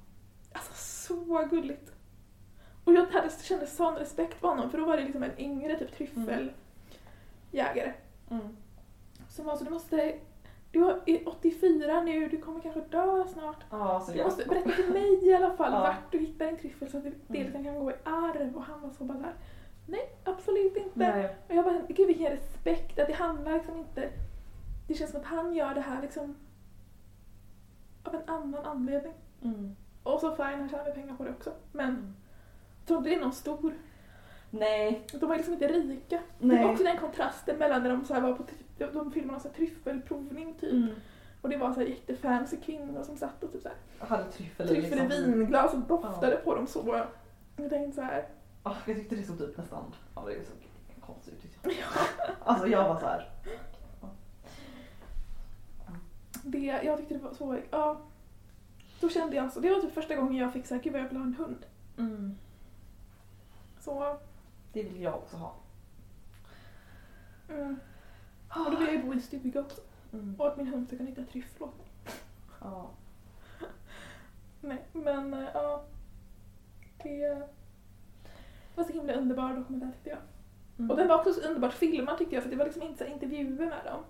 Alltså 0.53 0.73
så 1.07 1.45
gulligt. 1.49 1.91
Och 2.83 2.93
jag 2.93 3.05
hade, 3.05 3.29
kände 3.43 3.67
sån 3.67 3.95
respekt 3.95 4.39
för 4.39 4.47
honom 4.47 4.69
för 4.69 4.77
då 4.77 4.85
var 4.85 4.97
det 4.97 5.03
liksom 5.03 5.23
en 5.23 5.39
yngre 5.39 5.79
typ 5.79 5.91
tryffeljägare. 5.95 7.93
Mm. 8.31 8.57
Som 9.29 9.45
var 9.45 9.55
så 9.57 9.63
du 9.63 9.69
måste, 9.69 10.15
du 10.71 10.89
är 11.05 11.29
84 11.29 12.01
nu, 12.01 12.29
du 12.29 12.37
kommer 12.41 12.59
kanske 12.61 12.81
dö 12.81 13.25
snart. 13.27 13.63
Så 14.05 14.11
Du 14.11 14.23
måste 14.23 14.45
berätta 14.45 14.69
för 14.69 14.93
mig 14.93 15.27
i 15.27 15.33
alla 15.33 15.55
fall 15.57 15.71
Ja. 15.73 15.79
vart 15.79 16.11
du 16.11 16.17
hittar 16.19 16.45
din 16.45 16.57
tryffel 16.57 16.89
så 16.91 16.97
att 16.97 17.03
det, 17.03 17.09
det 17.27 17.37
Mm. 17.39 17.43
liksom 17.43 17.63
kan 17.63 17.79
gå 17.79 17.91
i 17.91 17.95
arv. 18.03 18.55
Och 18.55 18.63
han 18.63 18.81
var 18.81 18.89
så 18.89 19.03
bara 19.03 19.17
såhär, 19.17 19.33
nej 19.89 20.09
absolut 20.23 20.77
inte. 20.77 20.89
Nej. 20.99 21.35
Och 21.47 21.55
jag 21.55 21.65
bara, 21.65 21.81
gud 21.87 22.07
vilken 22.07 22.31
respekt, 22.31 22.99
att 22.99 23.07
det 23.07 23.13
handlar 23.13 23.53
liksom 23.53 23.77
inte... 23.77 24.09
Det 24.87 24.93
känns 24.93 25.11
som 25.11 25.19
att 25.19 25.25
han 25.25 25.53
gör 25.53 25.73
det 25.73 25.81
här 25.81 26.01
liksom 26.01 26.35
av 28.03 28.15
en 28.15 28.21
annan 28.25 28.65
anledning. 28.65 29.13
Mm. 29.43 29.75
Och 30.03 30.19
så 30.19 30.35
fine, 30.35 30.45
han 30.59 30.69
tjänar 30.69 30.91
pengar 30.91 31.15
på 31.15 31.23
det 31.23 31.29
också. 31.29 31.51
Men 31.71 31.89
Mm. 31.89 32.13
inte 32.85 33.03
det 33.03 33.15
är 33.15 33.19
någon 33.19 33.33
stor. 33.33 33.73
Nej. 34.49 35.01
De 35.13 35.25
var 35.29 35.35
liksom 35.35 35.53
inte 35.53 35.67
rika. 35.67 36.15
Det 36.39 36.47
Nej. 36.47 36.63
var 36.63 36.71
också 36.71 36.83
den 36.83 36.97
kontrasten 36.97 37.57
mellan 37.57 37.83
när 37.83 37.89
de 37.89 38.05
så 38.05 38.13
var 38.19 38.33
på 38.33 38.43
de 38.93 39.11
filmade 39.11 39.33
någon 39.33 39.39
så 39.39 39.47
här 39.47 39.55
tryffelprovning 39.55 40.53
typ. 40.53 40.71
Mm. 40.71 40.89
Och 41.41 41.49
det 41.49 41.57
var 41.57 41.73
så 41.73 41.79
här 41.79 41.87
jättefancy 41.87 42.57
kvinnor 42.57 43.03
som 43.03 43.17
satt 43.17 43.43
och 43.43 43.51
typ 43.51 43.61
så 43.61 43.69
här, 43.69 44.07
Hade 44.07 44.31
tryffel 44.31 44.65
i 44.65 44.69
tryffel 44.69 44.99
i 44.99 45.01
liksom. 45.07 45.39
vinglas 45.39 45.73
och 45.73 45.79
doftade 45.79 46.35
på 46.35 46.55
dem 46.55 46.67
så. 46.67 47.05
Jag 47.57 47.69
tänkte 47.69 47.95
så 47.95 48.01
här, 48.01 48.25
Ja, 48.63 48.75
jag 48.85 48.95
tyckte 48.97 49.15
det 49.15 49.23
såg 49.23 49.37
typ 49.37 49.57
nästan... 49.57 49.95
Ja, 50.15 50.21
det 50.27 50.45
såg 50.45 50.55
konstigt 51.01 51.33
ut 51.33 51.41
tyckte 51.41 51.69
jag. 51.69 51.87
Alltså 52.43 52.67
jag 52.67 52.89
var 52.89 52.99
så 52.99 53.05
här. 53.05 53.29
det, 56.43 56.65
jag 56.83 56.97
tyckte 56.97 57.13
det 57.13 57.19
var 57.23 57.33
så, 57.33 57.59
ja. 57.71 58.01
Då 58.99 59.09
kände 59.09 59.35
jag 59.35 59.51
så, 59.51 59.59
det 59.59 59.69
var 59.69 59.79
typ 59.81 59.93
första 59.93 60.15
gången 60.15 60.35
jag 60.35 60.53
fick 60.53 60.65
såhär, 60.67 60.81
gud 60.81 60.93
vad 60.93 61.01
jag 61.01 61.07
vill 61.07 61.17
ha 61.17 61.25
en 61.25 61.33
hund. 61.33 61.65
Mm. 61.97 62.37
Så, 63.79 64.17
Det 64.73 64.83
vill 64.83 65.01
jag 65.01 65.15
också 65.15 65.37
ha. 65.37 65.55
mm. 67.49 67.79
Och 68.49 68.71
då 68.71 68.77
vill 68.77 68.87
jag 68.87 68.95
ju 68.95 69.03
bo 69.03 69.13
i 69.13 69.21
stuga 69.21 69.59
också. 69.59 69.81
Mm. 70.13 70.35
Och 70.39 70.47
att 70.47 70.57
min 70.57 70.67
hund 70.67 70.87
ska 70.87 70.97
kunna 70.97 71.09
hitta 71.09 71.23
tryffel 71.23 71.63
åt 71.63 71.77
mig. 71.77 71.87
Ja. 72.61 72.89
Nej, 74.61 74.85
men 74.93 75.33
eh, 75.33 75.49
ja. 75.53 75.83
Det 77.03 77.47
var 78.75 78.83
så 78.83 78.93
himla 78.93 79.13
underbar 79.13 79.53
dokumentär 79.53 79.91
tyckte 79.91 80.09
jag. 80.09 80.19
Mm. 80.79 80.91
Och 80.91 80.97
den 80.97 81.07
var 81.07 81.15
också 81.15 81.33
så 81.33 81.47
underbart 81.47 81.73
filmad 81.73 82.17
tyckte 82.17 82.35
jag 82.35 82.43
för 82.43 82.49
det 82.49 82.55
var 82.57 82.65
liksom 82.65 82.83
inte 82.83 83.05
så 83.05 83.11
intervjuer 83.11 83.65
med 83.65 83.85
dem. 83.85 84.03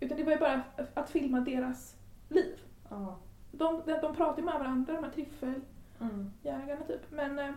Utan 0.00 0.16
det 0.16 0.24
var 0.24 0.32
ju 0.32 0.38
bara 0.38 0.62
att 0.94 1.10
filma 1.10 1.40
deras 1.40 1.96
liv. 2.28 2.58
Ja. 2.90 3.16
De, 3.52 3.82
de, 3.86 3.92
de 4.02 4.14
pratar 4.16 4.38
ju 4.38 4.44
med 4.44 4.58
varandra, 4.58 4.92
de 4.92 5.04
här 5.04 5.10
tryffeljägarna 5.10 6.72
Mm. 6.72 6.86
typ. 6.86 7.10
Men 7.10 7.38
eh, 7.38 7.50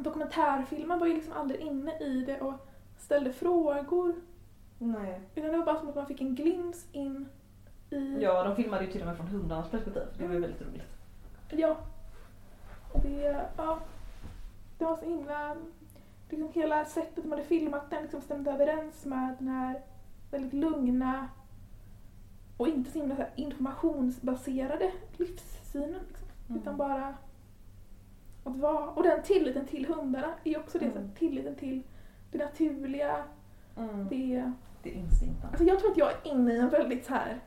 dokumentärfilmen 0.00 0.98
var 0.98 1.06
ju 1.06 1.14
liksom 1.14 1.32
aldrig 1.32 1.60
inne 1.60 1.98
i 1.98 2.24
det 2.26 2.40
och 2.40 2.54
ställde 2.98 3.32
frågor. 3.32 4.14
Nej. 4.78 5.20
Utan 5.34 5.50
det 5.50 5.56
var 5.58 5.64
bara 5.64 5.78
som 5.78 5.88
att 5.88 5.94
man 5.94 6.06
fick 6.06 6.20
en 6.20 6.34
glimt 6.34 6.86
in 6.92 7.28
i... 7.90 8.18
Ja, 8.22 8.44
de 8.44 8.56
filmade 8.56 8.84
ju 8.84 8.92
till 8.92 9.00
och 9.00 9.06
med 9.06 9.16
från 9.16 9.26
hundarnas 9.28 9.70
perspektiv. 9.70 10.02
Det 10.18 10.26
var 10.26 10.34
ju 10.34 10.40
väldigt 10.40 10.62
roligt. 10.62 10.82
Ja. 11.50 11.76
Det, 13.02 13.46
ja. 13.56 13.78
Det 14.82 14.86
var 14.86 14.96
så 14.96 15.04
himla... 15.04 15.56
Liksom 16.30 16.52
hela 16.52 16.84
sättet 16.84 17.24
de 17.24 17.30
hade 17.30 17.44
filmat 17.44 17.90
den 17.90 18.02
liksom 18.02 18.20
stämde 18.20 18.50
överens 18.50 19.04
med 19.04 19.34
den 19.38 19.48
här 19.48 19.80
väldigt 20.30 20.52
lugna 20.52 21.28
och 22.56 22.68
inte 22.68 22.90
så 22.90 22.98
himla 22.98 23.16
så 23.16 23.22
informationsbaserade 23.36 24.92
livssynen. 25.16 26.00
Liksom. 26.08 26.28
Mm. 26.48 26.62
Utan 26.62 26.76
bara 26.76 27.14
att 28.44 28.56
vara... 28.56 28.88
Och 28.90 29.02
den 29.02 29.22
tilliten 29.22 29.66
till 29.66 29.86
hundarna 29.86 30.34
är 30.44 30.58
också 30.58 30.78
det, 30.78 30.84
Mm. 30.86 31.10
tilliten 31.18 31.54
till 31.54 31.82
det 32.32 32.38
naturliga. 32.38 33.24
Mm. 33.76 34.08
Det, 34.08 34.52
Det 34.82 34.90
instinkten. 34.90 35.48
alltså 35.50 35.64
jag 35.64 35.78
tror 35.80 35.90
att 35.90 35.96
jag 35.96 36.10
är 36.12 36.18
inne 36.32 36.52
i 36.54 36.58
en 36.58 36.68
väldigt 36.70 37.06
så 37.06 37.14
här 37.14 37.40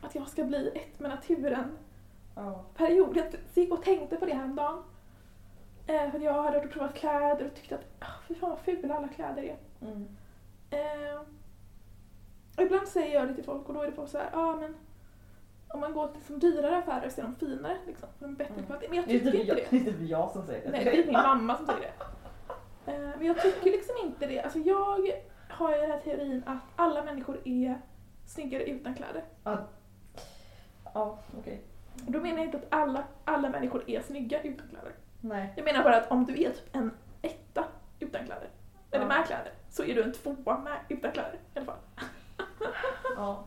att 0.00 0.14
jag 0.14 0.28
ska 0.28 0.44
bli 0.44 0.68
ett 0.74 1.00
med 1.00 1.10
naturen 1.10 1.78
Ja. 2.34 2.64
period. 2.76 3.16
Jag 3.16 3.26
gick 3.54 3.72
och 3.72 3.82
tänkte 3.82 4.16
på 4.16 4.26
det 4.26 4.34
häromdagen. 4.34 4.82
Eh, 5.86 6.10
för 6.10 6.18
jag 6.18 6.42
hade 6.42 6.60
provat 6.60 6.94
kläder 6.94 7.46
och 7.46 7.54
tyckte 7.54 7.74
att 7.74 7.84
ah, 7.98 8.06
fy 8.28 8.34
fan 8.34 8.50
vad 8.50 8.58
fula 8.58 8.94
alla 8.94 9.08
kläder 9.08 9.42
är. 9.42 9.56
Mm. 9.82 10.08
Eh, 10.70 11.20
och 12.56 12.62
ibland 12.62 12.88
säger 12.88 13.14
jag 13.14 13.28
det 13.28 13.34
till 13.34 13.44
folk 13.44 13.68
och 13.68 13.74
då 13.74 13.82
är 13.82 13.86
det 13.86 13.92
folk 13.92 14.08
så 14.10 14.18
här, 14.18 14.28
ja 14.32 14.38
ah, 14.38 14.56
men 14.56 14.74
om 15.68 15.80
man 15.80 15.92
går 15.92 16.06
till 16.08 16.16
liksom, 16.16 16.38
dyrare 16.38 16.76
affärer 16.78 17.08
så 17.08 17.20
är 17.20 17.24
de 17.24 17.34
finare 17.34 17.76
liksom. 17.86 18.08
De 18.18 18.34
bättre 18.34 18.54
Mm. 18.54 18.66
kvalitet. 18.66 18.88
Men 18.88 18.96
jag 18.96 19.06
Det 19.08 19.18
tycker 19.18 19.30
typ 19.30 19.40
inte 19.40 19.46
jag, 19.48 19.56
det. 19.70 19.70
det 19.70 19.76
är 19.90 19.92
typ 19.92 20.00
jag 20.10 20.30
som 20.30 20.46
säger 20.46 20.64
det. 20.64 20.70
Nej, 20.70 20.84
det 20.84 20.90
är 21.02 21.04
min 21.04 21.12
mamma 21.12 21.56
som 21.56 21.66
säger 21.66 21.80
det. 21.80 22.92
Eh, 22.92 23.10
men 23.18 23.26
jag 23.26 23.42
tycker 23.42 23.70
liksom 23.70 23.94
inte 24.04 24.26
det. 24.26 24.40
Alltså 24.40 24.58
jag 24.58 25.10
har 25.48 25.74
ju 25.74 25.80
den 25.80 25.90
här 25.90 26.00
teorin 26.00 26.42
att 26.46 26.62
alla 26.76 27.04
människor 27.04 27.40
är 27.44 27.80
snyggare 28.26 28.64
utan 28.64 28.94
kläder. 28.94 29.24
Ja, 30.94 31.18
okej. 31.38 31.60
Och 32.06 32.12
då 32.12 32.20
menar 32.20 32.36
jag 32.36 32.46
inte 32.46 32.56
att 32.56 32.66
alla, 32.68 33.04
alla 33.24 33.48
människor 33.48 33.90
är 33.90 34.00
snygga 34.00 34.42
utan 34.42 34.68
kläder. 34.68 34.92
Nej. 35.24 35.52
Jag 35.56 35.64
menar 35.64 35.82
bara 35.84 35.96
att 35.96 36.10
om 36.10 36.24
du 36.24 36.32
är 36.42 36.50
typ 36.50 36.76
en 36.76 36.90
etta 37.22 37.64
utan 38.00 38.24
kläder, 38.26 38.48
eller 38.90 39.04
Ja. 39.04 39.08
med 39.08 39.26
kläder, 39.26 39.52
så 39.70 39.84
är 39.84 39.94
du 39.94 40.02
en 40.02 40.12
tvåa 40.12 40.58
med 40.58 40.78
utan 40.88 41.12
kläder 41.12 41.38
i 41.54 41.58
alla 41.58 41.66
fall. 41.66 41.78
Ja. 43.16 43.44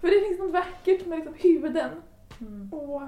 För 0.00 0.06
det 0.08 0.26
finns 0.28 0.38
något 0.40 0.52
vackert 0.52 1.06
med 1.06 1.18
liksom 1.18 1.34
huden 1.34 2.02
Mm. 2.40 2.72
och 2.72 3.02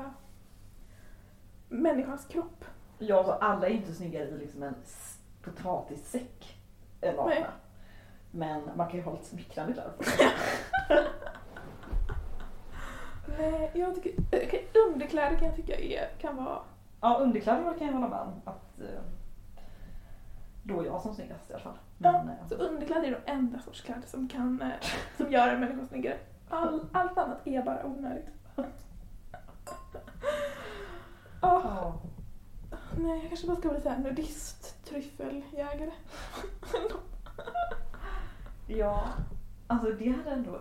människans 1.69 2.27
kropp. 2.27 2.65
Ja, 2.99 3.17
alltså, 3.19 3.33
alla 3.33 3.67
är 3.67 3.71
inte 3.71 3.95
snyggare 3.95 4.25
i 4.29 4.39
liksom 4.39 4.63
en 4.63 4.75
potatissäck 5.43 6.57
än 7.01 7.17
nakna. 7.17 7.47
Men 8.31 8.71
man 8.77 8.89
kan 8.89 8.97
ju 8.97 9.03
ha 9.03 9.13
lite 9.13 9.25
smickrande 9.25 9.73
kläder 9.73 9.91
på 9.91 10.05
Nej, 13.39 13.71
jag 13.75 13.95
tycker, 13.95 14.13
okej, 14.33 14.69
underkläder 14.89 15.37
kan 15.37 15.47
jag 15.47 15.57
tycka 15.57 15.77
är, 15.77 16.09
kan 16.21 16.37
vara, 16.37 16.59
Ja, 17.05 17.19
underkläder 17.21 17.79
kan 17.79 17.87
jag 17.87 17.95
hålla 17.95 18.09
med 18.09 18.21
om 18.21 18.41
att 18.45 18.81
eh, 18.81 19.01
då 20.63 20.81
är 20.81 20.85
jag 20.85 21.03
som 21.03 21.15
snyggast 21.15 21.51
i 21.51 21.53
alla 21.53 21.63
fall. 21.63 21.79
Ja, 21.99 22.15
eh, 22.15 22.49
så 22.49 22.55
underkläder 22.55 23.03
är 23.09 23.21
de 23.27 23.33
enda 23.33 23.59
sorts 23.59 23.81
kläder 23.81 24.07
som 24.07 24.29
kan, 24.29 24.63
eh, 24.63 24.69
som 25.17 25.33
gör 25.33 25.49
en 25.49 25.61
människa 25.61 25.87
snyggare. 25.87 26.19
All, 26.49 26.81
allt 26.93 27.19
annat 27.19 27.47
är 27.47 27.63
bara 27.63 27.87
onödigt. 27.87 28.29
Åh, 28.57 28.65
ja. 31.41 31.95
nej, 32.99 33.19
jag 33.21 33.29
kanske 33.29 33.47
bara 33.47 33.57
ska 33.57 33.69
bli 33.69 33.81
såhär 33.81 33.99
nudist, 33.99 34.85
tryffeljägare. 34.85 35.93
ja, 38.67 39.05
alltså 39.67 39.91
det 39.93 40.09
hade 40.09 40.31
ändå 40.31 40.59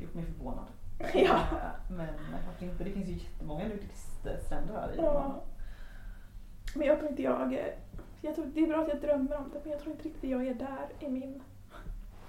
gjort 0.00 0.14
mig 0.14 0.24
förvånad. 0.24 0.66
Ja. 0.98 1.36
Eh, 1.36 1.38
Men 1.88 2.08
varför 2.32 2.64
inte? 2.64 2.84
Det 2.84 2.90
finns 2.90 3.08
ju 3.08 3.12
jättemånga 3.12 3.64
nudiststränder 3.64 4.15
i 4.30 4.96
Ja. 4.96 5.42
Men 6.74 6.86
jag 6.86 6.98
tror 6.98 7.10
inte 7.10 7.22
jag, 7.22 7.72
jag 8.20 8.34
tror, 8.34 8.46
det 8.54 8.60
är 8.60 8.66
bra 8.66 8.82
att 8.82 8.88
jag 8.88 9.00
drömmer 9.00 9.36
om 9.36 9.50
det, 9.52 9.60
men 9.62 9.72
jag 9.72 9.80
tror 9.80 9.92
inte 9.92 10.04
riktigt 10.08 10.30
jag 10.30 10.46
är 10.46 10.54
där 10.54 10.88
i 11.00 11.08
min, 11.08 11.42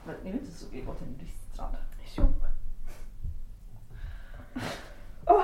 Men 0.05 0.15
är 0.15 0.23
det 0.23 0.29
inte 0.29 0.51
så 0.51 0.65
går 0.65 0.93
till 0.93 1.07
en 1.07 1.13
nudiststrand? 1.13 1.75
tjo. 2.15 2.23
Åh, 5.27 5.43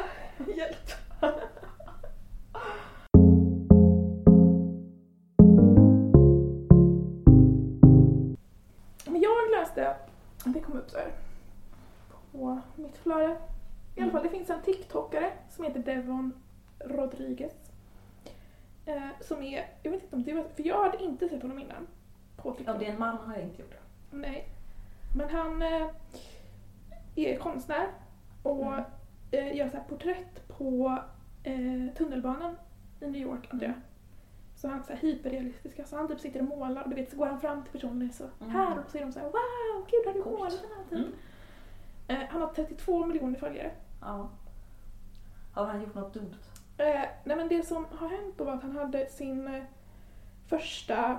hjälp. 0.58 0.92
Men 9.06 9.22
jag 9.22 9.52
läste, 9.52 9.96
det 10.46 10.60
kom 10.60 10.78
upp 10.78 10.90
så 10.90 10.98
här 10.98 11.12
på 12.32 12.62
mitt 12.76 12.98
flöde. 12.98 13.38
I 13.96 14.02
alla 14.02 14.12
fall, 14.12 14.24
det 14.24 14.30
finns 14.30 14.50
en 14.50 14.62
TikTokare 14.62 15.32
som 15.50 15.64
heter 15.64 15.80
Devon 15.80 16.43
Rodriguez. 16.86 17.54
Eh, 18.86 19.08
som 19.22 19.42
är, 19.44 19.66
jag 19.84 19.92
vet 19.92 20.04
inte 20.04 20.16
om 20.16 20.24
du 20.24 20.44
för 20.56 20.68
jag 20.68 20.84
hade 20.84 21.04
inte 21.04 21.30
sett 21.30 21.42
honom 21.42 21.60
innan. 21.60 21.88
Om 22.38 22.56
det 22.80 22.86
är 22.86 22.92
en 22.92 23.00
man 23.00 23.18
har 23.18 23.34
jag 23.34 23.44
inte 23.44 23.62
gjort 23.62 23.72
det. 23.72 24.18
Nej. 24.18 24.48
Men 25.18 25.30
han 25.30 25.62
eh, 25.62 25.88
är 27.16 27.38
konstnär 27.38 27.88
och 28.44 28.74
Mm. 28.74 28.84
eh, 29.32 29.56
gör 29.56 29.70
så 29.70 29.78
här 29.78 29.84
porträtt 29.84 30.48
på 30.48 30.98
eh, 31.44 31.94
tunnelbanan 31.98 32.56
i 33.02 33.06
New 33.08 33.22
York, 33.22 33.48
antar 33.54 33.66
jag. 33.66 33.76
Så 34.56 34.68
han 34.68 34.80
är 34.80 34.84
så 34.84 34.94
här 34.94 35.00
hyperrealistiska, 35.00 35.86
så 35.86 35.96
han 35.96 36.08
typ 36.08 36.20
sitter 36.20 36.40
och 36.40 36.46
målar 36.46 36.84
och 36.84 36.90
du 36.90 36.96
vet 36.96 37.12
så 37.12 37.18
går 37.18 37.26
han 37.26 37.40
fram 37.42 37.64
till 37.64 37.72
är 38.02 38.10
så 38.10 38.24
Mm. 38.42 38.52
här 38.56 38.80
och 38.80 38.92
så 38.92 38.98
är 38.98 39.02
de 39.02 39.12
så 39.12 39.20
här 39.20 39.26
wow, 39.26 39.88
gud 39.92 40.06
har 40.06 40.14
du 40.14 40.24
Coolt. 40.24 40.38
målat 40.40 40.62
den 40.62 40.72
här 40.78 40.84
typ. 41.04 41.16
Mm. 42.08 42.22
Eh, 42.22 42.30
han 42.30 42.42
har 42.42 42.48
32 42.54 43.06
miljoner 43.06 43.40
följare. 43.40 43.72
Ja. 44.02 44.30
Har 45.54 45.66
han 45.66 45.82
gjort 45.82 45.96
något 45.96 46.14
dumt? 46.14 46.34
Eh, 46.84 47.10
nej 47.24 47.38
men 47.38 47.48
det 47.48 47.64
som 47.68 47.86
har 47.92 48.10
hänt 48.10 48.38
då 48.38 48.44
var 48.44 48.54
att 48.54 48.62
han 48.64 48.76
hade 48.76 49.10
sin 49.10 49.48
eh, 49.48 49.64
första 50.48 51.18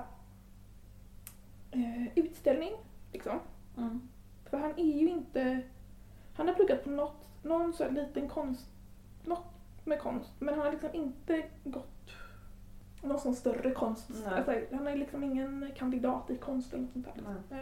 eh, 1.71 2.19
utställning 2.19 2.73
liksom. 3.13 3.41
Mm. 3.77 4.09
För 4.51 4.59
han 4.59 4.71
är 4.79 4.99
ju 4.99 5.09
inte... 5.09 5.61
Han 6.37 6.49
har 6.49 6.55
pluggat 6.55 6.85
på 6.85 6.91
något, 6.91 7.29
någon 7.43 7.73
så 7.73 7.85
här 7.85 7.91
liten 7.91 8.29
konst... 8.29 8.67
Något 9.25 9.47
med 9.85 9.99
konst. 10.01 10.31
Men 10.39 10.55
han 10.55 10.65
har 10.65 10.73
liksom 10.73 10.91
inte 10.95 11.43
gått 11.65 12.11
någon 13.03 13.19
sån 13.21 13.35
större 13.35 13.71
konst. 13.71 14.11
Alltså, 14.37 14.53
han 14.73 14.87
är 14.87 14.97
liksom 14.97 15.25
ingen 15.25 15.71
kandidat 15.77 16.31
i 16.31 16.37
konst 16.39 16.73
eller 16.73 16.83
något 16.83 16.93
sånt 16.93 17.07
där. 17.51 17.59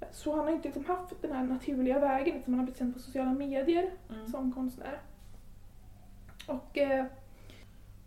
Eh, 0.00 0.06
Så 0.10 0.36
han 0.36 0.44
har 0.44 0.52
inte 0.52 0.68
liksom 0.68 0.84
haft 0.84 1.22
den 1.22 1.32
här 1.32 1.44
naturliga 1.44 1.98
vägen 1.98 2.42
som 2.42 2.52
han 2.52 2.58
har 2.60 2.64
blivit 2.64 2.78
känd 2.78 2.94
på 2.94 3.00
sociala 3.00 3.32
medier 3.32 3.90
Mm. 4.10 4.26
som 4.26 4.52
konstnär. 4.52 5.00
Och 6.48 6.78
eh, 6.78 7.04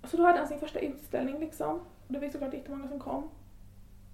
så 0.03 0.17
då 0.17 0.23
hade 0.25 0.37
han 0.39 0.47
sin 0.47 0.59
första 0.59 0.79
utställning 0.79 1.39
liksom. 1.39 1.79
Det 2.07 2.19
var 2.19 2.29
såklart 2.29 2.53
jättemånga 2.53 2.87
som 2.87 2.99
kom. 2.99 3.29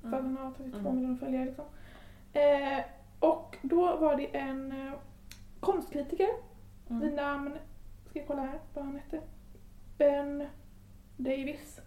För 0.01 0.07
att 0.07 0.23
han 0.23 0.37
har 0.37 0.51
32 0.51 0.77
Mm. 0.79 0.95
miljoner 0.95 1.15
följare 1.17 1.45
liksom. 1.45 1.65
Eh, 2.33 2.83
och 3.19 3.57
då 3.61 3.95
var 3.97 4.15
det 4.17 4.37
en 4.37 4.71
eh, 4.71 4.93
konstkritiker 5.59 6.29
vid 6.87 7.03
Mm. 7.03 7.15
namn, 7.15 7.57
ska 8.09 8.19
jag 8.19 8.27
kolla 8.27 8.41
här 8.41 8.59
vad 8.73 8.85
han 8.85 8.95
hette? 8.95 9.21
Ben 9.97 10.47
Davis. 11.17 11.79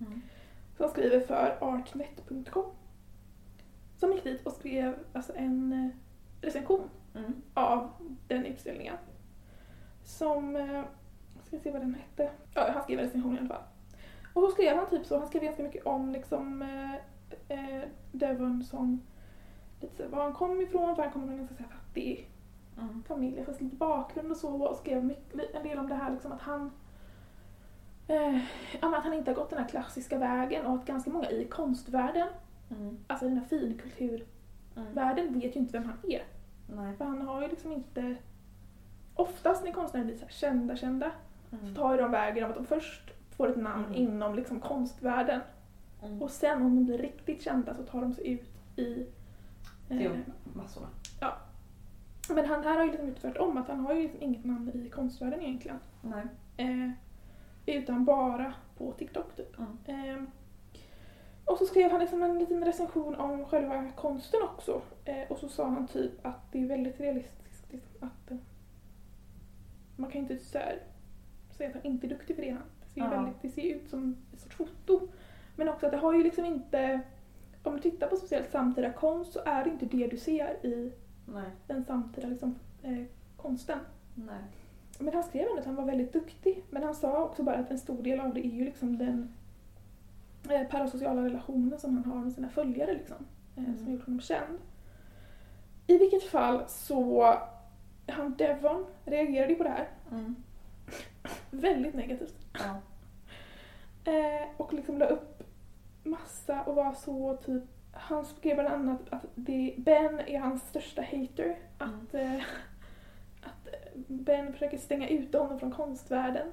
Mm. 0.00 0.22
Som 0.76 0.88
skriver 0.88 1.20
för 1.20 1.58
artnet.com. 1.60 2.64
Som 3.96 4.12
gick 4.12 4.24
dit 4.24 4.46
och 4.46 4.52
skrev 4.52 4.98
alltså 5.12 5.32
en 5.36 5.72
eh, 5.72 5.88
recension 6.46 6.90
Mm. 7.14 7.42
av 7.54 7.90
den 8.28 8.44
utställningen. 8.46 8.96
Som, 10.04 10.56
eh, 10.56 10.82
ska 11.60 11.62
se 11.62 11.70
vad 11.70 11.80
den 11.82 11.94
hette. 11.94 12.30
Ja, 12.54 12.70
han 12.72 12.82
skrev 12.82 12.98
en 12.98 13.04
recension 13.04 13.34
i 13.36 13.38
alla 13.38 13.48
fall. 13.48 13.62
Och 14.32 14.42
så 14.42 14.50
skrev 14.50 14.76
han 14.76 14.86
typ 14.90 15.06
så, 15.06 15.18
han 15.18 15.28
skrev 15.28 15.42
ganska 15.42 15.62
mycket 15.62 15.86
om 15.86 16.12
liksom 16.12 16.62
eh, 16.62 16.94
eh, 17.48 17.82
Devon 18.12 18.64
som 18.64 19.00
lite 19.80 19.96
så 19.96 20.08
var 20.08 20.22
han 20.22 20.32
kom 20.32 20.60
ifrån, 20.60 20.96
för 20.96 21.02
han 21.02 21.12
kommer 21.12 21.26
från 21.26 21.38
en 21.38 21.46
ganska 21.46 21.64
fattig 21.64 22.30
Mm. 22.80 23.02
familj, 23.08 23.44
fast 23.44 23.60
lite 23.60 23.76
bakgrund 23.76 24.30
och 24.30 24.36
så 24.36 24.62
och 24.66 24.76
skrev 24.76 25.04
mycket, 25.04 25.54
en 25.54 25.62
del 25.62 25.78
om 25.78 25.88
det 25.88 25.94
här 25.94 26.10
liksom 26.10 26.32
att 26.32 26.40
han 26.42 26.70
eh, 28.08 28.36
att 28.80 29.04
han 29.04 29.14
inte 29.14 29.30
har 29.30 29.36
gått 29.36 29.50
den 29.50 29.58
här 29.58 29.68
klassiska 29.68 30.18
vägen 30.18 30.66
och 30.66 30.74
att 30.74 30.86
ganska 30.86 31.10
många 31.10 31.30
i 31.30 31.44
konstvärlden, 31.44 32.28
Mm. 32.70 32.98
alltså 33.06 33.26
i 33.26 33.28
den 33.28 33.38
här 33.38 33.44
finkulturvärlden, 33.46 35.26
Mm. 35.28 35.40
vet 35.40 35.56
ju 35.56 35.60
inte 35.60 35.72
vem 35.78 35.84
han 35.84 36.10
är. 36.12 36.22
Nej. 36.66 36.96
För 36.96 37.04
han 37.04 37.22
har 37.22 37.42
ju 37.42 37.48
liksom 37.48 37.72
inte... 37.72 38.16
Oftast 39.14 39.64
när 39.64 39.72
konstnärer 39.72 40.04
blir 40.04 40.16
så 40.16 40.24
här 40.24 40.76
kända, 40.76 41.10
kända, 41.50 41.60
så 41.60 41.66
Mm. 41.66 41.74
tar 41.74 41.92
ju 41.92 42.00
de 42.02 42.10
vägen 42.10 42.44
av 42.44 42.50
att 42.50 42.56
de 42.56 42.66
först 42.66 43.10
får 43.36 43.48
ett 43.50 43.56
namn 43.56 43.84
Mm. 43.84 43.96
inom 43.96 44.34
liksom 44.34 44.60
konstvärlden 44.60 45.40
Mm. 46.02 46.22
och 46.22 46.30
sen 46.30 46.62
om 46.62 46.74
de 46.76 46.84
blir 46.84 46.98
riktigt 46.98 47.42
kända 47.42 47.74
så 47.74 47.82
tar 47.82 48.00
de 48.00 48.12
sig 48.14 48.28
ut 48.32 48.48
i... 48.76 49.06
eh, 49.88 50.02
Jo, 50.04 50.10
massorna. 50.54 50.86
men 52.28 52.46
han 52.46 52.64
här 52.64 52.76
har 52.76 52.84
ju 52.84 52.90
liksom 52.90 53.08
gjort 53.08 53.20
tvärtom, 53.20 53.56
att 53.56 53.68
han 53.68 53.80
har 53.80 53.94
ju 53.94 54.02
liksom 54.02 54.22
inget 54.22 54.44
namn 54.44 54.70
i 54.74 54.88
konstvärlden 54.90 55.40
egentligen. 55.42 55.78
Nej. 56.02 56.24
Eh, 56.56 56.90
utan 57.66 58.04
bara 58.04 58.54
på 58.78 58.92
TikTok 58.92 59.36
typ. 59.36 59.56
Mm. 59.58 59.78
Eh, 60.16 60.22
och 61.44 61.58
så 61.58 61.66
skrev 61.66 61.90
han 61.90 62.00
liksom 62.00 62.22
en 62.22 62.38
liten 62.38 62.64
recension 62.64 63.14
om 63.14 63.44
själva 63.44 63.90
konsten 63.96 64.40
också. 64.42 64.82
Eh, 65.04 65.30
och 65.30 65.38
så 65.38 65.48
sa 65.48 65.68
han 65.68 65.86
typ 65.88 66.26
att 66.26 66.52
det 66.52 66.62
är 66.62 66.66
väldigt 66.68 67.00
realistiskt 67.00 67.72
liksom, 67.72 68.08
att 68.08 68.30
eh, 68.30 68.36
man 69.96 70.10
kan 70.10 70.20
ju 70.24 70.28
inte 70.32 70.44
så 70.44 70.58
här, 70.58 70.78
säga 71.56 71.68
att 71.68 71.74
han 71.74 71.84
inte 71.92 72.06
är 72.06 72.08
duktig 72.08 72.36
för 72.36 72.42
det. 72.42 72.50
Han. 72.50 72.62
Det, 72.80 72.88
ser 72.94 73.00
Ja. 73.00 73.10
väldigt, 73.10 73.42
det 73.42 73.48
ser 73.48 73.62
ut 73.76 73.88
som 73.90 74.16
ett 74.32 74.40
sorts 74.40 74.56
foto. 74.56 75.00
Men 75.56 75.68
också 75.68 75.86
att 75.86 75.92
det 75.92 75.98
har 75.98 76.14
ju 76.14 76.22
liksom 76.22 76.44
inte, 76.44 77.00
om 77.62 77.76
du 77.76 77.82
tittar 77.82 78.06
på 78.06 78.16
speciellt 78.16 78.50
samtida 78.50 78.92
konst 78.92 79.32
så 79.32 79.40
är 79.46 79.64
det 79.64 79.70
inte 79.70 79.86
det 79.86 80.06
du 80.06 80.16
ser 80.16 80.66
i 80.66 80.92
Nej. 81.26 81.50
den 81.66 81.84
samtida 81.84 82.28
liksom, 82.28 82.54
eh, 82.82 83.02
konsten. 83.36 83.78
Nej. 84.14 84.42
Men 84.98 85.14
han 85.14 85.22
skrev 85.22 85.42
ändå 85.48 85.58
att 85.60 85.66
han 85.66 85.74
var 85.74 85.84
väldigt 85.84 86.12
duktig. 86.12 86.64
Men 86.70 86.82
han 86.82 86.94
sa 86.94 87.24
också 87.24 87.42
bara 87.42 87.56
att 87.56 87.70
en 87.70 87.78
stor 87.78 88.02
del 88.02 88.20
av 88.20 88.34
det 88.34 88.46
är 88.46 88.50
ju 88.50 88.64
liksom 88.64 88.98
den 88.98 89.28
eh, 90.50 90.68
parasociala 90.68 91.24
relationen 91.24 91.78
som 91.78 91.94
han 91.94 92.04
har 92.12 92.20
med 92.24 92.32
sina 92.32 92.48
följare 92.48 92.94
liksom. 92.94 93.16
Eh, 93.56 93.62
Mm. 93.64 93.78
Som 93.78 93.92
gjort 93.92 94.04
honom 94.06 94.20
känd. 94.20 94.58
I 95.86 95.98
vilket 95.98 96.22
fall 96.22 96.64
så, 96.68 97.34
han 98.08 98.34
Devon 98.36 98.86
reagerade 99.04 99.52
ju 99.52 99.56
på 99.58 99.62
det 99.64 99.70
här 99.70 99.88
Mm. 100.12 100.34
Väldigt 101.50 101.94
negativt. 101.94 102.36
Ja. 102.52 102.80
Eh, 104.12 104.48
och 104.56 104.72
liksom 104.72 104.98
la 104.98 105.06
upp 105.06 105.42
massa 106.02 106.62
och 106.62 106.74
var 106.74 106.94
så 106.94 107.36
typ 107.36 107.62
han 107.96 108.24
skrev 108.24 108.56
bland 108.56 108.68
annat 108.68 109.00
att 109.10 109.24
det, 109.34 109.74
Ben 109.78 110.20
är 110.20 110.38
hans 110.38 110.68
största 110.68 111.02
hater. 111.02 111.58
Att, 111.78 112.14
eh, 112.14 112.36
att 113.42 113.68
Ben 114.08 114.52
försöker 114.52 114.78
stänga 114.78 115.08
ute 115.08 115.38
honom 115.38 115.58
från 115.58 115.70
konstvärlden. 115.70 116.52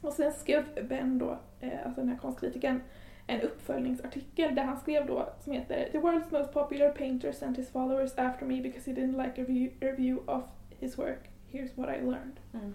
Och 0.00 0.12
sen 0.12 0.32
skrev 0.32 0.88
Ben 0.88 1.18
då, 1.18 1.38
eh, 1.60 1.86
alltså 1.86 2.00
den 2.00 2.08
här 2.08 2.16
konstkritikern, 2.16 2.80
en 3.26 3.40
uppföljningsartikel 3.40 4.54
där 4.54 4.64
han 4.64 4.80
skrev 4.80 5.06
då 5.06 5.28
som 5.40 5.52
heter 5.52 5.88
The 5.92 5.98
world's 5.98 6.38
most 6.38 6.52
popular 6.52 6.90
painter 6.90 7.32
sent 7.32 7.58
his 7.58 7.70
followers 7.70 8.18
after 8.18 8.46
me 8.46 8.60
because 8.60 8.90
he 8.90 8.96
didn't 8.96 9.24
like 9.24 9.42
a 9.42 9.44
review 9.80 10.20
of 10.26 10.44
his 10.78 10.98
work. 10.98 11.30
Here's 11.52 11.70
what 11.74 11.88
I 11.88 12.00
learned. 12.00 12.40
Mm. 12.52 12.74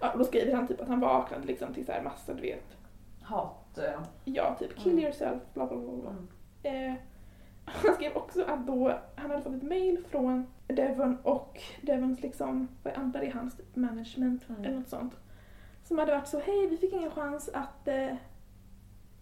Ja, 0.00 0.12
då 0.18 0.24
skriver 0.24 0.54
han 0.54 0.66
typ 0.66 0.80
att 0.80 0.88
han 0.88 1.00
vaknade 1.00 1.46
liksom 1.46 1.74
till 1.74 1.86
så 1.86 1.92
här 1.92 2.02
massa, 2.02 2.34
du 2.34 2.42
vet, 2.42 2.76
Hat. 3.22 3.78
eh, 3.78 4.00
ja 4.24 4.56
typ 4.58 4.76
kill 4.78 4.92
Mm. 4.92 5.04
yourself, 5.04 5.42
bla 5.54 5.66
bla 5.66 5.76
bla. 5.76 5.92
bla. 5.92 6.10
Mm. 6.10 6.92
Eh, 6.92 6.98
han 7.64 7.94
skrev 7.94 8.16
också 8.16 8.44
att 8.44 8.66
då 8.66 8.98
han 9.16 9.30
hade 9.30 9.42
fått 9.42 9.54
ett 9.54 9.62
mail 9.62 10.04
från 10.08 10.46
Devon 10.68 11.18
och 11.22 11.60
Devons 11.82 12.20
liksom, 12.22 12.68
vad 12.82 12.92
jag 12.92 13.00
antar 13.00 13.20
är 13.20 13.32
hans 13.32 13.56
typ 13.56 13.76
management 13.76 14.48
Mm. 14.48 14.64
eller 14.64 14.76
något 14.78 14.88
sånt. 14.88 15.14
Som 15.84 15.98
hade 15.98 16.12
varit 16.12 16.28
så, 16.28 16.38
hej 16.40 16.66
vi 16.70 16.76
fick 16.76 16.92
ingen 16.92 17.10
chans 17.10 17.50
att 17.54 17.88
eh, 17.88 18.14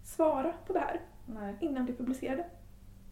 svara 0.02 0.52
på 0.66 0.72
det 0.72 0.78
här 0.78 1.00
Nej. 1.26 1.56
innan 1.60 1.86
vi 1.86 1.92
publicerade. 1.92 2.44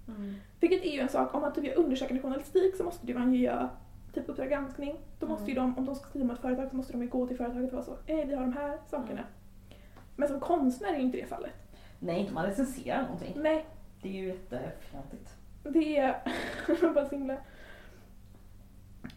Mm. 0.08 0.34
Vilket 0.60 0.82
är 0.84 0.90
ju 0.92 1.00
en 1.00 1.08
sak, 1.08 1.34
om 1.34 1.40
man 1.40 1.52
typ 1.52 1.64
gör 1.64 1.78
undersökande 1.78 2.22
journalistik 2.22 2.76
så 2.76 2.84
måste 2.84 3.14
man 3.14 3.32
ju 3.34 3.40
göra 3.40 3.70
typ 4.12 4.28
Uppdrag 4.28 4.48
granskning. 4.48 4.96
Då 5.18 5.26
måste 5.26 5.50
ju 5.50 5.54
de, 5.54 5.78
om 5.78 5.84
de 5.84 5.94
ska 5.94 6.08
skriva 6.08 6.24
om 6.24 6.30
ett 6.30 6.40
företag 6.40 6.70
så 6.70 6.76
måste 6.76 6.92
de 6.92 7.02
ju 7.02 7.08
gå 7.08 7.26
till 7.26 7.36
företaget 7.36 7.68
och 7.68 7.72
vara 7.72 7.84
så, 7.84 7.96
hej 8.06 8.26
vi 8.26 8.34
har 8.34 8.42
de 8.42 8.52
här 8.52 8.78
sakerna. 8.90 9.20
Mm. 9.20 9.32
Men 10.16 10.28
som 10.28 10.40
konstnär 10.40 10.92
är 10.92 10.96
ju 10.96 11.02
inte 11.02 11.16
det 11.16 11.26
fallet. 11.26 11.52
Nej, 11.98 12.20
inte 12.20 12.32
man 12.32 12.46
recenserar 12.46 13.02
någonting. 13.02 13.32
Nej, 13.36 13.66
Det 14.02 14.08
är 14.08 14.12
ju 14.12 14.26
jättefjantigt. 14.26 15.36
det 15.62 15.98
är 15.98 16.92
bara 16.94 17.08
så 17.08 17.14
himla... 17.14 17.36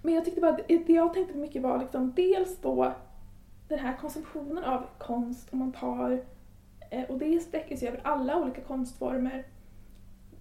Men 0.02 0.14
jag 0.14 0.26
tyckte 0.26 0.42
bara 0.42 0.52
att 0.52 0.68
det 0.68 0.94
jag 0.94 1.14
tänkte 1.14 1.38
mycket 1.38 1.62
var 1.62 1.80
liksom 1.80 2.14
dels 2.16 2.62
då 2.62 2.94
den 3.68 3.80
här 3.80 3.98
konsumtionen 3.98 4.64
av 4.64 4.86
konst 4.98 5.54
om 5.54 5.60
man 5.60 5.72
tar 5.72 6.24
eh, 6.90 7.04
och 7.04 7.18
det 7.18 7.40
sträcker 7.40 7.76
sig 7.76 7.88
över 7.88 8.02
alla 8.04 8.38
olika 8.38 8.62
konstformer. 8.62 9.46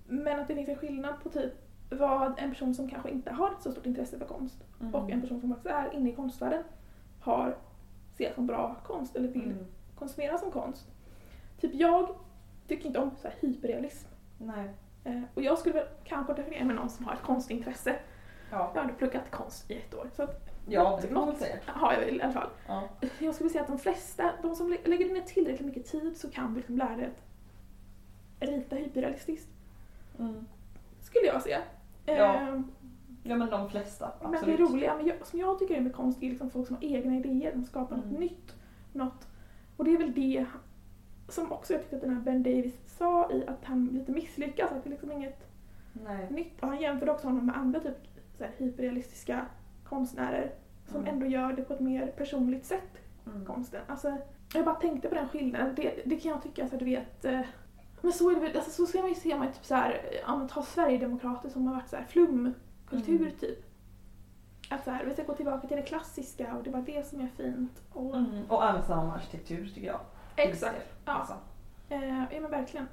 Men 0.07 0.41
att 0.41 0.49
det 0.49 0.55
finns 0.55 0.69
en 0.69 0.77
skillnad 0.77 1.15
på 1.23 1.29
typ 1.29 1.53
vad 1.91 2.35
en 2.39 2.51
person 2.51 2.75
som 2.75 2.89
kanske 2.91 3.11
inte 3.11 3.31
har 3.33 3.51
ett 3.51 3.63
så 3.63 3.73
stort 3.73 3.87
intresse 3.87 4.19
för 4.19 4.27
konst 4.27 4.65
Mm. 4.81 4.95
och 4.95 5.11
en 5.11 5.21
person 5.21 5.41
som 5.41 5.51
faktiskt 5.51 5.75
är 5.75 5.95
inne 5.95 6.11
i 6.11 6.15
konstvärlden 6.15 6.63
har 7.21 7.57
ser 8.17 8.33
som 8.35 8.47
bra 8.47 8.77
konst 8.87 9.17
eller 9.17 9.29
vill 9.29 9.43
Mm. 9.51 9.67
konsumera 9.99 10.39
som 10.39 10.51
konst. 10.51 10.87
Typ 11.61 11.75
jag 11.75 12.09
tycker 12.69 12.87
inte 12.87 12.99
om 12.99 13.11
så 13.17 13.29
här 13.29 13.37
hyperrealism. 13.41 14.09
Nej. 14.39 14.69
Eh, 15.05 15.23
och 15.35 15.43
jag 15.43 15.59
skulle 15.59 15.75
väl 15.75 15.87
kanske 16.05 16.35
definiera 16.35 16.65
mig 16.65 16.77
någon 16.77 16.91
som 16.91 17.05
har 17.05 17.13
ett 17.15 17.23
konstintresse. 17.23 17.97
Ja. 18.51 18.71
Jag 18.75 18.81
har 18.81 18.89
ändå 18.89 18.95
pluggat 18.99 19.31
konst 19.31 19.71
i 19.71 19.75
ett 19.79 19.95
år. 19.95 20.11
Så 20.17 20.23
att, 20.23 20.51
ja, 20.69 20.99
det 21.03 21.07
kan 21.09 21.15
man 21.27 21.37
säga. 21.37 21.57
har 21.67 21.93
jag 21.93 22.01
väl 22.01 22.17
i 22.17 22.23
alla 22.23 22.33
fall. 22.33 22.49
Ja. 22.67 22.89
Jag 23.19 23.35
skulle 23.35 23.51
säga 23.51 23.63
att 23.63 23.69
de 23.69 23.79
flesta, 23.79 24.31
de 24.43 24.55
som 24.57 24.71
lä- 24.71 24.79
lägger 24.85 25.15
ner 25.15 25.21
tillräckligt 25.21 25.67
mycket 25.67 25.87
tid 25.87 26.17
så 26.17 26.31
kan 26.31 26.55
liksom 26.55 26.79
lära 26.79 26.97
dig 26.97 27.07
att 28.41 28.49
rita 28.49 28.77
hyperrealistiskt. 28.77 29.49
Mm. 30.19 30.47
Skulle 31.01 31.27
jag 31.27 31.43
säga. 31.43 31.63
Ja, 32.17 32.35
Eh, 32.35 32.61
ja, 33.23 33.37
men 33.37 33.51
de 33.51 33.69
flesta. 33.71 34.13
Men 34.23 34.31
det 34.31 34.39
Absolut. 34.39 34.61
roliga 34.61 34.97
med, 34.97 35.13
som 35.23 35.39
jag 35.39 35.59
tycker 35.59 35.75
är 35.77 35.81
med 35.81 35.95
konst 35.95 36.23
är 36.23 36.29
liksom 36.31 36.51
folk 36.51 36.67
som 36.67 36.77
har 36.77 36.85
egna 36.85 37.17
idéer, 37.17 37.53
de 37.55 37.65
skapar 37.65 37.97
Mm. 37.97 38.09
något 38.11 38.21
nytt. 38.21 38.55
Något. 38.93 39.29
Och 39.77 39.85
det 39.85 39.91
är 39.93 39.99
väl 39.99 40.13
det 40.15 40.47
som 41.29 41.53
också 41.53 41.73
jag 41.73 41.83
tyckte 41.83 41.97
att 41.97 42.03
den 42.03 42.15
här 42.15 42.21
Ben 42.23 42.43
Davis 42.43 42.75
sa 42.99 43.31
i 43.31 43.47
att 43.47 43.65
han 43.65 43.87
lite 43.87 44.13
misslyckas, 44.13 44.73
att 44.73 44.85
det 44.85 44.89
är 44.89 44.91
liksom 44.91 45.13
inget 45.13 45.47
Nej. 45.93 46.27
nytt. 46.31 46.61
Och 46.63 46.69
han 46.69 46.81
jämförde 46.81 47.13
också 47.13 47.27
honom 47.27 47.47
med 47.47 47.57
andra 47.57 47.81
typ 47.81 47.97
så 48.39 48.45
här, 48.45 48.53
hyperrealistiska 48.59 49.47
konstnärer 49.85 50.51
som 50.87 50.97
Mm. 51.01 51.15
ändå 51.15 51.27
gör 51.27 51.53
det 51.53 51.63
på 51.63 51.75
ett 51.75 51.81
mer 51.81 52.07
personligt 52.07 52.65
sätt, 52.65 52.99
Mm. 53.27 53.45
konsten. 53.45 53.83
Alltså, 53.87 54.17
jag 54.55 54.65
bara 54.65 54.75
tänkte 54.75 55.09
på 55.09 55.15
den 55.15 55.29
skillnaden. 55.29 55.75
Det, 55.77 56.03
det 56.05 56.17
kan 56.17 56.31
jag 56.31 56.43
tycka, 56.43 56.63
alltså, 56.63 56.77
du 56.77 56.85
vet, 56.85 57.25
eh, 57.25 57.41
men 58.05 58.13
så 58.13 58.31
är 58.31 58.35
det 58.35 58.41
väl, 58.41 58.57
alltså, 58.57 58.71
så 58.71 58.87
ska 58.87 58.99
man 59.01 59.09
ju 59.09 59.15
se 59.15 59.37
man 59.37 59.53
typ 59.53 59.65
så 59.65 59.75
här, 59.75 60.01
ja 60.27 60.37
men 60.37 60.49
ta 60.49 60.63
Sverigedemokrater 60.63 61.49
som 61.49 61.67
har 61.67 61.75
varit 61.75 61.89
så 61.89 61.97
här 61.97 62.05
flumkultur 62.05 63.21
Mm. 63.21 63.31
typ. 63.41 63.65
Att 64.71 64.85
så 64.85 64.91
här, 64.91 65.05
vi 65.05 65.13
ska 65.13 65.23
gå 65.23 65.35
tillbaka 65.35 65.69
till 65.69 65.77
det 65.77 65.83
klassiska 65.83 66.55
och 66.57 66.63
det 66.65 66.71
var 66.71 66.81
det 66.81 67.07
som 67.07 67.21
är 67.21 67.29
fint. 67.37 67.83
Och, 67.93 68.15
Mm. 68.17 68.43
Och 68.49 68.61
med 68.89 69.15
arkitektur 69.15 69.67
tycker 69.75 69.87
jag. 69.87 70.01
Exakt. 70.37 70.93
Ja. 71.05 71.13
Alltså. 71.13 71.35
Eh, 71.89 72.19
ja 72.35 72.41
men 72.41 72.51
verkligen. 72.51 72.89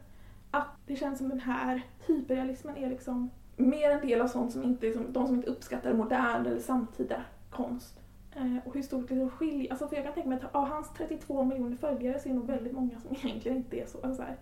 Att 0.51 0.68
det 0.86 0.95
känns 0.95 1.18
som 1.18 1.30
den 1.30 1.39
här 1.39 1.82
hyperrealismen 2.07 2.78
är 2.78 2.89
liksom 2.89 3.30
mer 3.57 3.91
en 3.91 4.07
del 4.07 4.22
av 4.22 4.28
sånt 4.28 4.51
som 4.53 4.64
inte, 4.64 4.86
liksom, 4.86 5.14
de 5.14 5.28
som 5.28 5.36
inte 5.36 5.47
uppskattar 5.49 5.93
modern 5.93 6.45
eller 6.45 6.59
samtida 6.59 7.24
konst. 7.49 7.99
Eh, 8.36 8.57
och 8.66 8.74
hur 8.74 8.82
stort 8.82 9.09
det 9.09 9.30
skiljer, 9.30 9.72
alltså 9.72 9.88
för 9.88 9.95
jag 9.95 10.05
kan 10.05 10.14
tänka 10.14 10.30
mig 10.30 10.39
att 10.43 10.55
av 10.55 10.68
hans 10.68 10.93
32 10.97 11.43
miljoner 11.43 11.78
följare 11.78 12.20
så 12.20 12.30
är 12.30 12.34
det 12.34 12.39
nog 12.39 12.47
väldigt 12.47 12.74
många 12.74 12.99
som 12.99 13.16
egentligen 13.24 13.57
inte 13.57 13.78
är 13.80 13.86
så, 13.86 13.97
alltså 13.97 14.16
så 14.16 14.24
här. 14.24 14.38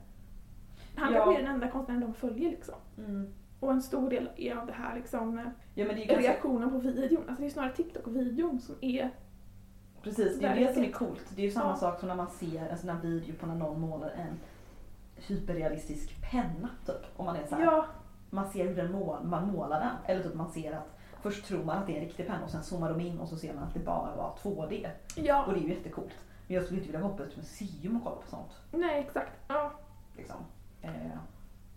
Han 0.96 1.14
Ja. 1.14 1.20
kanske 1.24 1.42
är 1.42 1.44
den 1.44 1.54
enda 1.54 1.68
konstnären 1.72 2.02
de 2.02 2.14
följer 2.14 2.50
liksom. 2.50 2.76
Mm. 2.98 3.34
Och 3.60 3.72
en 3.72 3.82
stor 3.82 4.10
del 4.10 4.30
är 4.36 4.56
av 4.56 4.66
det 4.66 4.74
här 4.74 4.96
liksom 4.96 5.38
eh, 5.38 5.46
Ja 5.74 5.86
det 5.88 5.94
ganska, 6.06 6.20
reaktionen 6.20 6.72
på 6.72 6.78
videon, 6.78 7.24
alltså 7.28 7.42
det 7.42 7.48
är 7.48 7.52
snarare 7.52 7.74
TikTok-videon 7.76 8.60
som 8.60 8.76
är 8.82 9.10
precis, 10.04 10.40
det 10.40 10.48
är 10.48 10.56
det 10.56 10.74
som 10.74 10.84
är 10.84 10.92
coolt. 10.92 11.26
Det 11.36 11.42
är 11.42 11.46
ju 11.46 11.52
samma 11.52 11.70
Ja. 11.70 11.76
sak 11.76 12.00
som 12.00 12.08
när 12.08 12.16
man 12.16 12.30
ser 12.30 12.68
en 12.70 12.78
sån 12.78 12.90
här 12.90 13.02
video 13.02 13.36
på 13.40 13.46
när 13.46 13.56
någon 13.56 13.82
målar 13.82 14.10
en 14.10 14.40
hyperrealistisk 15.16 16.22
penna 16.32 16.70
typ. 16.86 17.06
Om 17.16 17.26
man 17.26 17.36
är 17.36 17.46
så 17.46 17.56
här, 17.56 17.64
Ja, 17.64 17.86
man 18.30 18.50
ser 18.50 18.68
hur 18.68 18.76
den 18.76 18.92
mål, 18.92 19.24
man 19.24 19.52
målar 19.52 19.80
den. 19.80 19.96
Eller 20.06 20.24
typ 20.24 20.34
man 20.34 20.52
ser 20.52 20.72
att 20.74 20.98
först 21.22 21.46
tror 21.46 21.64
man 21.64 21.78
att 21.78 21.88
det 21.88 21.94
är 21.94 22.02
en 22.02 22.06
riktig 22.06 22.28
penna 22.28 22.44
och 22.44 22.50
sen 22.50 22.64
zoomar 22.64 22.90
de 22.90 23.02
in 23.02 23.20
och 23.20 23.28
så 23.28 23.36
ser 23.38 23.54
man 23.54 23.64
att 23.64 23.74
det 23.74 23.80
bara 23.80 24.16
var 24.16 24.36
2D. 24.44 24.90
ja, 25.16 25.46
Och 25.46 25.54
det 25.54 25.60
är 25.60 25.64
ju 25.64 25.70
jättecoolt. 25.70 26.16
Men 26.48 26.56
jag 26.56 26.64
skulle 26.64 26.80
inte 26.80 26.92
vilja 26.92 27.08
gå 27.08 27.16
på 27.18 27.24
ett 27.24 27.38
museum 27.38 27.96
och 27.98 28.04
kolla 28.04 28.16
på 28.16 28.28
sånt. 28.28 28.52
nej 28.72 29.00
exakt. 29.00 29.32
Ja. 29.48 29.72
Liksom. 30.18 30.36
Eh, 30.82 30.92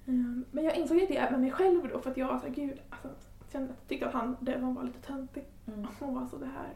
Mm, 0.06 0.44
Men 0.50 0.64
jag 0.64 0.76
insåg 0.76 0.98
det 1.08 1.30
med 1.30 1.40
mig 1.40 1.50
själv 1.50 1.88
då 1.92 1.98
för 1.98 2.10
att 2.10 2.16
jag 2.16 2.26
var 2.28 2.38
såhär, 2.38 2.54
gud, 2.54 2.80
alltså, 2.90 3.08
kände, 3.52 3.72
tyckte 3.88 4.06
att 4.06 4.12
han, 4.14 4.36
Devon 4.40 4.74
var 4.74 4.82
lite 4.82 5.00
töntig. 5.00 5.44
mm. 5.66 5.86
Hon 6.00 6.14
var 6.14 6.26
så 6.26 6.36
det 6.36 6.46
här. 6.46 6.68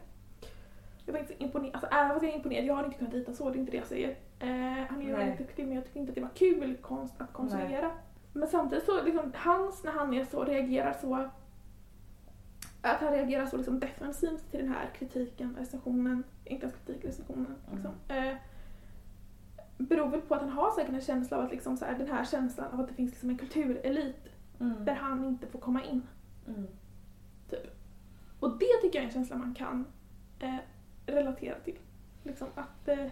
Jag 1.05 1.13
var 1.13 1.19
inte 1.19 1.33
så 1.33 1.43
imponerad, 1.43 1.75
alltså 1.75 1.89
även 1.91 2.09
fast 2.09 2.23
jag 2.23 2.31
är 2.31 2.35
imponerad, 2.35 2.65
jag 2.65 2.75
hade 2.75 2.85
inte 2.85 2.97
kunnat 2.97 3.13
rita 3.13 3.33
så, 3.33 3.49
det 3.49 3.57
är 3.57 3.59
inte 3.59 3.71
det 3.71 3.77
jag 3.77 3.87
säger. 3.87 4.09
Eh, 4.39 4.85
han 4.89 5.01
är 5.01 5.05
ju 5.05 5.11
Nej. 5.11 5.17
väldigt 5.17 5.37
duktig 5.37 5.65
men 5.67 5.75
jag 5.75 5.83
tyckte 5.83 5.99
inte 5.99 6.09
att 6.11 6.15
det 6.15 6.21
var 6.21 6.29
kul 6.35 6.77
konst 6.81 7.13
att 7.17 7.33
konsumera. 7.33 7.91
Men 8.33 8.47
samtidigt 8.47 8.85
så, 8.85 9.03
liksom, 9.03 9.31
hans, 9.35 9.83
när 9.83 9.91
han 9.91 10.13
är 10.13 10.25
så, 10.25 10.43
reagerar 10.43 10.93
så 10.93 11.15
att 12.81 12.99
han 12.99 13.11
reagerar 13.13 13.45
så 13.45 13.57
liksom 13.57 13.79
defensivt 13.79 14.51
till 14.51 14.59
den 14.59 14.69
här 14.69 14.89
kritiken, 14.97 15.55
recensionen, 15.59 16.23
inte 16.45 16.65
ens 16.65 16.77
kritik, 16.85 17.05
recensionen. 17.05 17.55
Liksom. 17.73 17.91
Eh, 18.07 18.33
beror 19.77 20.07
väl 20.09 20.21
på 20.21 20.35
att 20.35 20.41
han 20.41 20.49
har 20.49 20.71
säkert 20.71 20.93
en 20.93 21.01
känsla 21.01 21.37
av 21.37 21.43
att 21.45 21.51
liksom 21.51 21.77
så 21.77 21.85
här, 21.85 21.97
den 21.97 22.07
här 22.07 22.25
känslan 22.25 22.71
av 22.73 22.79
att 22.79 22.87
det 22.87 22.93
finns 22.93 23.11
liksom 23.11 23.29
en 23.29 23.37
kulturelit 23.37 24.15
Mm. 24.59 24.85
där 24.85 24.93
han 24.95 25.25
inte 25.25 25.47
får 25.47 25.59
komma 25.59 25.83
in. 25.83 26.01
Mm. 26.47 26.67
Och 28.39 28.57
det 28.57 28.65
tycker 28.81 28.99
jag 28.99 29.03
är 29.03 29.07
en 29.07 29.13
känsla 29.13 29.35
man 29.37 29.53
kan 29.53 29.85
eh, 30.39 30.55
relatera 31.05 31.59
till. 31.59 31.77
Liksom 32.23 32.47
att, 32.55 32.87
eh, 32.87 33.05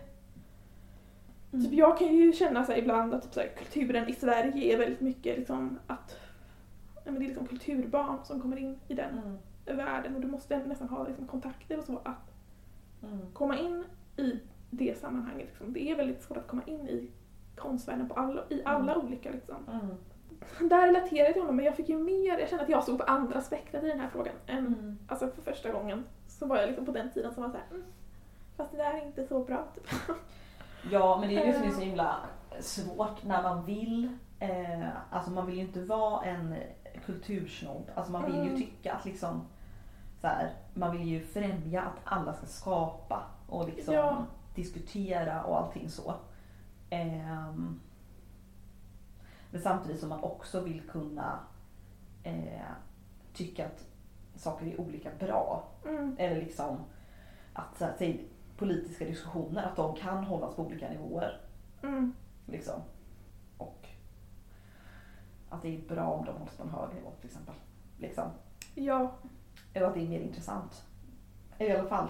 typ 1.52 1.74
jag 1.74 1.98
kan 1.98 2.08
ju 2.16 2.34
känna 2.34 2.64
så 2.66 2.74
ibland 2.74 3.14
att 3.14 3.24
typ 3.24 3.34
så 3.34 3.40
här, 3.40 3.48
kulturen 3.58 4.10
i 4.10 4.14
Sverige 4.14 4.74
är 4.74 4.78
väldigt 4.78 5.02
mycket 5.02 5.38
liksom 5.38 5.80
att 5.88 6.16
ja, 7.06 7.12
det 7.12 7.18
är 7.18 7.20
liksom 7.20 7.48
kulturbarn 7.48 8.18
som 8.24 8.42
kommer 8.42 8.58
in 8.58 8.80
i 8.88 8.94
den 8.94 9.18
Mm. 9.18 9.38
världen 9.78 10.16
och 10.16 10.22
du 10.22 10.28
måste 10.28 10.58
nästan 10.66 10.90
ha 10.90 11.08
liksom, 11.08 11.28
kontakter 11.28 11.78
och 11.80 11.86
så 11.86 11.98
att 12.04 12.32
Mm. 13.04 13.20
komma 13.34 13.58
in 13.60 13.84
i 14.18 14.40
det 14.78 15.00
sammanhanget. 15.00 15.48
Liksom. 15.48 15.74
Det 15.74 15.92
är 15.92 15.96
väldigt 15.96 16.24
svårt 16.24 16.38
att 16.38 16.48
komma 16.48 16.62
in 16.66 16.88
i 16.90 17.12
konstvärlden 17.56 18.10
på 18.10 18.14
alla, 18.14 18.44
i 18.50 18.62
alla 18.66 18.98
olika 18.98 19.32
liksom. 19.32 19.56
Mm. 19.72 19.96
Där 20.70 20.88
relaterade 20.88 21.30
jag 21.32 21.40
honom 21.42 21.56
men 21.56 21.66
jag 21.66 21.76
fick 21.76 21.90
ju 21.90 21.98
mer, 21.98 22.38
jag 22.40 22.50
kände 22.50 22.64
att 22.64 22.70
jag 22.70 22.84
stod 22.84 22.98
på 22.98 23.04
andra 23.04 23.42
spektrat 23.42 23.84
i 23.84 23.88
den 23.88 24.00
här 24.00 24.10
frågan 24.10 24.36
än 24.48 24.58
Mm. 24.68 24.98
Alltså 25.08 25.28
för 25.28 25.42
första 25.42 25.72
gången 25.72 26.04
så 26.28 26.46
var 26.46 26.58
jag 26.58 26.68
liksom 26.68 26.86
på 26.86 26.92
den 26.92 27.12
tiden 27.12 27.34
som 27.34 27.44
var 27.44 27.50
såhär 27.50 27.66
mm, 27.72 27.84
Fast 28.58 28.72
det 28.72 28.78
där 28.78 28.94
är 28.94 29.06
inte 29.06 29.28
så 29.28 29.44
bra 29.44 29.68
typ. 29.76 29.88
Ja, 30.92 31.18
men 31.20 31.30
det 31.30 31.36
är 31.36 31.46
det 31.46 31.54
som 31.54 31.64
är 31.68 31.72
så 31.72 31.82
himla 31.82 32.16
svårt 32.60 33.24
när 33.24 33.44
man 33.44 33.66
vill. 33.66 34.10
Eh, 34.40 34.88
alltså 35.10 35.32
man 35.32 35.46
vill 35.46 35.56
ju 35.56 35.62
inte 35.62 35.82
vara 35.84 36.26
en 36.26 36.56
kultursnobb. 37.06 37.90
Alltså 37.96 38.12
man 38.12 38.26
vill 38.26 38.36
ju 38.36 38.42
Mm. 38.42 38.56
tycka 38.58 38.94
att 38.94 39.06
liksom 39.06 39.42
så 40.22 40.28
här, 40.28 40.52
man 40.74 40.98
vill 40.98 41.08
ju 41.08 41.22
främja 41.26 41.82
att 41.82 42.00
alla 42.04 42.34
ska 42.34 42.46
skapa 42.46 43.24
och 43.48 43.68
liksom 43.68 43.94
Ja. 43.94 44.26
Diskutera 44.56 45.44
och 45.44 45.58
allting 45.58 45.90
så. 45.90 46.16
Ehm, 46.90 47.80
men 49.52 49.62
samtidigt 49.62 50.00
som 50.00 50.10
man 50.10 50.24
också 50.24 50.62
vill 50.62 50.82
kunna 50.82 51.40
eh, 52.24 52.72
tycka 53.34 53.66
att 53.66 53.86
saker 54.36 54.66
är 54.66 54.82
olika 54.82 55.10
bra. 55.20 55.68
Mm. 55.86 56.16
Eller 56.20 56.36
liksom 56.36 56.78
att 57.54 57.78
så 57.78 57.86
här, 57.86 57.96
säg, 57.98 58.28
politiska 58.58 59.06
diskussioner, 59.06 59.64
att 59.64 59.76
de 59.76 59.96
kan 59.96 60.24
hållas 60.24 60.56
på 60.56 60.66
olika 60.66 60.90
nivåer. 60.90 61.42
Mm. 61.84 62.14
Liksom. 62.46 62.82
Och 63.58 63.88
att 65.50 65.62
det 65.62 65.76
är 65.76 65.82
bra 65.82 66.08
om 66.08 66.26
de 66.26 66.38
hålls 66.38 66.58
på 66.58 66.64
en 66.64 66.70
hög 66.70 66.96
nivå 66.96 67.12
till 67.20 67.30
exempel. 67.30 67.56
Liksom. 67.98 68.30
Ja, 68.76 69.12
Eller 69.74 69.88
att 69.88 69.94
det 69.94 70.02
är 70.02 70.10
mer 70.10 70.20
intressant. 70.20 70.86
I 71.60 71.72
alla 71.72 71.90
fall. 71.90 72.08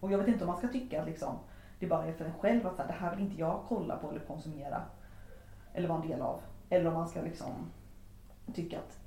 Och 0.00 0.12
jag 0.12 0.18
vet 0.18 0.28
inte 0.28 0.44
om 0.44 0.48
man 0.48 0.58
ska 0.58 0.68
tycka 0.68 1.02
att 1.02 1.08
liksom, 1.08 1.38
det 1.84 1.88
bara 1.90 2.04
är 2.06 2.12
för 2.12 2.24
en 2.24 2.34
själv 2.34 2.66
att 2.66 2.76
så 2.76 2.82
här, 2.82 2.88
det 2.88 2.94
här 2.94 3.10
vill 3.16 3.24
inte 3.24 3.40
jag 3.40 3.60
kolla 3.68 3.96
på 3.96 4.10
eller 4.10 4.20
konsumera. 4.20 4.82
Eller 5.74 5.88
vara 5.88 6.02
en 6.02 6.08
del 6.08 6.20
av. 6.22 6.40
Eller 6.68 6.86
om 6.86 6.94
man 6.94 7.08
ska 7.08 7.22
liksom 7.22 7.52
tycka 8.54 8.78
att 8.78 8.98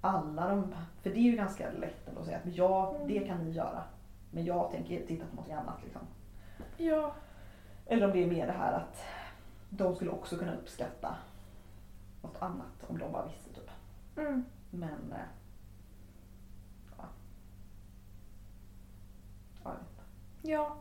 alla 0.00 0.48
de, 0.48 0.74
för 1.02 1.10
det 1.10 1.16
är 1.18 1.22
ju 1.22 1.36
ganska 1.36 1.70
lätt 1.70 2.16
att 2.18 2.24
säga 2.24 2.36
att 2.38 2.46
ja, 2.46 2.94
Mm. 2.94 3.08
det 3.08 3.26
kan 3.26 3.44
ni 3.44 3.50
göra. 3.50 3.82
Men 4.30 4.44
jag 4.44 4.70
tänker 4.70 5.06
titta 5.06 5.24
på 5.26 5.36
något 5.36 5.50
annat 5.50 5.82
liksom. 5.84 6.02
ja, 6.76 7.12
Eller 7.86 8.06
om 8.06 8.12
det 8.12 8.22
är 8.24 8.26
mer 8.30 8.46
det 8.46 8.52
här 8.52 8.72
att 8.72 9.04
de 9.70 9.94
skulle 9.96 10.10
också 10.10 10.36
kunna 10.36 10.54
uppskatta 10.54 11.16
något 12.22 12.42
annat 12.42 12.84
om 12.88 12.98
de 12.98 13.12
bara 13.12 13.26
visste 13.26 13.52
typ. 13.54 13.70
Mm. 14.16 14.44
Men... 14.70 15.12
eh, 15.12 15.18
Ja. 16.98 17.04
Ja, 19.64 19.70
jag 19.70 19.72
vet 19.72 19.80
inte. 19.80 20.02
Ja. 20.52 20.76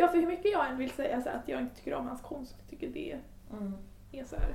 Ja, 0.00 0.08
för 0.08 0.18
hur 0.18 0.26
mycket 0.26 0.52
jag 0.52 0.68
än 0.70 0.78
vill 0.78 0.90
säga 0.90 1.20
så 1.22 1.28
att 1.28 1.48
jag 1.48 1.60
inte 1.60 1.76
tycker 1.76 1.94
om 1.94 2.06
hans 2.06 2.20
konst, 2.20 2.54
jag 2.58 2.68
tycker 2.68 2.88
det 2.88 3.18
Mm. 3.52 3.74
är 4.12 4.24
så 4.24 4.36
här, 4.36 4.54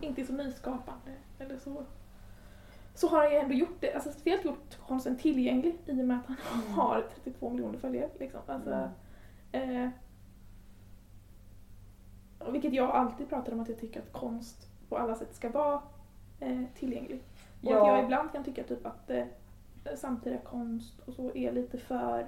inte 0.00 0.24
så 0.24 0.32
nyskapande 0.32 1.12
eller 1.38 1.58
så. 1.58 1.84
Så 2.94 3.08
har 3.08 3.18
han 3.22 3.30
ju 3.32 3.36
ändå 3.38 3.54
gjort 3.54 3.80
det, 3.80 3.94
alltså 3.94 4.12
speciellt 4.12 4.44
gjort 4.44 4.78
konsten 4.86 5.16
tillgänglig 5.18 5.76
i 5.86 5.92
och 5.92 5.96
med 5.96 6.16
att 6.18 6.26
han 6.26 6.60
Mm. 6.62 6.72
har 6.72 7.04
32 7.14 7.50
miljoner 7.50 7.78
följare. 7.78 8.10
Liksom. 8.18 8.40
Alltså, 8.46 8.88
Mm. 9.52 9.80
eh, 9.84 9.90
vilket 12.52 12.72
jag 12.72 12.90
alltid 12.90 13.28
pratar 13.28 13.52
om 13.52 13.60
att 13.60 13.68
jag 13.68 13.78
tycker 13.78 14.00
att 14.00 14.12
konst 14.12 14.70
på 14.88 14.98
alla 14.98 15.14
sätt 15.14 15.34
ska 15.34 15.48
vara 15.50 15.82
eh, 16.40 16.62
tillgänglig. 16.74 17.22
Och 17.62 17.70
att 17.72 17.76
jag 17.86 17.88
Ja, 17.98 18.04
ibland 18.04 18.32
kan 18.32 18.44
tycka 18.44 18.64
typ 18.64 18.86
att 18.86 19.10
eh, 19.10 19.24
samtida 19.96 20.38
konst 20.38 21.00
och 21.06 21.14
så 21.14 21.34
är 21.34 21.52
lite 21.52 21.78
för... 21.78 22.26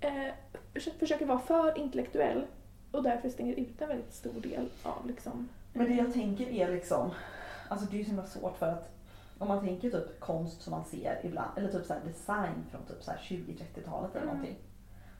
Eh, 0.00 0.32
försö- 0.74 0.98
försöker 0.98 1.26
vara 1.26 1.38
för 1.38 1.78
intellektuell 1.78 2.46
och 2.92 3.02
därför 3.02 3.28
stänger 3.28 3.54
ut 3.54 3.82
en 3.82 3.88
väldigt 3.88 4.12
stor 4.12 4.40
del 4.40 4.68
av 4.82 5.06
liksom... 5.06 5.48
men 5.72 5.86
det 5.86 5.94
jag 5.94 6.12
tänker 6.12 6.48
är 6.48 6.70
liksom, 6.70 7.10
alltså 7.68 7.86
det 7.86 7.96
är 7.96 7.98
ju 7.98 8.04
så 8.04 8.10
himla 8.10 8.26
svårt 8.26 8.56
för 8.58 8.66
att 8.66 8.90
om 9.38 9.48
man 9.48 9.64
tänker 9.64 9.90
typ 9.90 10.20
konst 10.20 10.62
som 10.62 10.70
man 10.70 10.84
ser 10.84 11.20
ibland, 11.24 11.50
eller 11.58 11.72
typ 11.72 11.84
så 11.86 11.94
design 12.04 12.64
från 12.70 12.82
typ 12.86 13.02
så 13.02 13.10
här 13.10 13.18
20-30-talet 13.18 14.10
eller 14.10 14.22
Mm. 14.22 14.26
någonting. 14.34 14.56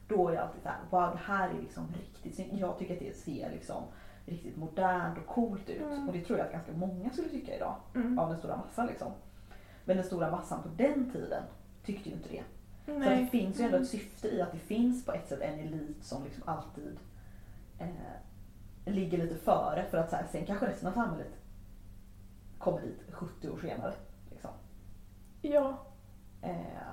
Då 0.09 0.29
är 0.29 0.33
jag 0.35 0.43
alltid 0.43 0.63
såhär, 0.63 0.79
wow 0.91 1.11
det 1.11 1.21
här 1.33 1.49
är 1.49 1.61
liksom 1.61 1.89
riktigt 1.99 2.35
snyggt. 2.35 2.53
Jag 2.53 2.79
tycker 2.79 2.95
att 2.95 3.01
det 3.01 3.17
ser 3.17 3.51
liksom 3.51 3.83
riktigt 4.27 4.57
modernt 4.57 5.19
och 5.19 5.27
coolt 5.27 5.71
ut. 5.71 5.83
Mm. 5.83 6.09
Och 6.09 6.15
det 6.15 6.21
tror 6.25 6.39
jag 6.39 6.47
att 6.47 6.53
ganska 6.53 6.73
många 6.73 7.11
skulle 7.11 7.29
tycka 7.29 7.57
idag. 7.57 7.75
Mm. 7.95 8.19
Av 8.19 8.29
den 8.29 8.39
stora 8.39 8.57
massan 8.57 8.87
liksom. 8.87 9.13
Men 9.85 9.97
den 9.97 10.07
stora 10.07 10.31
massan 10.31 10.63
på 10.63 10.69
den 10.77 11.11
tiden 11.13 11.43
tyckte 11.85 12.09
ju 12.09 12.15
inte 12.15 12.29
det. 12.29 12.43
Så 12.89 12.99
Nej. 12.99 13.25
det 13.25 13.31
finns 13.31 13.61
ju 13.61 13.65
ändå 13.65 13.77
ett 13.77 13.89
syfte 13.89 14.29
i 14.29 14.43
att 14.43 14.53
det 14.53 14.59
finns 14.59 15.05
på 15.05 15.13
ett 15.13 15.29
sätt 15.29 15.41
en 15.41 15.59
elit 15.59 16.05
som 16.05 16.25
liksom 16.25 16.43
alltid 16.47 16.99
eh, 17.79 18.93
ligger 18.93 19.19
lite 19.19 19.35
före 19.35 19.85
för 19.91 19.99
att 19.99 20.11
så 20.11 20.17
här, 20.17 20.27
sen 20.33 20.47
kanske 20.47 20.67
resten 20.67 20.89
av 20.89 20.93
samhället 20.93 21.33
kommer 22.59 22.81
dit 22.81 23.03
70 23.11 23.49
år 23.49 23.59
senare. 23.59 23.95
Liksom. 24.31 24.51
Ja. 25.43 25.79
Eh, 26.43 26.89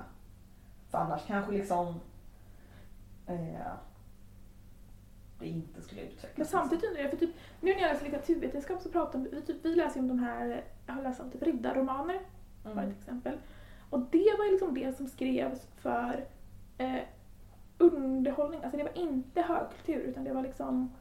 för 0.89 0.97
annars 0.97 1.21
kanske 1.27 1.51
liksom 1.51 1.99
eh, 3.27 3.73
det 5.39 5.47
inte 5.47 5.81
skulle 5.81 6.01
utvecklas. 6.01 6.37
Men 6.37 6.47
samtidigt 6.47 6.85
undrar 6.85 7.01
jag, 7.01 7.11
för 7.11 7.17
typ, 7.17 7.35
nu 7.61 7.73
när 7.73 7.81
jag 7.81 7.93
läser 7.93 8.05
litteraturvetenskap 8.05 8.81
så 8.81 8.89
pratar 8.89 9.19
vi, 9.19 9.41
typ, 9.41 9.65
vi 9.65 9.75
läser 9.75 9.99
om 9.99 10.07
de 10.07 10.19
här, 10.19 10.63
jag 10.85 10.93
har 10.93 11.03
läst 11.03 11.19
om 11.19 11.31
typ 11.31 11.43
riddarromaner 11.43 12.19
var 12.63 12.71
mm. 12.71 12.89
ett 12.89 12.97
exempel. 12.97 13.37
Och 13.89 13.99
det 13.99 14.35
var 14.37 14.45
ju 14.45 14.51
liksom 14.51 14.73
det 14.73 14.97
som 14.97 15.07
skrevs 15.07 15.67
för 15.75 16.25
eh, 16.77 17.01
underhållning, 17.77 18.63
alltså 18.63 18.77
det 18.77 18.83
var 18.83 18.97
inte 18.97 19.41
högkultur 19.41 19.99
utan 19.99 20.23
det 20.23 20.33
var 20.33 20.41
liksom 20.43 20.91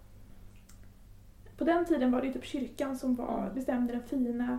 på 1.57 1.65
den 1.65 1.85
tiden 1.85 2.13
var 2.13 2.21
det 2.21 2.27
ju 2.27 2.33
typ 2.33 2.45
kyrkan 2.45 2.99
som 2.99 3.15
var, 3.15 3.39
Mm. 3.43 3.55
bestämde 3.55 3.93
den 3.93 4.03
fina 4.03 4.59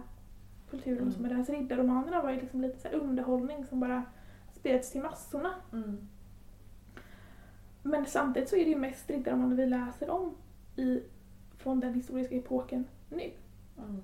kulturen 0.70 0.98
Mm. 0.98 1.08
och 1.08 1.14
så 1.14 1.22
med 1.22 1.50
riddarromanerna 1.50 2.22
var 2.22 2.32
ju 2.32 2.40
liksom 2.40 2.62
lite 2.62 2.80
så 2.80 2.88
underhållning 2.88 3.66
som 3.66 3.80
bara 3.80 4.04
spreds 4.54 4.92
till 4.92 5.02
massorna. 5.02 5.54
Mm. 5.74 6.08
Men 7.84 8.06
samtidigt 8.06 8.50
så 8.50 8.56
är 8.56 8.64
det 8.66 8.70
ju 8.70 8.76
mest 8.78 9.10
riddarromaner 9.10 9.56
vi 9.56 9.66
läser 9.66 10.10
om 10.10 10.36
i, 10.76 11.04
från 11.58 11.80
den 11.80 11.94
historiska 11.94 12.36
epoken 12.36 12.86
nu. 13.10 13.32
Mm. 13.78 14.02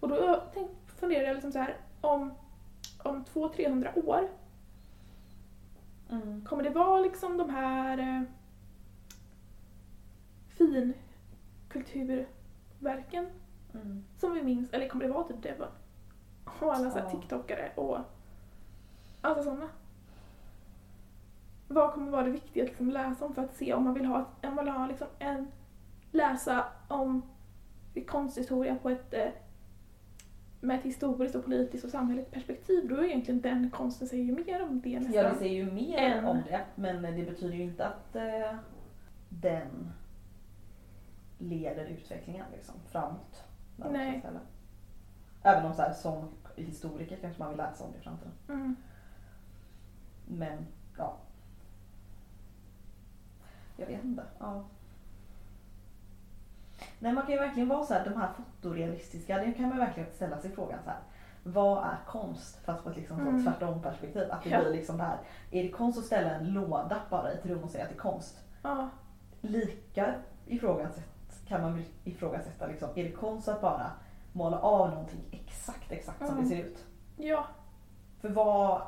Och 0.00 0.08
då 0.08 0.42
tänk, 0.54 0.70
funderar 0.86 1.24
jag 1.24 1.34
liksom 1.34 1.52
så 1.52 1.58
här, 1.58 1.76
om, 2.00 2.30
om 3.04 3.24
200-300 3.24 4.06
år, 4.08 4.28
Mm. 6.10 6.44
kommer 6.44 6.62
det 6.62 6.70
vara 6.70 7.00
liksom 7.00 7.36
de 7.36 7.50
här 7.50 7.98
eh, 7.98 8.22
finkulturverken 11.72 13.26
Mm. 13.74 14.04
som 14.18 14.32
vi 14.34 14.42
minns, 14.42 14.72
eller 14.72 14.88
kommer 14.88 15.04
det 15.06 15.12
vara 15.12 15.24
typ 15.24 15.42
Devon? 15.42 15.68
Och 16.60 16.74
alla 16.74 16.90
så 16.90 16.98
här 16.98 17.04
Ja. 17.04 17.10
TikTokare 17.20 17.72
och 17.76 17.98
alla 19.20 19.42
sådana. 19.42 19.68
Vad 21.68 21.92
kommer 21.92 22.10
vara 22.10 22.22
det 22.24 22.30
viktiga 22.30 22.62
att 22.64 22.68
liksom 22.68 22.90
läsa 22.90 23.24
om 23.24 23.34
för 23.34 23.42
att 23.44 23.54
se 23.56 23.74
om 23.74 23.84
man 23.84 23.94
vill 23.94 24.04
ha, 24.04 24.16
om 24.42 24.54
man 24.54 24.64
vill 24.64 24.74
ha 24.74 24.86
liksom 24.86 25.06
en, 25.18 25.48
läsa 26.10 26.64
om 26.88 27.22
konsthistoria 28.06 28.76
på 28.82 28.90
ett 28.90 29.14
eh, 29.14 29.28
med 30.62 30.78
ett 30.78 30.84
historiskt 30.84 31.34
och 31.34 31.44
politiskt 31.44 31.84
och 31.84 31.90
samhälleligt 31.90 32.30
perspektiv, 32.30 32.88
då 32.88 32.96
är 32.96 33.04
egentligen 33.04 33.40
den 33.40 33.70
konsten 33.70 34.08
säger 34.08 34.24
ju 34.24 34.44
mer 34.44 34.62
om 34.62 34.80
det 34.80 35.00
nästan. 35.00 35.24
Ja, 35.24 35.32
vi 35.32 35.38
säger 35.38 35.64
ju 35.64 35.72
mer 35.72 35.98
En. 35.98 36.24
om 36.24 36.42
det, 36.48 36.64
men 36.74 37.02
det 37.02 37.22
betyder 37.22 37.54
ju 37.54 37.62
inte 37.62 37.86
att 37.86 38.16
eh, 38.16 38.54
den 39.28 39.92
leder 41.38 41.86
utvecklingen 41.86 42.46
liksom, 42.52 42.74
framåt. 42.86 43.44
Nej. 43.76 44.22
Även 45.42 45.66
om 45.66 45.74
så 45.74 45.82
här, 45.82 45.92
som 45.92 46.28
historiker 46.56 47.16
kanske 47.16 47.42
man 47.42 47.48
vill 47.48 47.58
läsa 47.58 47.84
om 47.84 47.92
det 47.92 47.98
i 47.98 48.00
framtiden. 48.00 48.32
Mm. 48.48 48.76
Men, 50.26 50.66
ja. 50.98 51.16
Jag 53.76 53.86
vet 53.86 54.04
inte. 54.04 54.24
Ja. 54.38 54.64
Nej, 57.02 57.12
man 57.12 57.22
kan 57.22 57.32
ju 57.32 57.38
verkligen 57.40 57.68
vara 57.68 57.84
så 57.84 57.94
här, 57.94 58.04
de 58.04 58.20
här 58.20 58.28
fotorealistiska, 58.36 59.38
det 59.38 59.52
kan 59.52 59.68
man 59.68 59.78
verkligen 59.78 60.10
ställa 60.14 60.38
sig 60.38 60.50
frågan 60.50 60.78
så 60.84 60.90
här. 60.90 60.98
Vad 61.44 61.84
är 61.84 61.98
konst? 62.06 62.58
Fast 62.64 62.84
på 62.84 62.90
ett 62.90 62.96
liksom 62.96 63.20
Mm. 63.20 63.44
tvärtom 63.44 63.82
perspektiv. 63.82 64.30
Att 64.32 64.42
det 64.44 64.50
Ja. 64.50 64.60
blir 64.60 64.70
liksom 64.72 64.96
det 64.98 65.02
här. 65.04 65.18
Är 65.50 65.62
det 65.62 65.68
konst 65.68 65.98
att 65.98 66.04
ställa 66.04 66.30
en 66.30 66.52
låda 66.52 67.00
bara 67.10 67.32
i 67.32 67.34
ett 67.34 67.46
rum 67.46 67.62
och 67.64 67.70
säga 67.70 67.84
att 67.84 67.90
det 67.90 67.96
är 67.96 67.98
konst? 67.98 68.38
Ja. 68.62 68.88
Lika 69.40 70.14
ifrågasätt 70.46 71.44
kan 71.48 71.62
man 71.62 71.74
väl 71.74 71.84
ifrågasätta 72.04 72.66
liksom. 72.66 72.88
Är 72.94 73.04
det 73.04 73.10
konst 73.12 73.48
att 73.48 73.60
bara 73.60 73.90
måla 74.32 74.58
av 74.58 74.90
någonting 74.90 75.20
exakt, 75.30 75.92
exakt 75.92 76.18
som 76.18 76.28
Mm. 76.36 76.42
det 76.42 76.48
ser 76.48 76.64
ut? 76.64 76.84
ja. 77.16 77.44
För 78.20 78.28
vad 78.28 78.82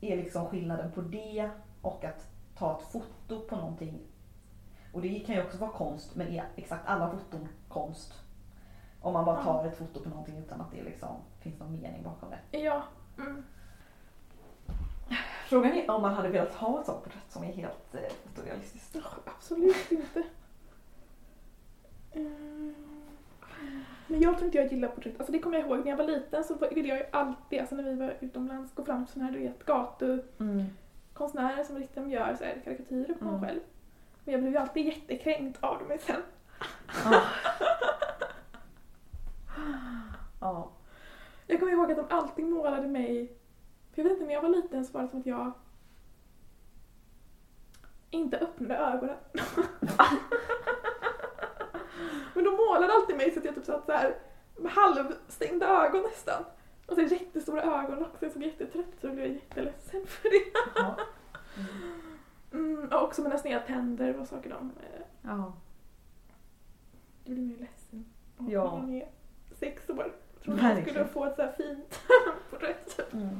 är 0.00 0.16
liksom 0.16 0.46
skillnaden 0.46 0.92
på 0.92 1.00
det 1.00 1.50
och 1.82 2.04
att 2.04 2.28
ta 2.58 2.78
ett 2.80 2.86
foto 2.92 3.40
på 3.48 3.56
någonting? 3.56 3.98
Och 4.94 5.00
det 5.02 5.20
kan 5.20 5.34
ju 5.34 5.42
också 5.42 5.58
vara 5.58 5.70
konst, 5.70 6.14
men 6.14 6.28
är 6.28 6.44
exakt 6.56 6.88
alla 6.88 7.10
foton 7.10 7.48
konst? 7.68 8.12
Om 9.00 9.12
man 9.12 9.24
bara 9.24 9.42
tar 9.42 9.66
ett 9.66 9.78
foto 9.78 10.02
på 10.02 10.08
någonting 10.08 10.38
utan 10.38 10.60
att 10.60 10.70
det 10.70 10.82
liksom 10.82 11.16
finns 11.40 11.58
någon 11.58 11.72
mening 11.72 12.02
bakom 12.02 12.30
det. 12.30 12.58
Ja. 12.58 12.82
Mm. 13.18 13.44
Frågan 15.48 15.72
är 15.72 15.90
om 15.90 16.02
man 16.02 16.14
hade 16.14 16.28
velat 16.28 16.54
ha 16.54 16.80
ett 16.80 16.86
sånt 16.86 17.04
porträtt 17.04 17.32
som 17.32 17.42
är 17.44 17.52
helt 17.52 17.94
eh, 17.94 18.00
fotorealistiskt. 18.24 18.96
Absolut 19.24 19.92
inte. 19.92 20.22
Mm. 22.12 22.74
Men 24.06 24.20
jag 24.20 24.34
tror 24.34 24.44
inte 24.46 24.58
jag 24.58 24.72
gillar 24.72 24.88
porträtt. 24.88 25.14
Alltså 25.18 25.32
det 25.32 25.38
kommer 25.38 25.58
jag 25.58 25.66
ihåg 25.66 25.78
när 25.78 25.86
jag 25.90 25.96
var 25.96 26.04
liten 26.04 26.44
så 26.44 26.54
ville 26.74 26.88
jag 26.88 26.98
ju 26.98 27.04
alltid, 27.12 27.60
alltså 27.60 27.74
när 27.74 27.82
vi 27.82 27.94
var 27.94 28.16
utomlands, 28.20 28.74
gå 28.74 28.84
fram 28.84 29.04
till 29.06 29.12
sådana 29.12 29.30
här 29.30 29.38
du 29.38 29.44
vet, 29.44 29.64
gatukonstnärer 29.64 31.64
som 31.64 31.76
liksom 31.78 32.10
gör 32.10 32.34
så 32.38 32.44
här 32.44 32.60
karikatyrer 32.64 33.14
på 33.14 33.24
Mm. 33.24 33.40
själv. 33.40 33.60
Men 34.24 34.32
jag 34.32 34.40
blev 34.40 34.52
ju 34.52 34.58
alltid 34.58 34.86
jättekränkt 34.86 35.64
av 35.64 35.78
dem 35.78 35.98
sen. 36.00 36.22
Ja. 37.04 37.22
ja. 40.40 40.70
Jag 41.46 41.60
kommer 41.60 41.72
ihåg 41.72 41.90
att 41.92 42.08
de 42.08 42.16
alltid 42.16 42.44
målade 42.44 42.88
mig, 42.88 43.26
för 43.94 44.02
jag 44.02 44.04
vet 44.04 44.12
inte 44.12 44.26
när 44.26 44.34
jag 44.34 44.42
var 44.42 44.48
liten 44.48 44.84
så 44.84 44.92
var 44.92 45.02
det 45.02 45.08
som 45.08 45.20
att 45.20 45.26
jag 45.26 45.52
inte 48.10 48.38
öppnade 48.38 48.76
ögonen. 48.76 49.16
Men 52.34 52.44
de 52.44 52.50
målade 52.50 52.92
alltid 52.92 53.16
mig 53.16 53.30
så 53.30 53.38
att 53.38 53.44
jag 53.44 53.54
typ 53.54 53.64
satt 53.64 53.86
så 53.86 53.92
här 53.92 54.18
med 54.56 54.72
halvstängda 54.72 55.66
ögon 55.66 56.02
nästan. 56.02 56.44
Och 56.86 56.94
så 56.94 57.00
jättestora 57.00 57.62
ögon 57.62 58.02
också, 58.02 58.24
jag 58.24 58.32
såg 58.32 58.42
jättetrött 58.42 58.86
ut 58.88 59.00
så 59.00 59.06
jag 59.06 59.14
blev 59.14 59.32
jätteledsen 59.32 60.06
för 60.06 60.30
det. 60.30 60.44
Ja. 60.74 60.96
Mm, 61.56 62.00
och 62.92 63.02
också 63.02 63.22
mina 63.22 63.38
sneda 63.38 63.60
tänder 63.60 64.20
och 64.20 64.26
saker 64.26 64.50
de... 64.50 64.70
eh, 64.82 65.00
ja. 65.22 65.52
Det 67.24 67.30
blir 67.32 67.44
ju 67.44 67.56
ledsen 67.56 68.04
av 68.36 68.50
Ja. 68.50 68.64
när 68.64 68.80
man 68.82 68.94
är 68.94 69.08
sex 69.52 69.90
år. 69.90 70.12
Trodde 70.42 70.62
man 70.62 70.82
skulle 70.82 71.04
få 71.04 71.24
ett 71.24 71.36
så 71.36 71.42
här 71.42 71.52
fint 71.52 72.00
porträtt. 72.50 73.12
Mm. 73.12 73.38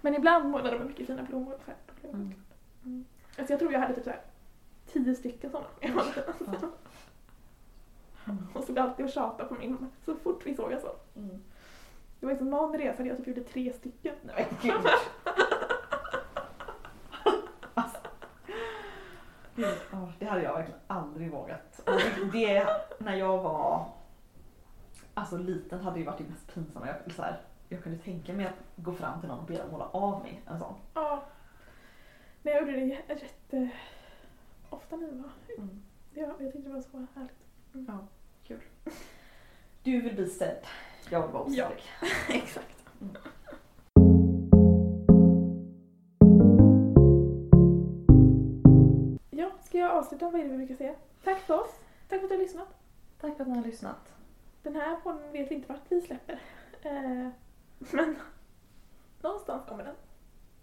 Men 0.00 0.14
ibland 0.14 0.48
målade 0.48 0.78
de 0.78 0.84
mycket 0.84 1.06
fina 1.06 1.22
blommor. 1.22 1.56
Så 1.64 1.70
här. 1.70 2.10
Mm. 2.14 2.34
Mm. 2.84 3.04
Alltså 3.38 3.52
jag 3.52 3.60
tror 3.60 3.72
jag 3.72 3.80
hade 3.80 3.94
typ 3.94 4.04
så 4.04 4.10
här 4.10 4.20
tio 4.92 5.14
stycken 5.14 5.50
sådana. 5.50 5.66
Ja. 8.26 8.32
Mm. 8.32 8.46
Och 8.54 8.64
stod 8.64 8.78
alltid 8.78 9.04
och 9.06 9.12
tjatade 9.12 9.48
på 9.48 9.54
min 9.54 9.86
så 10.04 10.14
fort 10.16 10.46
vi 10.46 10.54
såg 10.54 10.72
sån. 10.80 11.24
Mm. 11.24 11.42
Det 12.20 12.26
var 12.26 12.32
liksom 12.32 12.50
någon 12.50 12.78
resa 12.78 13.02
där 13.02 13.08
jag 13.08 13.16
typ 13.18 13.26
gjorde 13.26 13.44
tre 13.44 13.72
stycken. 13.72 14.14
Nej 14.22 14.46
men 14.62 14.70
gud. 14.72 14.90
alltså, 17.74 17.98
det, 19.56 19.78
ja, 19.92 20.12
det 20.18 20.24
hade 20.26 20.42
jag 20.42 20.54
verkligen 20.54 20.80
aldrig 20.86 21.30
vågat. 21.30 21.80
Och 21.86 22.26
det, 22.32 22.66
när 22.98 23.14
jag 23.16 23.42
var 23.42 23.86
alltså 25.14 25.36
liten 25.36 25.80
hade 25.80 25.98
ju 25.98 26.04
varit 26.04 26.18
det 26.18 26.24
mest 26.24 26.54
pinsamma. 26.54 26.86
Jag, 26.86 27.12
så 27.14 27.22
här, 27.22 27.40
jag 27.68 27.82
kunde 27.82 27.98
tänka 27.98 28.32
mig 28.32 28.46
att 28.46 28.84
gå 28.84 28.92
fram 28.92 29.20
till 29.20 29.28
någon 29.28 29.38
och 29.38 29.44
be 29.46 29.56
dem 29.56 29.70
måla 29.70 29.84
av 29.88 30.22
mig 30.22 30.42
en 30.46 30.58
sån. 30.58 30.74
Ja. 30.94 31.24
Men 32.42 32.52
jag 32.52 32.60
gjorde 32.62 32.80
det 32.80 33.14
rätt 33.14 33.52
eh, 33.52 33.66
ofta 34.70 34.96
jag 34.96 35.12
var 35.12 35.30
Mm. 35.58 35.82
ja, 36.14 36.22
Jag 36.38 36.52
tyckte 36.52 36.68
det 36.68 36.74
var 36.74 36.80
så 36.80 37.06
härligt. 37.14 37.88
Ja, 37.88 37.98
kul. 38.46 38.60
Du 39.82 40.00
vill 40.00 40.14
bli 40.14 40.26
sedd. 40.30 40.66
Jag 41.10 41.22
vill 41.22 41.30
vara 41.30 41.42
osäker. 41.42 41.84
Exakt. 42.28 42.84
Ja, 42.98 43.20
ska 50.16 50.24
jag 50.24 50.28
avsluta? 50.28 50.30
Vad 50.30 50.40
är 50.40 50.44
det 50.44 50.50
vi 50.50 50.56
brukar 50.56 50.74
säga? 50.74 50.94
Tack 51.24 51.40
för 51.40 51.60
oss. 51.60 51.80
Tack 52.08 52.18
för 52.18 52.24
att 52.24 52.30
du 52.30 52.36
har 52.36 52.42
lyssnat. 52.42 52.68
Tack 53.20 53.36
för 53.36 53.42
att 53.42 53.48
ni 53.48 53.56
har 53.56 53.64
lyssnat. 53.64 54.14
Den 54.62 54.76
här 54.76 54.96
podden 54.96 55.32
vet 55.32 55.50
vi 55.50 55.54
inte 55.54 55.68
vart 55.68 55.82
vi 55.88 56.00
släpper. 56.00 56.40
Eh, 56.82 57.28
men 57.78 58.16
någonstans 59.20 59.68
kommer 59.68 59.84
den. 59.84 59.94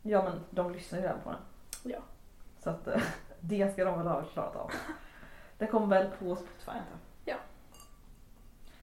Ja 0.01 0.23
men 0.23 0.39
de 0.49 0.71
lyssnar 0.71 0.99
ju 0.99 1.05
redan 1.05 1.21
på 1.21 1.29
den. 1.29 1.39
Ja. 1.83 1.99
Så 2.59 2.69
att 2.69 2.87
eh, 2.87 3.01
det 3.39 3.73
ska 3.73 3.85
de 3.85 3.97
väl 3.97 4.07
ha 4.07 4.23
klarat 4.23 4.55
av. 4.55 4.71
Det 5.57 5.67
kommer 5.67 5.87
väl 5.87 6.11
på 6.11 6.35
Spotify 6.35 6.71
antar 6.71 6.81
jag. 6.91 7.10